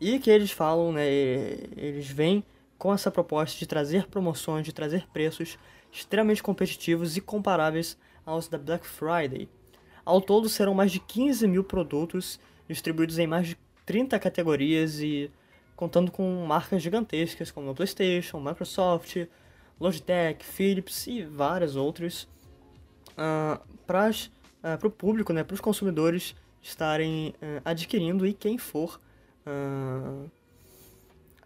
e 0.00 0.18
que 0.18 0.30
eles 0.30 0.50
falam, 0.50 0.92
né, 0.92 1.06
eles 1.08 2.08
vêm 2.08 2.44
com 2.76 2.92
essa 2.92 3.10
proposta 3.10 3.58
de 3.58 3.66
trazer 3.66 4.06
promoções, 4.06 4.64
de 4.64 4.72
trazer 4.72 5.06
preços 5.12 5.58
extremamente 5.90 6.42
competitivos 6.42 7.16
e 7.16 7.20
comparáveis 7.20 7.98
aos 8.24 8.48
da 8.48 8.56
Black 8.56 8.86
Friday. 8.86 9.48
Ao 10.04 10.20
todo 10.20 10.48
serão 10.48 10.74
mais 10.74 10.92
de 10.92 11.00
15 11.00 11.46
mil 11.48 11.64
produtos 11.64 12.38
distribuídos 12.68 13.18
em 13.18 13.26
mais 13.26 13.48
de 13.48 13.58
30 13.84 14.18
categorias 14.18 15.00
e 15.00 15.30
contando 15.78 16.10
com 16.10 16.44
marcas 16.44 16.82
gigantescas 16.82 17.52
como 17.52 17.70
a 17.70 17.74
PlayStation, 17.74 18.40
Microsoft, 18.40 19.16
Logitech, 19.80 20.44
Philips 20.44 21.06
e 21.06 21.22
várias 21.22 21.76
outras 21.76 22.24
uh, 23.12 23.60
para 23.86 24.10
uh, 24.10 24.76
para 24.76 24.88
o 24.88 24.90
público, 24.90 25.32
né, 25.32 25.44
para 25.44 25.54
os 25.54 25.60
consumidores 25.60 26.34
estarem 26.60 27.32
uh, 27.40 27.62
adquirindo 27.64 28.26
e 28.26 28.32
quem 28.32 28.58
for 28.58 29.00
uh, 29.46 30.28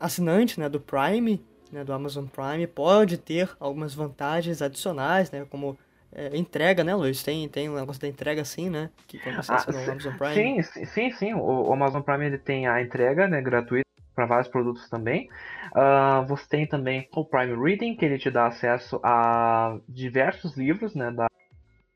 assinante 0.00 0.58
né, 0.58 0.66
do 0.66 0.80
Prime, 0.80 1.44
né, 1.70 1.84
do 1.84 1.92
Amazon 1.92 2.24
Prime, 2.24 2.66
pode 2.66 3.18
ter 3.18 3.50
algumas 3.60 3.92
vantagens 3.92 4.62
adicionais, 4.62 5.30
né, 5.30 5.46
como 5.50 5.76
é, 6.10 6.34
entrega, 6.34 6.82
né, 6.82 6.94
Luiz? 6.94 7.22
Tem, 7.22 7.46
tem 7.50 7.68
um 7.68 7.74
negócio 7.74 8.00
da 8.00 8.08
entrega 8.08 8.40
assim, 8.40 8.70
né? 8.70 8.90
Que 9.06 9.18
quando 9.18 9.36
você 9.36 9.52
ah, 9.52 9.64
o 9.66 9.90
Amazon 9.90 10.14
Prime. 10.14 10.62
Sim, 10.62 10.84
sim, 10.86 11.10
sim. 11.12 11.34
O, 11.34 11.68
o, 11.68 11.72
Amazon 11.72 12.02
Prime 12.02 12.26
ele 12.26 12.38
tem 12.38 12.66
a 12.66 12.82
entrega 12.82 13.26
né, 13.26 13.40
gratuita 13.40 13.91
para 14.14 14.26
vários 14.26 14.48
produtos 14.48 14.88
também. 14.88 15.28
Uh, 15.74 16.26
você 16.26 16.46
tem 16.48 16.66
também 16.66 17.08
o 17.14 17.24
Prime 17.24 17.54
Reading, 17.54 17.96
que 17.96 18.04
ele 18.04 18.18
te 18.18 18.30
dá 18.30 18.46
acesso 18.46 19.00
a 19.02 19.78
diversos 19.88 20.56
livros 20.56 20.94
né, 20.94 21.10
da 21.10 21.26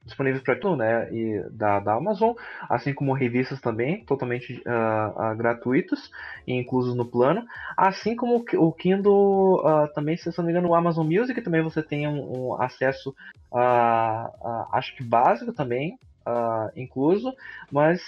disponíveis 0.06 0.42
para 0.42 0.56
tudo, 0.56 0.76
né, 0.76 1.12
e 1.12 1.42
da, 1.50 1.80
da 1.80 1.94
Amazon, 1.94 2.32
assim 2.68 2.94
como 2.94 3.12
revistas 3.12 3.60
também, 3.60 4.04
totalmente 4.04 4.62
uh, 4.64 5.32
uh, 5.32 5.36
gratuitos 5.36 6.10
e 6.46 6.54
inclusos 6.54 6.94
no 6.94 7.04
plano, 7.04 7.44
assim 7.76 8.14
como 8.14 8.44
o 8.54 8.72
Kindle 8.72 9.56
uh, 9.56 9.92
também, 9.94 10.16
se 10.16 10.30
não 10.38 10.44
me 10.44 10.52
engano, 10.52 10.68
o 10.68 10.74
Amazon 10.74 11.06
Music 11.06 11.42
também 11.42 11.60
você 11.60 11.82
tem 11.82 12.06
um, 12.06 12.50
um 12.50 12.62
acesso, 12.62 13.14
acho 14.72 14.94
que 14.96 15.02
básico 15.02 15.52
também, 15.52 15.98
incluso, 16.76 17.34
mas 17.70 18.00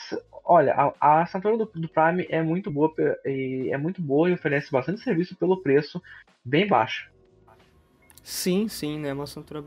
olha, 0.49 0.74
a, 0.74 0.94
a 0.99 1.22
assinatura 1.22 1.59
do, 1.59 1.66
do, 1.66 1.88
Prime 1.88 2.26
é 2.30 2.42
muito 2.42 2.70
boa 2.70 2.92
e 3.24 3.68
é 3.70 3.76
muito 3.76 4.01
boa 4.01 4.30
e 4.30 4.32
oferece 4.32 4.72
bastante 4.72 5.03
serviço 5.03 5.36
pelo 5.36 5.62
preço 5.62 6.03
bem 6.42 6.66
baixo. 6.66 7.11
Sim, 8.22 8.66
sim, 8.66 8.99
né, 8.99 9.12
uma 9.12 9.24
assinatura 9.24 9.64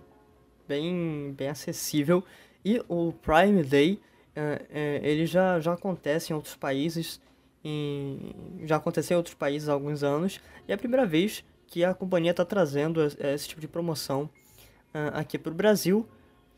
bem, 0.68 1.34
bem 1.38 1.50
acessível. 1.50 2.24
E 2.66 2.84
o 2.90 3.14
Prime 3.14 3.64
Day, 3.64 4.02
é, 4.36 4.66
é, 4.70 5.02
ele 5.04 5.26
já, 5.26 5.60
já 5.60 5.74
acontece 5.74 6.34
em 6.34 6.36
outros 6.36 6.56
países, 6.56 7.22
em, 7.64 8.34
já 8.64 8.78
aconteceu 8.78 9.16
em 9.16 9.18
outros 9.18 9.36
países 9.36 9.70
há 9.70 9.74
alguns 9.74 10.04
anos, 10.04 10.42
e 10.68 10.72
é 10.72 10.76
a 10.76 10.78
primeira 10.78 11.06
vez 11.06 11.44
que 11.68 11.84
a 11.86 11.94
companhia 11.94 12.32
está 12.32 12.44
trazendo 12.44 13.02
esse 13.04 13.48
tipo 13.48 13.62
de 13.62 13.68
promoção 13.68 14.24
uh, 14.94 15.14
aqui 15.14 15.38
para 15.38 15.52
o 15.52 15.56
Brasil. 15.56 16.08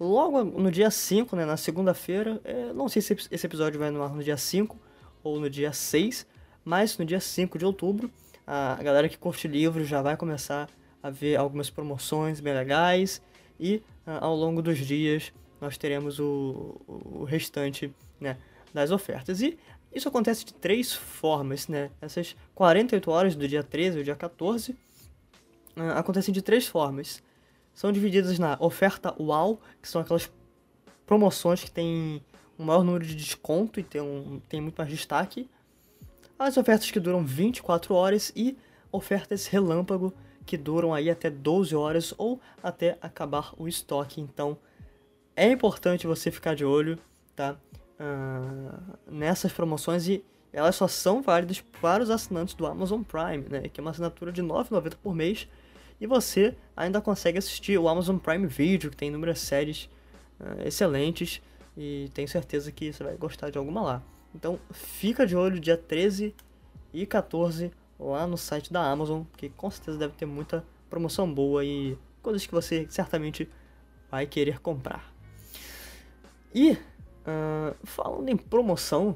Logo 0.03 0.43
no 0.43 0.69
dia 0.69 0.91
5, 0.91 1.33
né, 1.33 1.45
na 1.45 1.55
segunda-feira, 1.55 2.41
é, 2.43 2.73
não 2.73 2.89
sei 2.89 3.01
se 3.01 3.13
esse 3.31 3.45
episódio 3.45 3.79
vai 3.79 3.89
no 3.89 4.03
ar 4.03 4.13
no 4.13 4.21
dia 4.21 4.35
5 4.35 4.77
ou 5.23 5.39
no 5.39 5.49
dia 5.49 5.71
6, 5.71 6.27
mas 6.65 6.97
no 6.97 7.05
dia 7.05 7.21
5 7.21 7.57
de 7.57 7.65
outubro, 7.65 8.11
a 8.45 8.83
galera 8.83 9.07
que 9.07 9.17
curte 9.17 9.47
livros 9.47 9.87
já 9.87 10.01
vai 10.01 10.17
começar 10.17 10.69
a 11.01 11.09
ver 11.09 11.37
algumas 11.37 11.69
promoções 11.69 12.41
bem 12.41 12.53
legais 12.53 13.21
e 13.57 13.81
ao 14.05 14.35
longo 14.35 14.61
dos 14.61 14.77
dias 14.77 15.31
nós 15.61 15.77
teremos 15.77 16.19
o, 16.19 16.81
o 16.85 17.23
restante 17.23 17.89
né, 18.19 18.35
das 18.73 18.91
ofertas. 18.91 19.41
E 19.41 19.57
isso 19.93 20.09
acontece 20.09 20.43
de 20.43 20.53
três 20.53 20.91
formas, 20.91 21.69
né? 21.69 21.89
Essas 22.01 22.35
48 22.55 23.09
horas 23.09 23.35
do 23.37 23.47
dia 23.47 23.63
13 23.63 23.99
ao 23.99 24.03
dia 24.03 24.15
14 24.17 24.73
uh, 24.73 24.77
acontecem 25.95 26.33
de 26.33 26.41
três 26.41 26.67
formas. 26.67 27.23
São 27.73 27.91
divididas 27.91 28.37
na 28.37 28.57
oferta 28.59 29.13
UAU, 29.21 29.59
que 29.81 29.87
são 29.87 30.01
aquelas 30.01 30.31
promoções 31.05 31.63
que 31.63 31.71
têm 31.71 32.21
um 32.57 32.65
maior 32.65 32.83
número 32.83 33.05
de 33.05 33.15
desconto 33.15 33.79
e 33.79 33.83
tem, 33.83 34.01
um, 34.01 34.39
tem 34.47 34.61
muito 34.61 34.77
mais 34.77 34.89
destaque. 34.89 35.49
As 36.37 36.57
ofertas 36.57 36.89
que 36.91 36.99
duram 36.99 37.25
24 37.25 37.93
horas 37.93 38.31
e 38.35 38.57
ofertas 38.91 39.47
relâmpago, 39.47 40.13
que 40.45 40.57
duram 40.57 40.93
aí 40.93 41.09
até 41.09 41.29
12 41.29 41.75
horas 41.75 42.13
ou 42.17 42.39
até 42.61 42.97
acabar 43.01 43.53
o 43.57 43.67
estoque. 43.67 44.21
Então 44.21 44.57
é 45.35 45.49
importante 45.51 46.05
você 46.05 46.29
ficar 46.29 46.55
de 46.55 46.65
olho, 46.65 46.99
tá? 47.35 47.55
Uh, 47.99 48.97
nessas 49.07 49.51
promoções 49.51 50.07
e 50.07 50.23
elas 50.51 50.75
só 50.75 50.87
são 50.87 51.21
válidas 51.21 51.61
para 51.81 52.03
os 52.03 52.09
assinantes 52.09 52.53
do 52.53 52.65
Amazon 52.65 53.01
Prime, 53.01 53.47
né? 53.49 53.61
Que 53.69 53.79
é 53.79 53.81
uma 53.81 53.91
assinatura 53.91 54.31
de 54.31 54.41
R$ 54.41 54.47
9,90 54.47 54.95
por 55.01 55.15
mês. 55.15 55.47
E 56.03 56.05
você 56.05 56.53
ainda 56.75 56.99
consegue 56.99 57.37
assistir 57.37 57.77
o 57.77 57.87
Amazon 57.87 58.17
Prime 58.17 58.45
Video, 58.45 58.91
que 58.91 58.97
tem 58.97 59.07
inúmeras 59.07 59.39
séries 59.39 59.89
uh, 60.37 60.67
excelentes. 60.67 61.41
E 61.77 62.11
tenho 62.13 62.27
certeza 62.27 62.73
que 62.73 62.91
você 62.91 63.01
vai 63.01 63.15
gostar 63.15 63.49
de 63.49 63.57
alguma 63.57 63.81
lá. 63.81 64.03
Então 64.35 64.59
fica 64.73 65.25
de 65.25 65.33
olho 65.33 65.61
dia 65.61 65.77
13 65.77 66.35
e 66.93 67.05
14 67.05 67.71
lá 67.97 68.27
no 68.27 68.37
site 68.37 68.73
da 68.73 68.81
Amazon, 68.85 69.23
que 69.37 69.47
com 69.47 69.71
certeza 69.71 69.97
deve 69.97 70.11
ter 70.15 70.25
muita 70.25 70.65
promoção 70.89 71.33
boa 71.33 71.63
e 71.63 71.97
coisas 72.21 72.45
que 72.45 72.51
você 72.51 72.85
certamente 72.89 73.49
vai 74.11 74.27
querer 74.27 74.59
comprar. 74.59 75.09
E, 76.53 76.73
uh, 76.73 77.73
falando 77.85 78.27
em 78.27 78.35
promoção, 78.35 79.15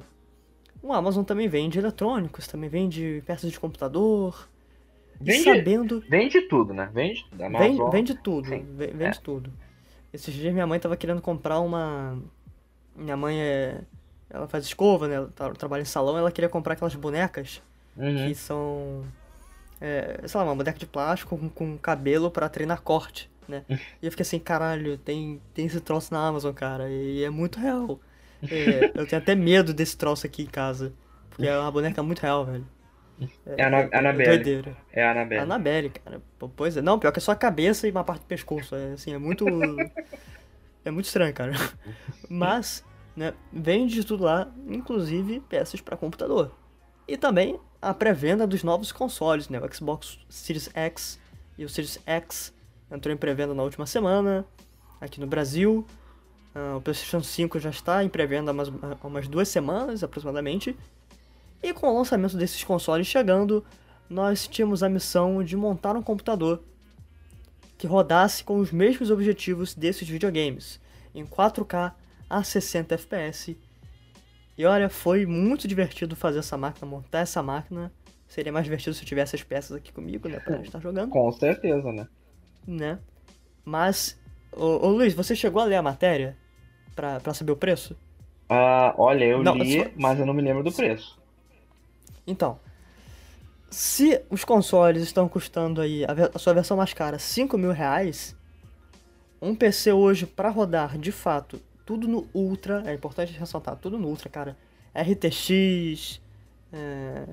o 0.81 0.93
Amazon 0.93 1.25
também 1.25 1.49
vende 1.49 1.79
eletrônicos, 1.79 2.47
também 2.47 2.69
vende 2.69 3.21
peças 3.25 3.51
de 3.51 3.59
computador. 3.59 4.47
Vende, 5.19 5.43
sabendo. 5.43 6.03
Vende 6.07 6.41
tudo, 6.41 6.73
né? 6.73 6.89
Vende, 6.93 7.25
vende, 7.31 7.91
vende 7.91 8.15
tudo. 8.15 8.47
Sim, 8.47 8.65
vende 8.75 9.03
é. 9.03 9.11
tudo. 9.11 9.51
Esses 10.13 10.33
dias 10.33 10.53
minha 10.53 10.67
mãe 10.67 10.79
tava 10.79 10.95
querendo 10.95 11.21
comprar 11.21 11.59
uma. 11.59 12.17
Minha 12.95 13.17
mãe 13.17 13.39
é. 13.39 13.81
Ela 14.29 14.47
faz 14.47 14.65
escova, 14.65 15.07
né? 15.07 15.15
Ela 15.15 15.53
trabalha 15.55 15.81
em 15.81 15.85
salão, 15.85 16.17
ela 16.17 16.31
queria 16.31 16.49
comprar 16.49 16.73
aquelas 16.73 16.95
bonecas 16.95 17.61
uhum. 17.97 18.27
que 18.27 18.35
são, 18.35 19.03
é, 19.81 20.21
sei 20.25 20.39
lá, 20.39 20.45
uma 20.45 20.55
boneca 20.55 20.77
de 20.77 20.85
plástico 20.85 21.37
com, 21.37 21.49
com 21.49 21.77
cabelo 21.77 22.29
para 22.29 22.47
treinar 22.47 22.81
corte, 22.81 23.29
né? 23.47 23.63
e 24.01 24.05
eu 24.05 24.11
fiquei 24.11 24.23
assim, 24.23 24.39
caralho, 24.39 24.97
tem, 24.97 25.41
tem 25.53 25.65
esse 25.65 25.81
troço 25.81 26.13
na 26.13 26.25
Amazon, 26.25 26.53
cara, 26.53 26.89
e 26.89 27.23
é 27.23 27.29
muito 27.29 27.59
real. 27.59 27.99
É, 28.49 28.91
eu 28.93 29.07
tenho 29.07 29.21
até 29.21 29.33
medo 29.33 29.73
desse 29.73 29.97
troço 29.97 30.25
aqui 30.25 30.43
em 30.43 30.47
casa, 30.47 30.93
porque 31.29 31.47
é 31.47 31.57
uma 31.57 31.71
boneca 31.71 32.03
muito 32.03 32.19
real, 32.19 32.45
velho. 32.45 32.65
É, 33.45 33.61
é 33.61 33.63
a 33.63 33.67
é 33.67 33.97
Anabelle. 33.97 34.75
É 34.91 35.03
a 35.03 35.11
Anabelle. 35.11 35.41
Anabelle, 35.41 35.89
cara. 35.89 36.21
Pois 36.55 36.77
é. 36.77 36.81
Não, 36.81 36.99
pior 36.99 37.11
que 37.11 37.19
é 37.19 37.21
só 37.21 37.31
a 37.31 37.35
cabeça 37.35 37.87
e 37.87 37.91
uma 37.91 38.03
parte 38.03 38.21
do 38.21 38.27
pescoço. 38.27 38.75
É 38.75 38.93
assim, 38.93 39.13
é 39.13 39.17
muito. 39.17 39.45
é 40.85 40.91
muito 40.91 41.05
estranho, 41.05 41.33
cara. 41.33 41.53
Mas, 42.29 42.83
né, 43.15 43.33
vende 43.51 43.95
de 43.95 44.05
tudo 44.05 44.23
lá, 44.23 44.51
inclusive 44.67 45.39
peças 45.41 45.81
para 45.81 45.97
computador. 45.97 46.51
E 47.07 47.17
também 47.17 47.59
a 47.81 47.93
pré-venda 47.93 48.45
dos 48.45 48.63
novos 48.63 48.91
consoles, 48.91 49.49
né? 49.49 49.59
O 49.59 49.73
Xbox 49.73 50.19
Series 50.29 50.69
X 50.73 51.19
e 51.57 51.65
o 51.65 51.69
Series 51.69 51.99
X 52.05 52.53
entrou 52.91 53.13
em 53.13 53.17
pré-venda 53.17 53.53
na 53.53 53.63
última 53.63 53.85
semana 53.85 54.45
aqui 55.01 55.19
no 55.19 55.27
Brasil. 55.27 55.85
Uh, 56.55 56.77
o 56.77 56.81
PlayStation 56.81 57.21
5 57.21 57.59
já 57.59 57.69
está 57.69 58.03
em 58.03 58.09
pré-venda 58.09 58.51
há 58.51 58.53
umas, 58.53 58.69
há 58.69 59.07
umas 59.07 59.27
duas 59.27 59.47
semanas 59.47 60.03
aproximadamente. 60.03 60.75
E 61.61 61.73
com 61.73 61.87
o 61.87 61.97
lançamento 61.97 62.37
desses 62.37 62.63
consoles 62.63 63.07
chegando, 63.07 63.63
nós 64.09 64.47
tínhamos 64.47 64.83
a 64.83 64.89
missão 64.89 65.43
de 65.43 65.55
montar 65.57 65.95
um 65.95 66.01
computador 66.03 66.63
que 67.77 67.85
rodasse 67.87 68.43
com 68.43 68.57
os 68.59 68.71
mesmos 68.71 69.11
objetivos 69.11 69.73
desses 69.75 70.07
videogames, 70.07 70.79
em 71.13 71.25
4K 71.25 71.93
a 72.29 72.43
60 72.43 72.95
FPS 72.95 73.55
e 74.57 74.65
olha, 74.65 74.89
foi 74.89 75.25
muito 75.27 75.67
divertido 75.67 76.15
fazer 76.15 76.39
essa 76.39 76.57
máquina, 76.57 76.87
montar 76.89 77.19
essa 77.19 77.43
máquina. 77.43 77.91
Seria 78.27 78.51
mais 78.51 78.65
divertido 78.65 78.95
se 78.95 79.03
eu 79.03 79.07
tivesse 79.07 79.35
as 79.35 79.43
peças 79.43 79.77
aqui 79.77 79.93
comigo, 79.93 80.27
né? 80.27 80.39
Pra 80.39 80.57
estar 80.57 80.79
jogando. 80.79 81.11
Com 81.11 81.31
certeza, 81.31 81.91
né? 81.93 82.07
Né? 82.65 82.97
Mas, 83.63 84.19
ô, 84.51 84.87
ô 84.87 84.89
Luiz, 84.89 85.13
você 85.13 85.35
chegou 85.35 85.61
a 85.61 85.65
ler 85.65 85.75
a 85.75 85.81
matéria 85.83 86.35
pra, 86.95 87.19
pra 87.19 87.33
saber 87.35 87.51
o 87.51 87.55
preço? 87.55 87.95
Ah, 88.49 88.95
olha, 88.97 89.25
eu 89.25 89.43
Não, 89.43 89.53
li, 89.53 89.83
só- 89.83 89.89
mas 89.95 90.19
eu 90.19 90.25
não 90.25 90.33
me 90.33 90.41
lembro 90.41 90.63
do 90.63 90.71
preço. 90.71 91.19
Então, 92.27 92.59
se 93.69 94.21
os 94.29 94.43
consoles 94.43 95.01
estão 95.01 95.27
custando 95.27 95.81
aí 95.81 96.03
a, 96.05 96.09
a 96.35 96.37
sua 96.37 96.53
versão 96.53 96.77
mais 96.77 96.93
cara 96.93 97.17
5 97.17 97.57
mil 97.57 97.71
reais, 97.71 98.35
um 99.41 99.55
PC 99.55 99.91
hoje 99.93 100.25
pra 100.25 100.49
rodar 100.49 100.97
de 100.97 101.11
fato 101.11 101.59
tudo 101.85 102.05
no 102.05 102.27
Ultra, 102.33 102.83
é 102.85 102.93
importante 102.93 103.31
ressaltar, 103.31 103.77
tudo 103.77 103.97
no 103.97 104.09
Ultra, 104.09 104.29
cara. 104.29 104.57
RTX, 104.93 106.19
é, 106.73 107.23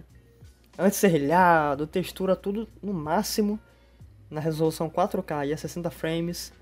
anti-serrilhado, 0.78 1.88
textura, 1.88 2.36
tudo 2.36 2.68
no 2.80 2.94
máximo 2.94 3.58
na 4.30 4.40
resolução 4.40 4.88
4K 4.88 5.48
e 5.48 5.52
a 5.52 5.56
60 5.56 5.90
frames. 5.90 6.52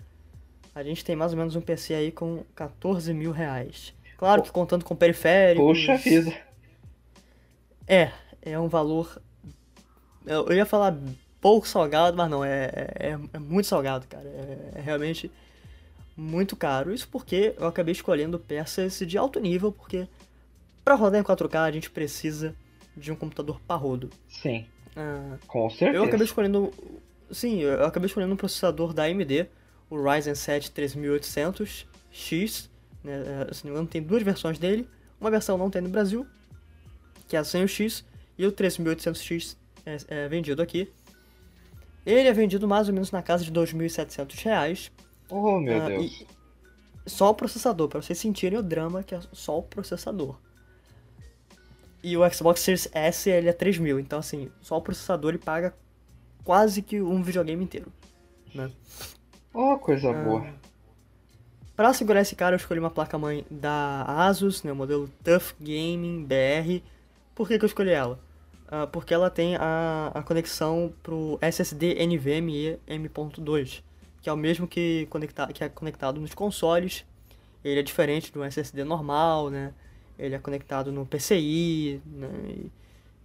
A 0.75 0.83
gente 0.83 1.05
tem 1.05 1.15
mais 1.15 1.33
ou 1.33 1.39
menos 1.39 1.55
um 1.55 1.61
PC 1.61 1.93
aí 1.93 2.11
com 2.11 2.45
14 2.55 3.13
mil 3.13 3.31
reais. 3.31 3.93
Claro 4.17 4.43
que 4.43 4.51
contando 4.51 4.85
com 4.85 4.97
periféricos. 4.97 5.79
Poxa 5.79 5.97
vida. 5.97 6.35
É, 7.87 8.11
é 8.43 8.59
um 8.59 8.69
valor. 8.69 9.21
Eu 10.27 10.53
ia 10.53 10.67
falar 10.67 10.97
pouco 11.41 11.67
salgado, 11.67 12.17
mas 12.17 12.31
não, 12.31 12.45
é, 12.45 12.71
é, 12.99 13.19
é 13.33 13.39
muito 13.39 13.67
salgado, 13.67 14.07
cara. 14.07 14.25
É, 14.29 14.73
é 14.77 14.81
realmente 14.81 15.31
muito 16.17 16.55
caro. 16.57 16.93
Isso 16.93 17.09
porque 17.09 17.55
eu 17.59 17.67
acabei 17.67 17.93
escolhendo 17.93 18.39
peças 18.39 18.99
de 18.99 19.19
alto 19.19 19.41
nível, 19.41 19.73
porque 19.73 20.07
para 20.85 20.95
rodar 20.95 21.21
em 21.21 21.25
4K 21.25 21.57
a 21.61 21.71
gente 21.73 21.91
precisa 21.91 22.55
de 22.97 23.11
um 23.11 23.17
computador 23.17 23.61
parrudo. 23.67 24.11
Sim, 24.29 24.67
Ah, 24.95 25.37
com 25.47 25.69
certeza. 25.71 25.97
eu 25.97 26.05
acabei 26.05 26.27
escolhendo. 26.27 26.73
Sim, 27.31 27.61
eu 27.61 27.85
acabei 27.87 28.07
escolhendo 28.07 28.35
um 28.35 28.37
processador 28.37 28.93
da 28.93 29.05
AMD, 29.05 29.47
o 29.89 30.01
Ryzen 30.03 30.35
7 30.35 30.71
3800X. 30.71 32.69
Né, 33.03 33.47
se 33.53 33.65
não 33.65 33.71
me 33.73 33.77
engano, 33.79 33.89
tem 33.89 34.03
duas 34.03 34.23
versões 34.23 34.59
dele. 34.59 34.87
Uma 35.21 35.31
versão 35.31 35.57
não 35.57 35.71
tem 35.71 35.81
no 35.83 35.89
Brasil, 35.89 36.27
que 37.29 37.37
é 37.37 37.39
a 37.39 37.45
sem 37.45 37.65
o 37.65 37.69
X, 37.69 38.05
e 38.39 38.47
o 38.47 38.53
3800X 38.53 39.57
é, 39.85 39.97
é 40.09 40.29
vendido 40.29 40.63
aqui. 40.63 40.91
Ele 42.05 42.29
é 42.29 42.33
vendido 42.33 42.67
mais 42.67 42.89
ou 42.89 42.95
menos 42.95 43.11
na 43.13 43.23
casa 43.23 43.45
de 43.45 43.53
2.700 43.53 44.43
reais. 44.43 44.91
Oh, 45.31 45.59
meu 45.61 45.81
Ah, 45.83 45.87
Deus. 45.89 46.25
só 47.07 47.31
o 47.31 47.35
processador, 47.35 47.89
pra 47.89 48.03
vocês 48.03 48.19
sentirem 48.19 48.59
o 48.59 48.63
drama 48.63 49.03
que 49.03 49.15
é 49.15 49.21
só 49.33 49.59
o 49.59 49.63
processador. 49.63 50.37
E 52.03 52.17
o 52.17 52.29
Xbox 52.33 52.61
Series 52.61 52.89
S 52.93 53.31
ele 53.31 53.49
é 53.49 53.53
3 53.53 53.79
mil, 53.79 54.01
então 54.01 54.19
assim, 54.19 54.51
só 54.61 54.77
o 54.77 54.83
processador 54.83 55.31
ele 55.31 55.39
paga 55.39 55.73
quase 56.43 56.83
que 56.83 57.01
um 57.01 57.23
videogame 57.23 57.63
inteiro. 57.63 57.93
Oh, 59.55 59.79
coisa 59.79 60.11
Ah. 60.11 60.13
boa. 60.25 60.47
Pra 61.77 61.95
segurar 61.95 62.21
esse 62.21 62.35
cara 62.35 62.55
eu 62.55 62.59
escolhi 62.59 62.81
uma 62.81 62.91
placa-mãe 62.91 63.47
da 63.51 64.03
Asus, 64.27 64.63
né, 64.63 64.73
o 64.73 64.77
modelo 64.77 65.09
TUF 65.23 65.55
Gaming 65.61 66.25
BR. 66.25 66.83
Por 67.35 67.49
que, 67.49 67.59
que 67.59 67.65
eu 67.65 67.69
escolhi 67.69 67.91
ela? 67.91 68.19
Ah, 68.69 68.87
porque 68.87 69.13
ela 69.13 69.31
tem 69.31 69.57
a, 69.57 70.11
a 70.15 70.23
conexão 70.23 70.93
pro 71.03 71.39
SSD 71.41 71.95
NVMe 72.07 72.79
M.2, 72.87 73.83
que 74.21 74.29
é 74.29 74.33
o 74.33 74.37
mesmo 74.37 74.67
que, 74.67 75.07
conecta, 75.11 75.47
que 75.49 75.63
é 75.65 75.69
conectado 75.69 76.21
nos 76.21 76.35
consoles. 76.35 77.05
Ele 77.65 77.81
é 77.81 77.83
diferente 77.83 78.33
do 78.33 78.43
SSD 78.43 78.85
normal, 78.85 79.51
né? 79.51 79.73
Ele 80.19 80.35
é 80.35 80.39
conectado 80.39 80.91
no 80.93 81.07
PCI, 81.07 82.01
né? 82.07 82.29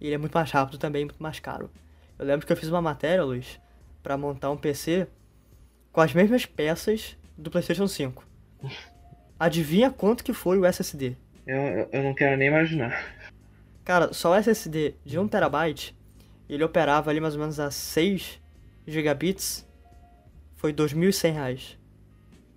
E 0.00 0.06
ele 0.06 0.14
é 0.14 0.18
muito 0.18 0.32
mais 0.32 0.50
rápido 0.50 0.78
também, 0.78 1.04
muito 1.04 1.22
mais 1.22 1.40
caro. 1.40 1.70
Eu 2.18 2.24
lembro 2.26 2.46
que 2.46 2.52
eu 2.52 2.56
fiz 2.56 2.68
uma 2.68 2.80
matéria, 2.82 3.24
Luiz, 3.24 3.58
pra 4.02 4.16
montar 4.16 4.50
um 4.50 4.56
PC 4.56 5.06
com 5.92 6.00
as 6.00 6.12
mesmas 6.12 6.46
peças 6.46 7.16
do 7.36 7.50
PlayStation 7.50 7.86
5. 7.88 8.24
Adivinha 9.38 9.90
quanto 9.90 10.22
que 10.24 10.32
foi 10.32 10.58
o 10.58 10.64
SSD? 10.66 11.16
Eu- 11.46 11.88
eu 11.92 12.02
não 12.02 12.14
quero 12.14 12.36
nem 12.36 12.48
imaginar. 12.48 12.92
Cara, 13.88 14.12
só 14.12 14.32
o 14.32 14.34
SSD 14.34 14.96
de 15.02 15.18
1TB, 15.18 15.94
ele 16.46 16.62
operava 16.62 17.08
ali 17.08 17.20
mais 17.20 17.32
ou 17.32 17.40
menos 17.40 17.58
a 17.58 17.70
6 17.70 18.38
gigabits, 18.86 19.66
foi 20.56 20.74
2.100 20.74 21.32
reais. 21.32 21.78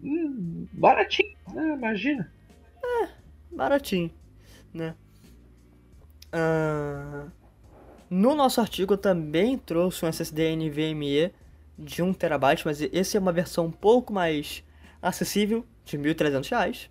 Hum, 0.04 0.68
baratinho, 0.74 1.34
né? 1.54 1.74
Imagina. 1.74 2.30
Baratinho, 3.50 4.12
né? 4.74 4.94
Ah, 6.34 7.28
no 8.10 8.36
nosso 8.36 8.60
artigo 8.60 8.96
eu 8.96 8.98
também 8.98 9.58
trouxe 9.58 10.04
um 10.04 10.10
SSD 10.10 10.54
NVMe 10.58 11.32
de 11.80 12.04
1TB, 12.04 12.64
mas 12.66 12.82
esse 12.82 13.16
é 13.16 13.20
uma 13.22 13.32
versão 13.32 13.68
um 13.68 13.72
pouco 13.72 14.12
mais 14.12 14.66
acessível, 15.02 15.66
de 15.86 15.98
1.300 15.98 16.50
reais. 16.50 16.90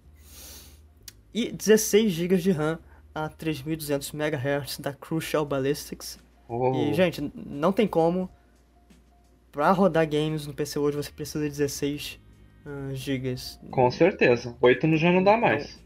E 1.35 1.53
16 1.53 2.11
GB 2.11 2.39
de 2.39 2.53
RAM 2.53 2.79
a 3.15 3.29
3.200 3.29 4.15
MHz 4.15 4.79
da 4.79 4.93
Crucial 4.93 5.45
Ballistics. 5.45 6.19
Oh, 6.49 6.73
E, 6.75 6.95
gente, 6.95 7.31
não 7.35 7.73
tem 7.73 7.87
como. 7.87 8.29
Pra 9.53 9.71
rodar 9.73 10.09
games 10.09 10.47
no 10.47 10.55
PC 10.55 10.79
hoje 10.79 10.97
você 10.97 11.11
precisa 11.11 11.45
de 11.45 11.51
16 11.51 12.21
ah, 12.65 12.91
gigas. 12.93 13.59
com 13.71 13.91
certeza. 13.91 14.57
Oito 14.61 14.87
no 14.87 14.97
já 14.97 15.11
não 15.11 15.23
dá 15.25 15.37
mais. 15.37 15.79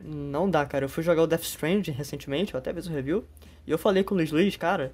Não 0.00 0.48
dá, 0.48 0.64
cara. 0.66 0.84
Eu 0.84 0.88
fui 0.88 1.02
jogar 1.02 1.22
o 1.22 1.26
Death 1.26 1.42
Stranding 1.44 1.92
recentemente, 1.92 2.52
eu 2.54 2.58
até 2.58 2.72
fiz 2.72 2.86
um 2.86 2.92
review. 2.94 3.24
E 3.66 3.70
eu 3.70 3.78
falei 3.78 4.04
com 4.04 4.14
o 4.14 4.18
Luiz 4.18 4.30
Luiz, 4.30 4.56
cara, 4.56 4.92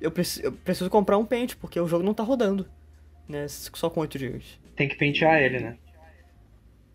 eu, 0.00 0.10
preci- 0.10 0.42
eu 0.44 0.52
preciso 0.52 0.88
comprar 0.90 1.18
um 1.18 1.24
pente, 1.24 1.56
porque 1.56 1.78
o 1.80 1.86
jogo 1.86 2.04
não 2.04 2.14
tá 2.14 2.22
rodando. 2.22 2.66
Né, 3.28 3.46
só 3.48 3.88
com 3.88 4.00
8 4.00 4.18
GB. 4.18 4.42
Tem 4.76 4.88
que 4.88 4.96
pentear 4.96 5.40
ele, 5.40 5.60
né? 5.60 5.78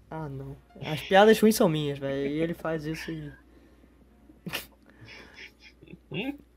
Ah, 0.10 0.28
não. 0.30 0.55
As 0.82 1.01
piadas 1.01 1.39
ruins 1.39 1.55
são 1.55 1.68
minhas, 1.70 1.97
velho. 1.99 2.28
E 2.28 2.39
ele 2.41 2.53
faz 2.53 2.86
isso 2.86 3.12
e. 3.12 3.32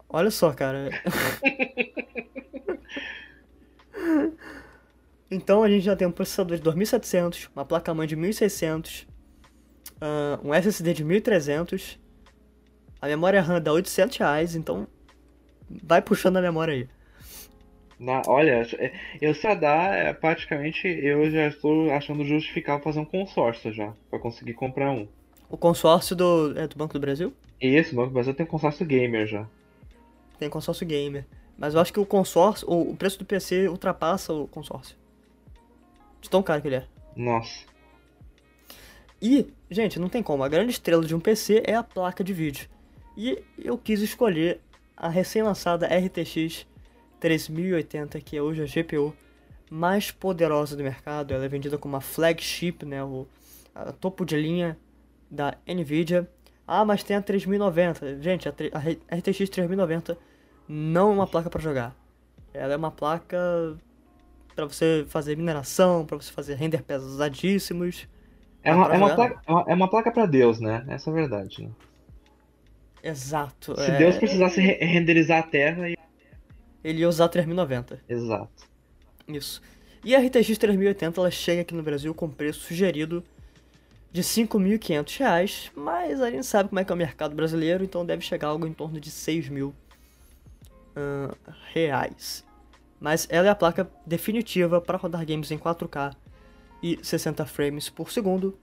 Olha 0.09 0.31
só, 0.31 0.53
cara. 0.53 0.89
então 5.31 5.63
a 5.63 5.69
gente 5.69 5.85
já 5.85 5.95
tem 5.95 6.09
um 6.09 6.13
processador 6.13 6.57
de 6.57 6.63
2700, 6.63 7.51
uma 7.55 7.65
placa-mãe 7.65 8.07
de 8.07 8.17
1600, 8.17 9.07
ah, 10.01 10.41
um 10.43 10.53
SSD 10.53 10.95
de 10.95 11.05
1300, 11.05 11.99
a 13.01 13.07
memória 13.07 13.41
RAM 13.41 13.61
dá 13.61 13.73
800 13.73 14.17
reais, 14.17 14.57
então 14.57 14.87
vai 15.83 16.03
puxando 16.03 16.39
a 16.39 16.43
memória 16.43 16.75
aí. 16.75 16.89
Na- 17.99 18.23
olha, 18.27 18.67
é- 18.79 18.93
eu 19.21 19.35
só 19.35 19.55
dá, 19.55 19.95
é, 19.95 20.13
praticamente, 20.13 20.89
eu 20.89 21.31
já 21.31 21.49
estou 21.49 21.93
achando 21.93 22.25
justificável 22.25 22.83
fazer 22.83 22.99
um 22.99 23.05
consórcio 23.05 23.73
já, 23.73 23.93
pra 24.09 24.19
conseguir 24.19 24.55
comprar 24.55 24.91
um. 24.91 25.07
O 25.49 25.57
consórcio 25.57 26.17
do, 26.17 26.59
é, 26.59 26.67
do 26.67 26.77
Banco 26.77 26.95
do 26.95 27.01
Brasil 27.01 27.33
E 27.61 27.69
esse 27.77 27.95
Banco 27.95 28.09
do 28.09 28.15
Brasil 28.15 28.35
tem 28.35 28.47
consórcio 28.47 28.87
gamer 28.87 29.27
já. 29.27 29.47
tem 30.39 30.49
consórcio 30.49 30.87
gamer. 30.87 31.27
Mas 31.59 31.75
eu 31.75 31.81
acho 31.81 31.93
que 31.93 32.01
o 32.01 32.07
consórcio, 32.07 32.67
o 32.69 32.91
o 32.93 32.97
preço 32.97 33.19
do 33.19 33.25
PC 33.25 33.69
ultrapassa 33.69 34.33
o 34.33 34.49
consórcio. 34.49 34.97
De 36.21 36.31
tão 36.31 36.43
caro 36.43 36.63
que 36.63 36.69
ele 36.69 36.77
é. 36.77 36.87
Nossa. 37.15 37.67
E, 39.21 39.53
gente, 39.71 39.99
não 39.99 40.09
tem 40.09 40.23
como. 40.23 40.43
A 40.43 40.49
grande 40.49 40.73
estrela 40.73 41.05
de 41.05 41.15
um 41.15 41.21
PC 41.21 41.63
é 41.67 41.75
a 41.75 41.83
placa 41.83 42.25
de 42.25 42.33
vídeo. 42.33 42.69
E 43.17 43.43
eu 43.59 43.77
quis 43.77 44.01
escolher 44.01 44.61
a 44.97 45.09
recém-lançada 45.09 45.87
RTX 45.87 46.67
3080, 47.19 48.19
que 48.23 48.37
é 48.39 48.43
hoje 48.43 48.63
a 48.63 48.67
GPU 48.67 49.15
mais 49.71 50.11
poderosa 50.11 50.75
do 50.75 50.83
mercado. 50.83 51.35
Ela 51.35 51.45
é 51.45 51.49
vendida 51.49 51.77
como 51.77 51.97
a 51.97 52.01
flagship, 52.01 52.87
né, 52.87 53.05
o 53.05 53.27
topo 54.01 54.25
de 54.25 54.37
linha 54.37 54.79
da 55.31 55.55
Nvidia. 55.69 56.27
Ah, 56.67 56.85
mas 56.85 57.03
tem 57.03 57.17
a 57.17 57.23
3090. 57.23 58.21
Gente, 58.23 58.49
a, 58.49 58.53
a 59.11 59.17
RTX 59.17 59.49
3090 59.51 60.17
não 60.69 61.11
é 61.11 61.15
uma 61.15 61.27
placa 61.27 61.51
para 61.51 61.61
jogar. 61.61 61.95
Ela 62.55 62.75
é 62.75 62.77
uma 62.77 62.91
placa 62.91 63.77
para 64.55 64.65
você 64.67 65.05
fazer 65.09 65.37
mineração, 65.37 66.05
para 66.07 66.17
você 66.17 66.31
fazer 66.33 66.55
render 66.55 66.83
pesadíssimos. 66.83 68.07
É 68.63 68.75
uma, 68.75 68.85
pra 68.87 68.95
é 68.95 68.99
uma 68.99 69.15
placa, 69.15 69.41
é 69.47 69.51
uma- 69.53 69.65
é 69.69 69.75
uma 69.75 69.89
placa 69.91 70.13
pra 70.13 70.27
Deus, 70.27 70.61
né? 70.61 70.85
Essa 70.89 71.09
é 71.09 71.13
a 71.13 71.15
verdade. 71.15 71.63
Né? 71.65 71.71
Exato. 73.03 73.75
Se 73.81 73.91
é, 73.91 73.99
Deus 73.99 74.17
precisasse 74.19 74.61
re- 74.61 74.79
renderizar 74.85 75.39
a 75.39 75.43
Terra, 75.43 75.89
ia- 75.89 75.97
Ele 76.85 77.01
ia 77.01 77.09
usar 77.09 77.25
a 77.27 77.29
3090. 77.29 78.01
exato. 78.09 78.69
Isso. 79.27 79.63
E 80.05 80.15
a 80.15 80.19
RTX 80.21 80.59
3080 80.59 81.21
ela 81.21 81.31
chega 81.31 81.63
aqui 81.63 81.75
no 81.75 81.83
Brasil 81.83 82.13
com 82.15 82.29
preço 82.29 82.61
sugerido 82.61 83.23
de 84.13 84.23
5.500 84.23 85.19
reais, 85.19 85.71
mas 85.75 86.21
a 86.21 86.31
gente 86.31 86.47
sabe 86.47 86.69
como 86.69 86.81
é 86.81 86.85
que 86.85 86.93
é 86.93 86.95
o 86.95 86.99
mercado 86.99 87.35
brasileiro, 87.35 87.85
então 87.85 88.05
deve 88.05 88.23
chegar 88.23 88.49
algo 88.49 88.67
em 88.67 88.73
torno 88.73 89.01
de 89.01 89.09
R$ 89.09 89.15
6 89.15 89.49
mil 89.49 89.75
ahn, 90.97 91.33
reais. 91.73 92.45
Mas 92.99 93.27
ela 93.31 93.49
é 93.49 93.51
a 93.51 93.55
placa 93.55 93.89
definitiva 94.05 94.81
para 94.81 94.99
rodar 94.99 95.25
games 95.25 95.51
em 95.51 95.59
4K 95.59 96.15
e 96.83 96.99
60 97.03 97.47
frames 97.47 97.89
por 97.89 98.11
segundo. 98.11 98.59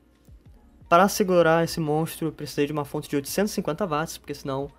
Para 0.89 1.07
segurar 1.07 1.63
esse 1.63 1.79
monstro, 1.79 2.27
eu 2.27 2.31
precisei 2.31 2.65
de 2.65 2.71
uma 2.71 2.85
fonte 2.85 3.09
de 3.09 3.15
850 3.15 3.85
watts, 3.85 4.17
porque 4.17 4.33
senão 4.33 4.71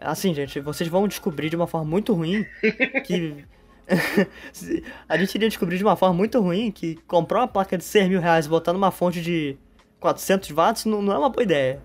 Assim, 0.00 0.32
gente, 0.32 0.60
vocês 0.60 0.88
vão 0.88 1.08
descobrir 1.08 1.50
de 1.50 1.56
uma 1.56 1.66
forma 1.66 1.88
muito 1.88 2.14
ruim 2.14 2.46
que. 3.04 3.44
a 5.08 5.16
gente 5.16 5.34
iria 5.34 5.48
descobrir 5.48 5.78
de 5.78 5.84
uma 5.84 5.96
forma 5.96 6.14
muito 6.14 6.38
ruim 6.40 6.70
que 6.70 6.96
comprar 7.06 7.40
uma 7.40 7.48
placa 7.48 7.76
de 7.76 7.84
6 7.84 8.08
mil 8.08 8.20
reais 8.20 8.46
e 8.46 8.48
botar 8.48 8.72
numa 8.72 8.90
fonte 8.90 9.20
de 9.22 9.56
400 10.00 10.50
watts 10.50 10.84
não, 10.84 11.02
não 11.02 11.12
é 11.12 11.18
uma 11.18 11.28
boa 11.28 11.42
ideia. 11.42 11.82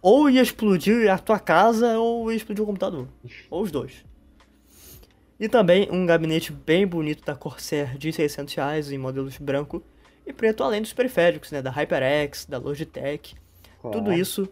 Ou 0.00 0.28
ia 0.28 0.42
explodir 0.42 1.10
a 1.10 1.18
tua 1.18 1.38
casa 1.38 1.98
ou 1.98 2.30
ia 2.30 2.36
explodir 2.36 2.62
o 2.62 2.66
computador. 2.66 3.08
Ou 3.50 3.62
os 3.62 3.70
dois. 3.70 4.04
E 5.38 5.48
também 5.48 5.88
um 5.90 6.06
gabinete 6.06 6.52
bem 6.52 6.86
bonito 6.86 7.24
da 7.24 7.34
Corsair 7.34 7.96
de 7.98 8.12
600 8.12 8.54
reais 8.54 8.92
em 8.92 8.98
modelos 8.98 9.38
branco 9.38 9.82
e 10.26 10.32
preto, 10.32 10.62
além 10.62 10.80
dos 10.80 10.92
periféricos, 10.92 11.50
né? 11.50 11.60
Da 11.60 11.70
HyperX, 11.70 12.46
da 12.46 12.58
Logitech. 12.58 13.34
Tudo 13.90 14.12
isso 14.12 14.48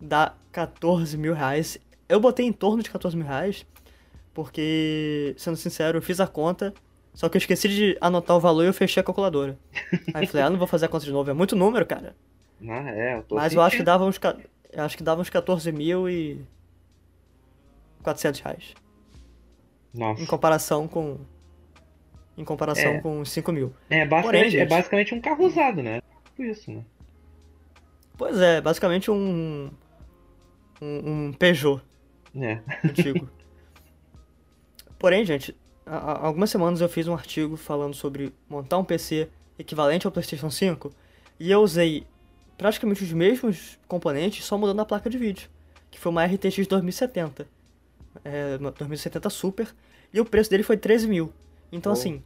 dá 0.00 0.34
14 0.50 1.16
mil 1.18 1.34
reais. 1.34 1.78
Eu 2.08 2.20
botei 2.20 2.46
em 2.46 2.52
torno 2.52 2.82
de 2.82 2.90
14 2.90 3.16
mil 3.16 3.26
reais, 3.26 3.66
porque, 4.32 5.34
sendo 5.36 5.56
sincero, 5.56 5.98
eu 5.98 6.02
fiz 6.02 6.20
a 6.20 6.26
conta, 6.26 6.72
só 7.14 7.28
que 7.28 7.36
eu 7.36 7.38
esqueci 7.38 7.68
de 7.68 7.96
anotar 8.00 8.36
o 8.36 8.40
valor 8.40 8.64
e 8.64 8.66
eu 8.66 8.74
fechei 8.74 9.00
a 9.00 9.04
calculadora. 9.04 9.56
Aí 10.12 10.26
falei, 10.26 10.44
ah, 10.44 10.50
não 10.50 10.58
vou 10.58 10.66
fazer 10.66 10.86
a 10.86 10.88
conta 10.88 11.04
de 11.04 11.12
novo, 11.12 11.30
é 11.30 11.34
muito 11.34 11.54
número, 11.54 11.86
cara. 11.86 12.16
Ah, 12.68 12.90
é, 12.90 13.16
eu 13.16 13.22
tô 13.22 13.36
Mas 13.36 13.54
eu 13.54 13.62
acho 13.62 13.76
que 13.76 13.82
dava 13.84 14.04
uns, 14.04 14.20
acho 14.76 14.96
que 14.96 15.02
dava 15.02 15.20
uns 15.20 15.30
14 15.30 15.70
mil 15.70 16.08
e... 16.08 16.44
400 18.02 18.40
reais. 18.40 18.74
Nossa. 19.94 20.20
Em 20.20 20.26
comparação 20.26 20.88
com... 20.88 21.18
Em 22.36 22.44
comparação 22.44 22.94
é. 22.94 23.00
com 23.00 23.24
5 23.24 23.52
mil. 23.52 23.72
É 23.88 24.04
basicamente, 24.04 24.24
Porém, 24.24 24.40
é 24.40 24.50
gente, 24.50 24.60
é 24.60 24.66
basicamente 24.66 25.14
um 25.14 25.20
carro 25.20 25.46
usado, 25.46 25.82
né? 25.82 26.02
Tipo 26.24 26.42
isso, 26.42 26.72
né? 26.72 26.84
Pois 28.18 28.38
é, 28.40 28.60
basicamente 28.60 29.08
um. 29.08 29.70
Um, 30.82 31.28
um 31.28 31.32
Peugeot. 31.32 31.80
É. 32.34 32.60
Antigo. 32.84 33.30
Porém, 34.98 35.24
gente, 35.24 35.56
há 35.86 36.26
algumas 36.26 36.50
semanas 36.50 36.80
eu 36.80 36.88
fiz 36.88 37.06
um 37.06 37.14
artigo 37.14 37.56
falando 37.56 37.94
sobre 37.94 38.32
montar 38.48 38.78
um 38.78 38.84
PC 38.84 39.28
equivalente 39.58 40.06
ao 40.06 40.12
PlayStation 40.12 40.50
5 40.50 40.90
e 41.38 41.50
eu 41.50 41.60
usei 41.60 42.06
praticamente 42.56 43.02
os 43.02 43.12
mesmos 43.12 43.78
componentes, 43.86 44.44
só 44.44 44.56
mudando 44.56 44.80
a 44.80 44.84
placa 44.84 45.10
de 45.10 45.18
vídeo, 45.18 45.48
que 45.90 45.98
foi 45.98 46.10
uma 46.10 46.24
RTX 46.24 46.66
2070, 46.66 47.46
é, 48.24 48.58
2070 48.58 49.30
Super, 49.30 49.74
e 50.12 50.20
o 50.20 50.24
preço 50.24 50.50
dele 50.50 50.62
foi 50.62 50.76
13 50.76 51.08
mil. 51.08 51.32
Então, 51.72 51.90
oh. 51.90 51.94
assim, 51.94 52.22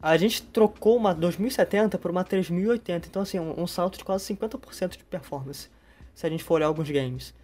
a 0.00 0.16
gente 0.16 0.42
trocou 0.42 0.96
uma 0.96 1.14
2070 1.14 1.98
por 1.98 2.10
uma 2.10 2.22
3080, 2.22 3.08
então 3.08 3.22
assim, 3.22 3.40
um, 3.40 3.62
um 3.62 3.66
salto 3.66 3.98
de 3.98 4.04
quase 4.04 4.32
50% 4.34 4.96
de 4.96 5.04
performance, 5.04 5.68
se 6.14 6.26
a 6.26 6.30
gente 6.30 6.44
for 6.44 6.54
olhar 6.54 6.66
alguns 6.66 6.90
games. 6.90 7.34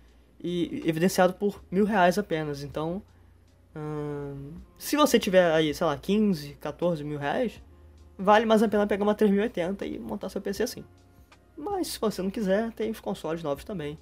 E 0.42 0.82
evidenciado 0.86 1.34
por 1.34 1.62
mil 1.70 1.84
reais 1.84 2.18
apenas, 2.18 2.62
então... 2.62 3.02
Hum, 3.74 4.54
se 4.76 4.96
você 4.96 5.18
tiver 5.18 5.52
aí, 5.52 5.72
sei 5.72 5.86
lá, 5.86 5.96
15, 5.96 6.54
14 6.54 7.04
mil 7.04 7.18
reais, 7.18 7.62
vale 8.18 8.46
mais 8.46 8.62
a 8.62 8.68
pena 8.68 8.86
pegar 8.86 9.04
uma 9.04 9.14
3080 9.14 9.86
e 9.86 9.98
montar 9.98 10.28
seu 10.28 10.40
PC 10.40 10.62
assim. 10.62 10.84
Mas 11.56 11.88
se 11.88 12.00
você 12.00 12.22
não 12.22 12.30
quiser, 12.30 12.72
tem 12.72 12.90
os 12.90 13.00
consoles 13.00 13.42
novos 13.42 13.64
também. 13.64 13.98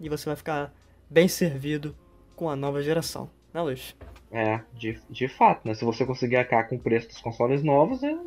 E 0.00 0.08
você 0.08 0.26
vai 0.26 0.36
ficar 0.36 0.72
bem 1.10 1.28
servido 1.28 1.94
com 2.34 2.48
a 2.48 2.56
nova 2.56 2.82
geração, 2.82 3.30
né 3.52 3.60
Luiz? 3.60 3.94
É, 4.30 4.60
de, 4.72 5.00
de 5.08 5.28
fato, 5.28 5.66
né? 5.66 5.74
Se 5.74 5.84
você 5.84 6.04
conseguir 6.04 6.36
acabar 6.36 6.68
com 6.68 6.76
o 6.76 6.80
preço 6.80 7.08
dos 7.08 7.20
consoles 7.20 7.62
novos, 7.62 8.02
é... 8.02 8.18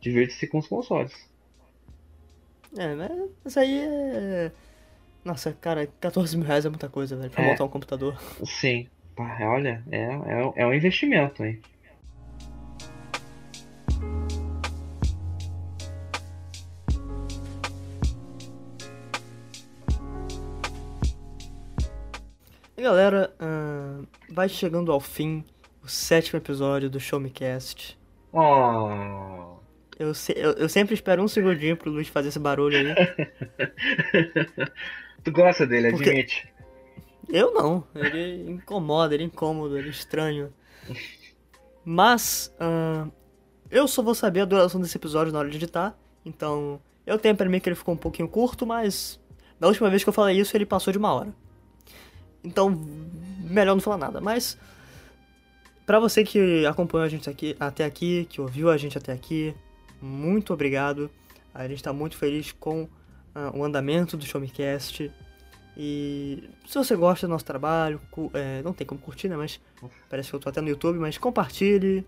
divirte-se 0.00 0.46
com 0.46 0.58
os 0.58 0.66
consoles. 0.66 1.30
É, 2.76 2.94
mas 2.94 3.10
isso 3.44 3.60
aí 3.60 3.80
é. 3.80 4.52
Nossa, 5.24 5.52
cara, 5.52 5.86
14 6.00 6.36
mil 6.36 6.46
reais 6.46 6.66
é 6.66 6.68
muita 6.68 6.88
coisa, 6.88 7.16
velho, 7.16 7.30
pra 7.30 7.44
é. 7.44 7.50
montar 7.50 7.64
um 7.64 7.68
computador. 7.68 8.18
Sim. 8.44 8.88
Olha, 9.16 9.82
é, 9.90 9.98
é, 9.98 10.52
é 10.56 10.66
um 10.66 10.72
investimento, 10.72 11.44
hein? 11.44 11.60
E 22.76 22.82
galera, 22.82 23.32
uh, 23.40 24.06
vai 24.28 24.48
chegando 24.48 24.90
ao 24.90 24.98
fim 24.98 25.44
o 25.84 25.88
sétimo 25.88 26.38
episódio 26.38 26.90
do 26.90 26.98
Show 26.98 27.20
Me 27.20 27.30
Cast. 27.30 27.96
Oh. 28.32 29.58
Eu, 29.98 30.14
se, 30.14 30.32
eu, 30.36 30.52
eu, 30.52 30.68
sempre 30.68 30.94
espero 30.94 31.22
um 31.22 31.28
segundinho 31.28 31.76
pro 31.76 31.90
Luiz 31.90 32.08
fazer 32.08 32.30
esse 32.30 32.38
barulho 32.38 32.78
aí. 32.78 32.86
tu 35.22 35.30
gosta 35.30 35.66
dele, 35.66 35.90
Porque... 35.90 36.10
admite. 36.10 36.51
Eu 37.28 37.52
não. 37.52 37.84
Ele 37.94 38.50
incomoda, 38.50 39.14
ele 39.14 39.24
é 39.24 39.26
incômodo, 39.26 39.78
ele 39.78 39.88
é 39.88 39.90
estranho. 39.90 40.52
Mas, 41.84 42.54
uh, 42.60 43.10
eu 43.70 43.88
só 43.88 44.02
vou 44.02 44.14
saber 44.14 44.40
a 44.40 44.44
duração 44.44 44.80
desse 44.80 44.96
episódio 44.96 45.32
na 45.32 45.38
hora 45.38 45.50
de 45.50 45.56
editar. 45.56 45.96
Então, 46.24 46.80
eu 47.06 47.18
tenho 47.18 47.34
pra 47.34 47.48
mim 47.48 47.58
que 47.58 47.68
ele 47.68 47.76
ficou 47.76 47.94
um 47.94 47.98
pouquinho 47.98 48.28
curto, 48.28 48.66
mas 48.66 49.20
da 49.58 49.66
última 49.66 49.88
vez 49.90 50.02
que 50.02 50.08
eu 50.08 50.12
falei 50.12 50.38
isso, 50.38 50.56
ele 50.56 50.66
passou 50.66 50.92
de 50.92 50.98
uma 50.98 51.12
hora. 51.12 51.34
Então, 52.44 52.70
melhor 53.38 53.74
não 53.74 53.80
falar 53.80 53.98
nada. 53.98 54.20
Mas, 54.20 54.58
para 55.86 55.98
você 55.98 56.24
que 56.24 56.66
acompanhou 56.66 57.04
a 57.04 57.08
gente 57.08 57.28
aqui, 57.28 57.56
até 57.58 57.84
aqui, 57.84 58.26
que 58.28 58.40
ouviu 58.40 58.70
a 58.70 58.76
gente 58.76 58.98
até 58.98 59.12
aqui, 59.12 59.54
muito 60.00 60.52
obrigado. 60.52 61.10
A 61.54 61.62
gente 61.68 61.76
está 61.76 61.92
muito 61.92 62.16
feliz 62.16 62.52
com 62.52 62.82
uh, 62.82 62.88
o 63.54 63.64
andamento 63.64 64.16
do 64.16 64.24
Showmecast. 64.24 65.10
E 65.76 66.50
se 66.66 66.74
você 66.74 66.94
gosta 66.94 67.26
do 67.26 67.30
nosso 67.30 67.44
trabalho, 67.44 68.00
é, 68.34 68.62
não 68.62 68.72
tem 68.72 68.86
como 68.86 69.00
curtir, 69.00 69.28
né? 69.28 69.36
Mas 69.36 69.60
parece 70.08 70.30
que 70.30 70.36
eu 70.36 70.40
tô 70.40 70.48
até 70.48 70.60
no 70.60 70.68
YouTube, 70.68 70.98
mas 70.98 71.16
compartilhe, 71.16 72.06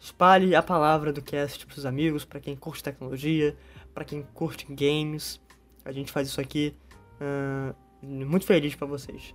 espalhe 0.00 0.54
a 0.54 0.62
palavra 0.62 1.12
do 1.12 1.22
cast 1.22 1.64
pros 1.66 1.86
amigos, 1.86 2.24
para 2.24 2.40
quem 2.40 2.56
curte 2.56 2.82
tecnologia, 2.82 3.56
para 3.94 4.04
quem 4.04 4.22
curte 4.34 4.66
games. 4.72 5.40
A 5.84 5.92
gente 5.92 6.10
faz 6.10 6.28
isso 6.28 6.40
aqui 6.40 6.74
uh, 7.20 7.74
muito 8.02 8.44
feliz 8.44 8.74
para 8.74 8.86
vocês. 8.86 9.34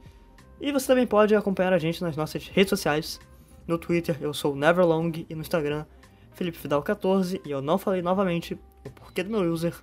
E 0.59 0.71
você 0.71 0.87
também 0.87 1.07
pode 1.07 1.35
acompanhar 1.35 1.73
a 1.73 1.77
gente 1.77 2.01
nas 2.01 2.15
nossas 2.15 2.47
redes 2.47 2.69
sociais. 2.69 3.19
No 3.65 3.77
Twitter 3.77 4.17
eu 4.21 4.33
sou 4.33 4.55
Neverlong 4.55 5.25
e 5.29 5.35
no 5.35 5.41
Instagram 5.41 5.85
Felipe 6.33 6.57
Fidal14 6.57 7.41
e 7.45 7.51
eu 7.51 7.61
não 7.61 7.77
falei 7.77 8.01
novamente 8.01 8.57
o 8.85 8.89
porquê 8.89 9.23
do 9.23 9.29
meu 9.29 9.51
user. 9.51 9.73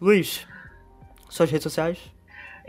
Luiz, 0.00 0.46
suas 1.28 1.50
redes 1.50 1.64
sociais? 1.64 1.98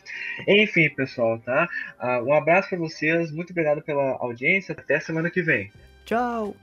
Enfim, 0.48 0.88
pessoal, 0.88 1.38
tá? 1.38 1.68
Uh, 2.02 2.24
um 2.24 2.32
abraço 2.32 2.70
para 2.70 2.78
vocês, 2.78 3.30
muito 3.30 3.50
obrigado 3.50 3.82
pela 3.82 4.16
audiência, 4.18 4.74
até 4.76 4.98
semana 4.98 5.28
que 5.28 5.42
vem. 5.42 5.70
Tchau. 6.06 6.56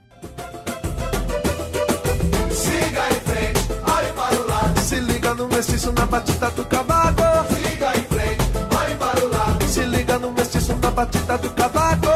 Siga 2.50 3.08
em 3.08 3.20
frente, 3.20 3.60
olhe 3.88 4.12
para 4.12 4.34
o 4.34 4.46
lado. 4.48 4.80
Se 4.80 4.96
liga 4.96 5.34
no 5.34 5.48
mestiço 5.48 5.92
na 5.92 6.06
batida 6.06 6.50
do 6.50 6.64
cavaco. 6.64 7.22
Siga 7.54 7.96
em 7.96 8.02
frente, 8.02 8.42
olhe 8.76 8.96
para 8.96 9.24
o 9.24 9.28
lado. 9.28 9.64
Se 9.64 9.84
liga 9.84 10.18
no 10.18 10.32
mestiço 10.32 10.76
na 10.76 10.90
batida 10.90 11.38
do 11.38 11.50
cavaco. 11.50 12.08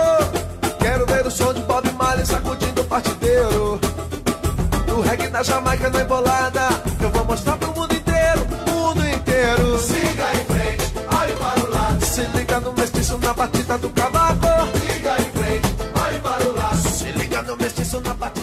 Quero 0.81 1.07
ver 1.07 1.25
o 1.25 1.31
som 1.31 1.55
de 1.55 1.61
Bob 1.63 1.89
Marley 1.93 2.27
sacudindo 2.27 2.83
o 2.83 2.85
partideiro. 2.85 3.92
Reggae 5.13 5.29
na 5.29 5.43
Jamaica, 5.43 5.91
na 5.91 6.01
embolada. 6.01 6.61
É 6.99 7.05
Eu 7.05 7.11
vou 7.11 7.25
mostrar 7.27 7.59
pro 7.59 7.69
mundo 7.75 7.95
inteiro, 7.95 8.47
mundo 8.67 9.07
inteiro. 9.07 9.79
Siga 9.79 10.27
em 10.33 10.45
frente, 10.47 10.93
olhe 11.21 11.33
para 11.35 11.61
o 11.61 11.71
lado. 11.71 12.03
Se 12.03 12.23
liga 12.35 12.61
no 12.61 12.73
mestiço 12.73 13.19
na 13.19 13.35
batida 13.35 13.77
do 13.77 13.91
cavaco. 13.91 14.47
Siga 14.79 15.17
em 15.21 15.31
frente, 15.39 15.77
olhe 16.03 16.19
para 16.19 16.49
o 16.49 16.57
lado. 16.57 16.89
Se 16.89 17.13
liga 17.13 17.43
no 17.43 17.57
mestiço 17.59 18.01
na 18.01 18.15
batida 18.15 18.42